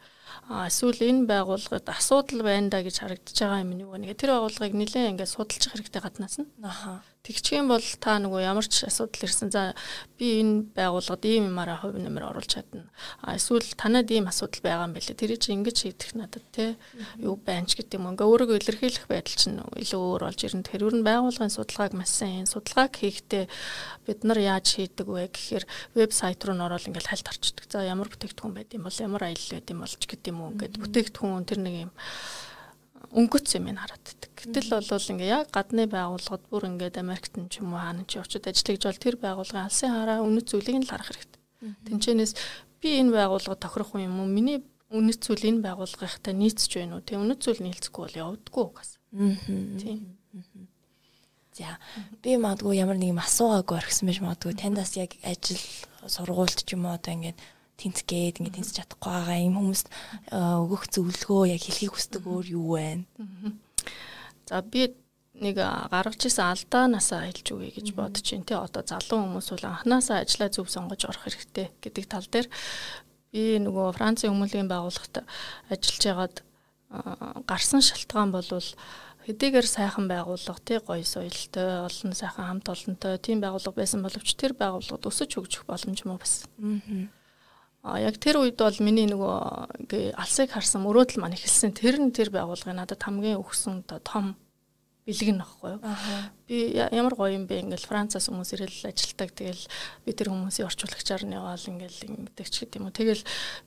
А 0.50 0.70
эсвэл 0.70 1.02
энэ 1.02 1.26
байгууллагад 1.26 1.90
асуудал 1.90 2.46
байна 2.46 2.70
да 2.70 2.86
гэж 2.86 2.96
харагдаж 3.02 3.38
байгаа 3.38 3.64
юм 3.66 3.72
нь 3.74 3.82
юу 3.82 3.98
вэ? 3.98 4.14
Тэр 4.14 4.38
байгууллагыг 4.38 4.78
нэлээд 4.78 5.18
ингээд 5.18 5.34
судалж 5.34 5.64
хэрэгтэй 5.66 6.02
гаднаас 6.02 6.38
нь. 6.38 6.50
Аха 6.62 7.02
Тэгчих 7.24 7.56
юм 7.56 7.72
бол 7.72 7.80
та 8.04 8.20
нөгөө 8.20 8.44
ямар 8.44 8.68
ч 8.68 8.84
асуудал 8.84 9.24
ирсэн. 9.24 9.48
За 9.48 9.72
би 10.20 10.44
энэ 10.44 10.76
байгууллагад 10.76 11.24
ийм 11.24 11.56
юмараа 11.56 11.80
хувь 11.80 11.96
нэмэр 11.96 12.36
оруулж 12.36 12.52
чадна. 12.52 12.92
А 13.24 13.40
эсвэл 13.40 13.64
танад 13.80 14.12
ийм 14.12 14.28
асуудал 14.28 14.60
байгаа 14.60 14.92
юм 14.92 14.96
байлээ. 15.00 15.16
Тэр 15.16 15.40
чинь 15.40 15.64
ингэж 15.64 15.88
хийдэх 15.88 16.20
надад 16.20 16.44
те 16.52 16.76
юу 17.16 17.40
байна 17.40 17.64
ч 17.64 17.80
гэдэг 17.80 17.96
юм. 17.96 18.12
Ингээ 18.12 18.28
өөрийгөө 18.28 18.60
илэрхийлэх 18.60 19.08
байдал 19.08 19.40
чинь 19.40 19.56
илүү 19.56 20.02
өөр 20.04 20.24
болж 20.28 20.40
ирнэ. 20.44 20.68
Ер 20.68 20.84
нь 20.84 21.08
байгууллагын 21.08 21.56
судалгааг 21.56 21.96
маш 21.96 22.12
сайн. 22.12 22.44
Судалгааг 22.44 22.92
хийхдээ 22.92 23.48
бид 24.04 24.20
нар 24.28 24.40
яаж 24.44 24.68
хийдэг 24.76 25.08
вэ 25.08 25.32
гэхээр 25.32 25.64
вебсайт 25.96 26.44
руу 26.44 26.60
н 26.60 26.68
ороод 26.68 26.92
ингээл 26.92 27.08
хальт 27.08 27.32
орчдөг. 27.32 27.72
За 27.72 27.88
ямар 27.88 28.12
бүтээгдэхүүн 28.12 28.52
байд 28.52 28.76
юм 28.76 28.84
бол 28.84 29.00
ямар 29.00 29.32
аялал 29.32 29.56
байд 29.56 29.72
юм 29.72 29.80
болж 29.80 29.96
гэдэг 29.96 30.28
юм 30.28 30.44
уу. 30.44 30.52
Ингээд 30.60 30.76
бүтээгдэхүүн 30.76 31.48
тэр 31.48 31.60
нэг 31.64 31.76
юм 31.88 31.92
өнгөц 33.12 33.48
юм 33.60 33.68
харагддаг. 33.76 34.32
Гэтэл 34.38 34.70
бол 34.72 35.12
ингээ 35.12 35.30
яг 35.30 35.52
гадны 35.52 35.84
байгууллагад 35.92 36.44
бүр 36.48 36.64
ингээд 36.72 37.02
Америкт 37.04 37.36
ч 37.52 37.60
юм 37.60 37.76
уу 37.76 37.82
хаана 37.84 38.08
ч 38.08 38.22
очиод 38.22 38.48
ажиллаж 38.48 38.84
бол 38.88 39.04
тэр 39.04 39.16
байгууллагын 39.20 39.68
алсын 39.68 39.92
хараа 39.92 40.24
үнэт 40.24 40.48
зүйлийг 40.48 40.78
нь 40.80 40.88
л 40.88 40.92
харах 40.94 41.12
хэрэгтэй. 41.12 41.42
Тинчэнээс 41.88 42.34
би 42.80 42.90
энэ 43.00 43.12
байгууллага 43.12 43.60
тохирох 43.60 43.96
юм 44.00 44.24
уу? 44.24 44.28
Миний 44.28 44.64
үнэт 44.92 45.20
зүйл 45.24 45.44
энэ 45.50 45.64
байгууллагынхтай 45.64 46.34
нийцж 46.34 46.72
байна 46.76 47.00
уу? 47.00 47.06
Тэг 47.06 47.20
үнэт 47.20 47.40
зүйл 47.44 47.62
нийлцэхгүй 47.64 48.02
бол 48.04 48.20
явдаггүй 48.38 48.64
угаас. 48.64 48.92
Тийм. 49.14 50.18
За 51.54 51.78
би 52.24 52.34
магадгүй 52.38 52.82
ямар 52.82 52.98
нэг 52.98 53.14
юм 53.14 53.22
асуугаагүй 53.22 53.78
орхисон 53.78 54.10
байж 54.10 54.20
магадгүй 54.26 54.54
таньдас 54.58 54.98
яг 54.98 55.14
ажил 55.22 55.62
сургуульд 56.10 56.66
ч 56.66 56.74
юм 56.74 56.90
уу 56.90 56.98
одоо 56.98 57.14
ингээд 57.14 57.38
тэнцгээд 57.78 58.40
ингээд 58.40 58.58
тэнцэж 58.58 58.76
чадахгүй 58.78 59.12
байгаа 59.12 59.40
юм 59.42 59.56
хүмүүст 59.58 59.88
өгөх 60.32 60.84
зөвлөгөө 60.94 61.42
яг 61.54 61.62
хэлхийг 61.66 61.94
хүсдэг 61.94 62.24
өөр 62.24 62.48
юу 62.54 62.68
вэ? 62.78 63.04
За 64.46 64.62
би 64.62 64.94
нэг 65.34 65.58
гаргаж 65.58 66.22
исэн 66.30 66.54
алдаанаасаа 66.54 67.26
хэлж 67.26 67.48
үгэй 67.50 67.72
гэж 67.74 67.88
бодож 67.98 68.22
байна 68.22 68.46
тий 68.46 68.58
одоо 68.58 68.84
залуу 68.86 69.20
хүмүүс 69.26 69.48
бол 69.50 69.66
анханасаа 69.66 70.22
ажиллаа 70.22 70.50
зөв 70.54 70.70
сонгож 70.70 71.02
орох 71.10 71.26
хэрэгтэй 71.26 71.68
гэдэг 71.82 72.06
тал 72.06 72.28
дээр 72.30 72.48
би 73.34 73.58
нөгөө 73.58 73.98
Францын 73.98 74.30
хүмүүлийн 74.30 74.70
байгууллагт 74.70 75.26
ажиллаж 75.74 76.04
байгаад 76.06 76.36
гарсан 77.50 77.82
шалтгаан 77.82 78.30
бол 78.30 78.46
хэдийгээр 79.26 79.66
сайхан 79.66 80.06
байгууллага 80.06 80.62
тий 80.62 80.78
гоё 80.78 81.02
соёлтой 81.02 81.90
олон 81.90 82.14
сайхан 82.14 82.46
хамт 82.46 82.70
олонтой 82.70 83.18
тийм 83.18 83.42
байгууллага 83.42 83.82
байсан 83.82 84.06
боловч 84.06 84.38
тэр 84.38 84.54
байгууллагад 84.54 85.10
өсөж 85.10 85.34
хөгжих 85.34 85.66
боломж 85.66 86.06
муу 86.06 86.22
байсан. 86.22 86.46
Аа 86.62 87.23
А 87.84 88.00
яг 88.00 88.16
тэр 88.16 88.40
үед 88.40 88.56
бол 88.56 88.80
миний 88.80 89.04
нөгөө 89.12 89.84
ингээ 89.84 90.16
алсыг 90.16 90.56
харсан 90.56 90.88
мөрөөдөл 90.88 91.20
маань 91.20 91.36
ихэлсэн. 91.36 91.76
Тэр 91.76 92.00
нь 92.00 92.16
тэр 92.16 92.32
байгууллагын 92.32 92.80
надад 92.80 93.04
хамгийн 93.04 93.44
өгсөн 93.44 93.84
том 94.08 94.40
бэлэг 95.04 95.30
нь 95.36 95.44
баггүй 95.44 95.76
юу. 95.76 95.84
Би 96.48 96.80
ямар 96.80 97.12
гоё 97.20 97.36
юм 97.36 97.44
бэ 97.44 97.60
ингээл 97.60 97.92
Францаас 97.92 98.32
хүмүүс 98.32 98.56
ирэл 98.56 98.88
ажилтдаг. 98.88 99.36
Тэгэл 99.36 99.64
би 100.08 100.12
тэр 100.16 100.32
хүмүүсийн 100.32 100.72
орчуулагчаар 100.72 101.28
нь 101.28 101.36
яваал 101.36 101.60
ингээл 101.60 102.08
ингэдэг 102.08 102.48
ч 102.48 102.56
гэдэм 102.64 102.88
үү. 102.88 102.96
Тэгэл 102.96 103.24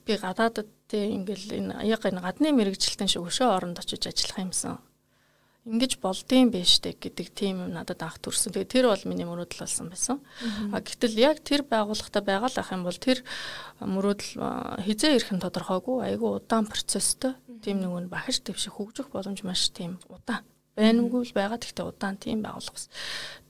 би 0.08 0.12
гадаадд 0.16 0.64
тий 0.88 1.12
ингээл 1.12 1.76
энэ 1.76 1.84
яг 1.84 2.08
энэ 2.08 2.24
гадны 2.24 2.56
мэрэгжилтэн 2.56 3.12
шиг 3.12 3.28
өшөө 3.28 3.52
оронд 3.52 3.84
очиж 3.84 4.00
ажиллах 4.08 4.48
юмсан 4.48 4.80
ингэж 5.66 5.98
болдсон 5.98 6.54
байж 6.54 6.78
штэ 6.78 6.94
гэдэг 6.94 7.34
тийм 7.34 7.66
юм 7.66 7.70
надад 7.74 7.98
анх 8.06 8.22
төрсөн. 8.22 8.54
Тэгээ 8.54 8.70
тэр 8.70 8.86
бол 8.86 9.02
миний 9.10 9.26
мөрөөдөл 9.26 9.66
болсон 9.66 9.90
байсан. 9.90 10.22
А 10.70 10.78
гэтэл 10.78 11.18
яг 11.18 11.42
тэр 11.42 11.66
байгууллагатай 11.66 12.22
байгаа 12.22 12.50
л 12.54 12.60
ах 12.62 12.70
юм 12.70 12.86
бол 12.86 12.94
тэр 12.94 13.26
мөрөөдөл 13.82 14.30
хизээ 14.86 15.18
ирэх 15.18 15.30
нь 15.34 15.42
тодорхойгүй 15.42 16.06
айгүй 16.14 16.30
удаан 16.38 16.70
процесстэй. 16.70 17.34
Тийм 17.66 17.82
нэг 17.82 17.90
нь 18.06 18.12
бахиж 18.12 18.46
твших 18.46 18.78
хөгжих 18.78 19.10
боломж 19.10 19.42
маш 19.42 19.74
тийм 19.74 19.98
удаан. 20.06 20.46
Байнгүй 20.78 21.26
л 21.26 21.34
байгаа 21.34 21.58
гэхдээ 21.58 21.82
удаан 21.82 22.14
тийм 22.14 22.46
байгууллага 22.46 22.78
бас. 22.78 22.86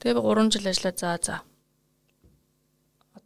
Тэгээ 0.01 0.17
би 0.17 0.21
3 0.25 0.53
жил 0.57 0.65
ажиллаа 0.73 0.93
за 0.97 1.09
за 1.21 1.35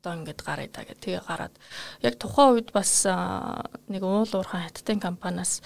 одоо 0.01 0.17
ингээд 0.17 0.41
гараа 0.41 0.67
да 0.73 0.81
гэх 0.81 0.97
тэгээ 0.97 1.23
гараад 1.29 1.53
яг 2.01 2.17
тухайн 2.17 2.57
үед 2.57 2.73
бас 2.73 3.05
нэг 3.05 4.01
уул 4.01 4.25
уурхайн 4.33 4.65
хаттын 4.65 4.97
компаниас 4.97 5.61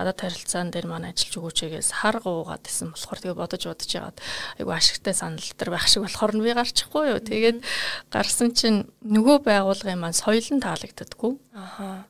гадаад 0.00 0.24
харилцаан 0.24 0.72
дээр 0.72 0.88
маань 0.88 1.12
ажиллаж 1.12 1.36
өгөөчгээс 1.36 2.00
хар 2.00 2.16
гуугаад 2.24 2.64
исэн 2.64 2.96
болохоор 2.96 3.20
тэгээ 3.20 3.36
бодож 3.36 3.62
бодож 3.68 3.90
яагаад 3.92 4.18
айгу 4.56 4.72
ашигтай 4.72 5.14
санал 5.14 5.44
дээр 5.44 5.70
байх 5.70 5.86
шиг 5.86 6.02
болохоор 6.08 6.32
би 6.32 6.56
гарчихгүй 6.56 7.04
юу. 7.12 7.20
Тэгээд 7.20 7.58
гарсан 8.08 8.56
чинь 8.56 8.88
нөгөө 9.04 9.44
байгууллагын 9.44 10.00
маань 10.00 10.16
соёл 10.16 10.48
нь 10.48 10.64
таалагддаггүй. 10.64 11.32
Ааа 11.54 12.08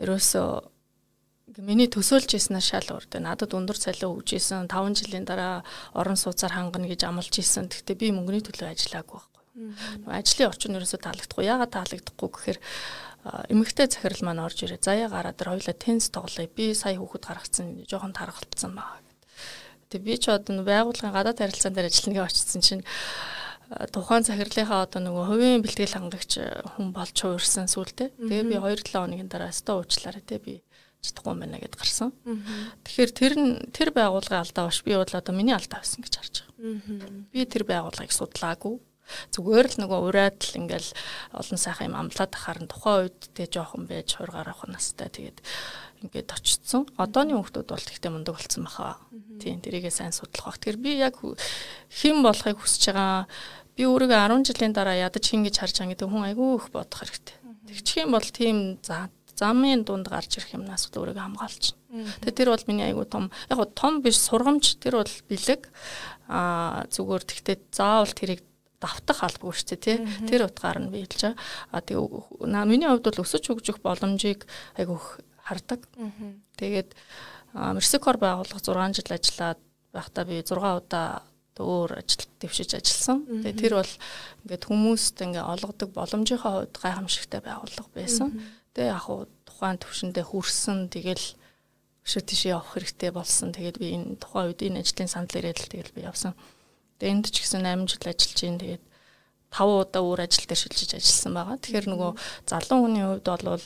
ерөөсөө 0.00 0.48
миний 1.60 1.90
төсөөлж 1.92 2.30
ирсэнээр 2.38 2.64
шал 2.64 2.88
урд. 2.96 3.12
Надад 3.20 3.52
өндөр 3.52 3.76
цалин 3.76 4.16
өгж 4.16 4.40
исэн 4.40 4.70
5 4.70 5.04
жилийн 5.04 5.28
дараа 5.28 5.60
орон 5.92 6.16
сууцаар 6.16 6.56
хангана 6.56 6.88
гэж 6.88 7.04
амлаж 7.04 7.34
исэн. 7.36 7.68
Гэхдээ 7.68 7.96
би 8.00 8.08
мөнгөний 8.16 8.40
төлөө 8.40 8.72
ажиллаагүй 8.72 9.20
ажлын 10.06 10.50
орчин 10.50 10.78
ерөөсөө 10.78 11.00
таалагдахгүй. 11.02 11.44
Яагаад 11.46 11.74
таалагдахгүй 11.74 12.28
гэхээр 12.30 12.58
эмэгтэй 13.50 13.86
захирал 13.90 14.22
маань 14.24 14.44
орж 14.46 14.64
ирээ. 14.64 14.80
Заяа 14.80 15.10
гараад 15.10 15.36
тэр 15.36 15.52
хоёлаа 15.52 15.76
тенс 15.76 16.08
тоглоё. 16.08 16.48
Би 16.48 16.72
сая 16.72 16.96
хүүхэд 16.96 17.24
гаргацсан 17.26 17.66
жоохон 17.84 18.14
тархалтсан 18.16 18.72
байгаа 18.72 19.02
гэд. 19.04 19.20
Тэгээ 19.90 20.06
би 20.06 20.14
ч 20.16 20.24
одоо 20.30 20.64
байгууллагын 20.64 21.12
гадаад 21.12 21.42
харилцаан 21.42 21.74
дээр 21.74 21.90
ажиллана 21.90 22.16
гэж 22.16 22.24
очсон 22.30 22.62
чинь 22.62 22.84
тухайн 23.92 24.24
захирлынхаа 24.26 24.86
одоо 24.86 25.00
нөгөө 25.02 25.24
хувийн 25.30 25.62
бэлтгэл 25.62 25.94
хангагч 25.94 26.32
хүн 26.74 26.90
болж 26.90 27.14
хуурсан 27.14 27.70
сүултээ. 27.70 28.14
Тэгээ 28.18 28.50
би 28.50 28.56
2-7 28.58 28.88
хоногийн 28.90 29.30
дараа 29.30 29.54
өстө 29.54 29.78
уучлаарай 29.78 30.24
те 30.26 30.42
би 30.42 30.62
чадахгүй 31.04 31.34
байна 31.38 31.60
гэд 31.62 31.78
гарсан. 31.78 32.10
Тэгэхээр 32.82 33.10
тэр 33.14 33.32
нь 33.38 33.52
тэр 33.70 33.94
байгууллагын 33.94 34.42
алдаа 34.42 34.68
биш 34.68 34.82
би 34.82 34.96
бол 34.98 35.06
одоо 35.06 35.34
миний 35.36 35.54
алдаа 35.54 35.80
байсан 35.80 36.02
гэж 36.02 36.14
харж 36.18 36.34
байгаа. 36.50 37.30
Би 37.30 37.40
тэр 37.46 37.64
байгууллагыг 37.64 38.10
судлаагүй. 38.12 38.74
Зүгээр 39.34 39.66
л 39.74 39.80
нөгөө 39.84 40.00
ураад 40.10 40.38
л 40.40 40.58
ингээл 40.64 40.90
олон 41.36 41.58
сайхан 41.58 41.88
юм 41.90 41.96
амлаад 41.98 42.32
ахаар 42.34 42.58
нь 42.64 42.70
тухайн 42.70 43.08
үед 43.08 43.18
тэ 43.34 43.50
жоохон 43.50 43.84
байж 43.90 44.18
хургаар 44.18 44.50
авах 44.50 44.68
настай 44.70 45.08
тэгээд 45.10 45.38
ингээд 46.00 46.32
очсон. 46.32 46.88
Одооны 46.96 47.36
хүмүүс 47.36 47.52
бол 47.68 47.76
ихтэй 47.76 48.10
мундаг 48.10 48.36
болсон 48.40 48.64
баха. 48.64 48.96
Тийм 49.40 49.60
тэрийгээ 49.60 49.92
сайн 49.92 50.16
судлах 50.16 50.56
бах. 50.56 50.58
Тэгэхээр 50.58 50.80
би 50.80 50.90
яг 50.96 51.20
хэн 51.20 52.24
болохыг 52.24 52.56
хүсэж 52.56 52.92
байгаа 52.92 53.28
би 53.76 53.82
өөрийгөө 53.84 54.18
10 54.40 54.48
жилийн 54.48 54.72
дараа 54.72 54.96
ядаж 54.96 55.24
хин 55.24 55.44
гэж 55.44 55.56
харж 55.60 55.76
байгаа 55.80 55.92
гэдэг 55.92 56.08
хүн 56.08 56.28
айгүй 56.32 56.48
их 56.56 56.66
бодох 56.72 57.00
хэрэгтэй. 57.04 57.36
Тэгчих 57.68 58.02
юм 58.04 58.10
бол 58.16 58.28
тийм 58.28 58.56
за 58.80 59.08
замын 59.40 59.84
дунд 59.84 60.08
гарч 60.08 60.36
ирэх 60.36 60.56
юмнаас 60.56 60.88
өөрийгөө 60.92 61.24
хамгаалчихна. 61.24 61.80
Тэгээ 62.20 62.36
тэр 62.36 62.48
бол 62.52 62.64
миний 62.68 62.86
айгуу 62.88 63.06
том 63.08 63.24
яг 63.48 63.56
гоо 63.56 63.68
том 63.72 64.04
биш 64.04 64.20
сургамж 64.20 64.80
тэр 64.80 65.00
бол 65.00 65.14
бэлэг 65.28 65.68
аа 66.28 66.84
зүгээр 66.92 67.22
тэгтээ 67.24 67.56
заавал 67.72 68.12
тэрийг 68.12 68.44
давтах 68.80 69.22
албагүй 69.22 69.54
шүү 69.54 69.68
дээ 69.76 69.80
тий. 69.84 69.96
Тэр 70.26 70.48
утгаар 70.48 70.80
нь 70.80 70.90
би 70.90 71.04
хэлж 71.04 71.36
байгаа. 71.36 71.36
А 71.70 71.84
тэгээ 71.84 72.64
миний 72.64 72.88
хувьд 72.88 73.06
бол 73.06 73.22
өсөж 73.24 73.44
хөгжих 73.44 73.78
боломжийг 73.84 74.48
айгуух 74.80 75.20
хардаг. 75.44 75.84
Тэгээд 76.56 76.96
Мерсикор 77.54 78.16
байгууллага 78.16 78.62
6 78.62 78.96
жил 79.02 79.10
ажиллаад 79.10 79.60
байхдаа 79.92 80.24
би 80.24 80.40
6 80.40 80.54
удаа 80.56 81.22
өөр 81.60 82.00
ажил 82.00 82.24
дэвшиж 82.40 82.72
ажилласан. 82.78 83.26
Тэгээ 83.44 83.60
тэр 83.60 83.74
бол 83.76 83.92
ингээд 84.46 84.64
хүмүүст 84.64 85.16
ингээ 85.20 85.44
олгодог 85.44 85.90
боломжийнхаа 85.92 86.64
хувьд 86.64 86.76
гайхамшигтай 86.80 87.40
байгууллага 87.44 87.90
байсан. 87.92 88.32
Тэгээ 88.72 88.92
яг 88.96 89.04
хуу 89.04 89.28
тухайн 89.44 89.76
төвшөндөө 89.76 90.24
хүрсэн 90.24 90.88
тэгэл 90.88 91.26
өшөө 92.06 92.22
тийш 92.24 92.42
явах 92.48 92.72
хэрэгтэй 92.72 93.10
болсон. 93.12 93.52
Тэгээд 93.52 93.76
би 93.76 93.86
энэ 93.92 94.16
тухайн 94.16 94.48
үед 94.48 94.60
энэ 94.64 94.80
ажлын 94.80 95.10
санал 95.10 95.36
ирээд 95.36 95.58
л 95.60 95.68
тэгэл 95.68 95.92
би 95.92 96.00
явсан. 96.08 96.32
Тэгээд 97.00 97.08
энд 97.16 97.26
ч 97.32 97.40
гэсэн 97.40 97.64
8 97.64 97.88
жил 97.88 98.04
ажиллаж 98.04 98.40
ийн 98.44 98.60
тэгээд 98.60 98.84
5 99.48 99.88
удаа 99.88 100.02
өөр 100.04 100.20
ажил 100.28 100.44
дээр 100.44 100.60
шилжиж 100.60 100.90
ажилласан 101.00 101.32
байгаа. 101.32 101.56
Тэгэхээр 101.58 101.86
нөгөө 101.88 102.12
залуу 102.44 102.78
хүний 102.84 103.04
хувьд 103.08 103.26
бол 103.26 103.64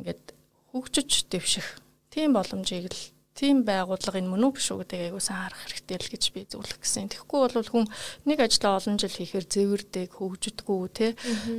ингээд 0.00 0.24
хөгжиж 0.72 1.10
дэвших 1.28 1.68
тийм 2.08 2.32
боломжийг 2.32 2.88
л 2.88 3.02
тийм 3.36 3.62
байгууллага 3.68 4.18
энэ 4.18 4.32
мөн 4.32 4.44
үү 4.48 4.52
биш 4.56 4.72
үү 4.72 4.80
гэдэг 4.82 5.00
айгуу 5.12 5.22
сайн 5.22 5.44
харах 5.44 5.62
хэрэгтэй 5.68 5.98
л 6.00 6.10
гэж 6.10 6.24
би 6.34 6.40
зөвлөх 6.48 6.78
гэсэн. 6.82 7.12
Тэгэхгүй 7.14 7.40
бол 7.46 7.68
хүн 7.70 7.86
нэг 8.26 8.38
ажлаа 8.42 8.80
олон 8.80 8.96
жил 8.98 9.14
хийхээр 9.14 9.46
зэвэрдэг, 9.46 10.08
хөгждөггүй 10.18 10.80
тий. 10.90 11.12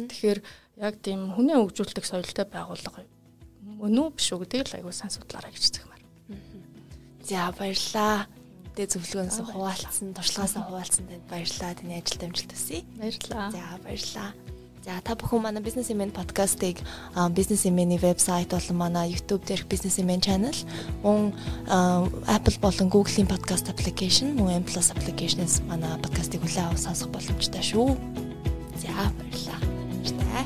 Тэгэхээр 0.09 0.39
яг 0.84 0.93
тийм 0.99 1.32
хүнээ 1.38 1.57
хөгжүүлдэг 1.57 2.05
соёлтой 2.05 2.45
байгууллага 2.49 3.07
мөн 3.82 3.97
үү 3.97 4.09
биш 4.13 4.28
үү 4.36 4.41
гэдгийг 4.45 4.67
л 4.67 4.78
аягүй 4.78 4.93
сайн 4.93 5.13
судлаарай 5.15 5.53
гэж 5.53 5.63
зэгмээр. 5.80 6.03
За 7.26 7.49
баярлаа. 7.55 8.28
Тэ 8.72 8.88
зөвлөгөөнөөс 8.88 9.39
хуваалцсан, 9.51 10.15
туршлагаасаа 10.15 10.63
хуваалцсан 10.72 11.03
танд 11.11 11.26
баярлалаа. 11.28 11.76
Таны 11.76 11.99
ажилд 11.99 12.24
амжилт 12.24 12.51
хүсье. 12.55 12.88
Баярлалаа. 12.95 13.51
За 13.51 13.63
баярлалаа. 13.84 14.32
За 14.82 14.97
та 15.05 15.13
бүхэн 15.13 15.43
манай 15.45 15.61
Business 15.61 15.93
Women 15.93 16.09
podcast-ыг 16.09 16.82
Business 17.38 17.69
Women-ийн 17.69 18.01
вебсайт 18.01 18.49
болон 18.49 18.78
манай 18.82 19.13
YouTube 19.13 19.45
дээрх 19.45 19.69
Business 19.69 20.01
Women 20.01 20.24
channel, 20.26 20.57
мөн 21.05 21.36
Apple 22.26 22.57
болон 22.63 22.89
Google-ийн 22.89 23.30
podcast 23.30 23.69
application, 23.69 24.34
мөн 24.34 24.63
M+ 24.63 24.65
application-с 24.65 25.61
манай 25.69 26.01
podcast-ыг 26.01 26.41
хүлээн 26.41 26.74
авах 26.74 26.82
сонсох 26.82 27.13
боломжтой 27.13 27.61
шүү. 27.61 27.93
За 28.82 28.89
баярлалаа. 29.19 29.61
Баярлалаа. 30.01 30.45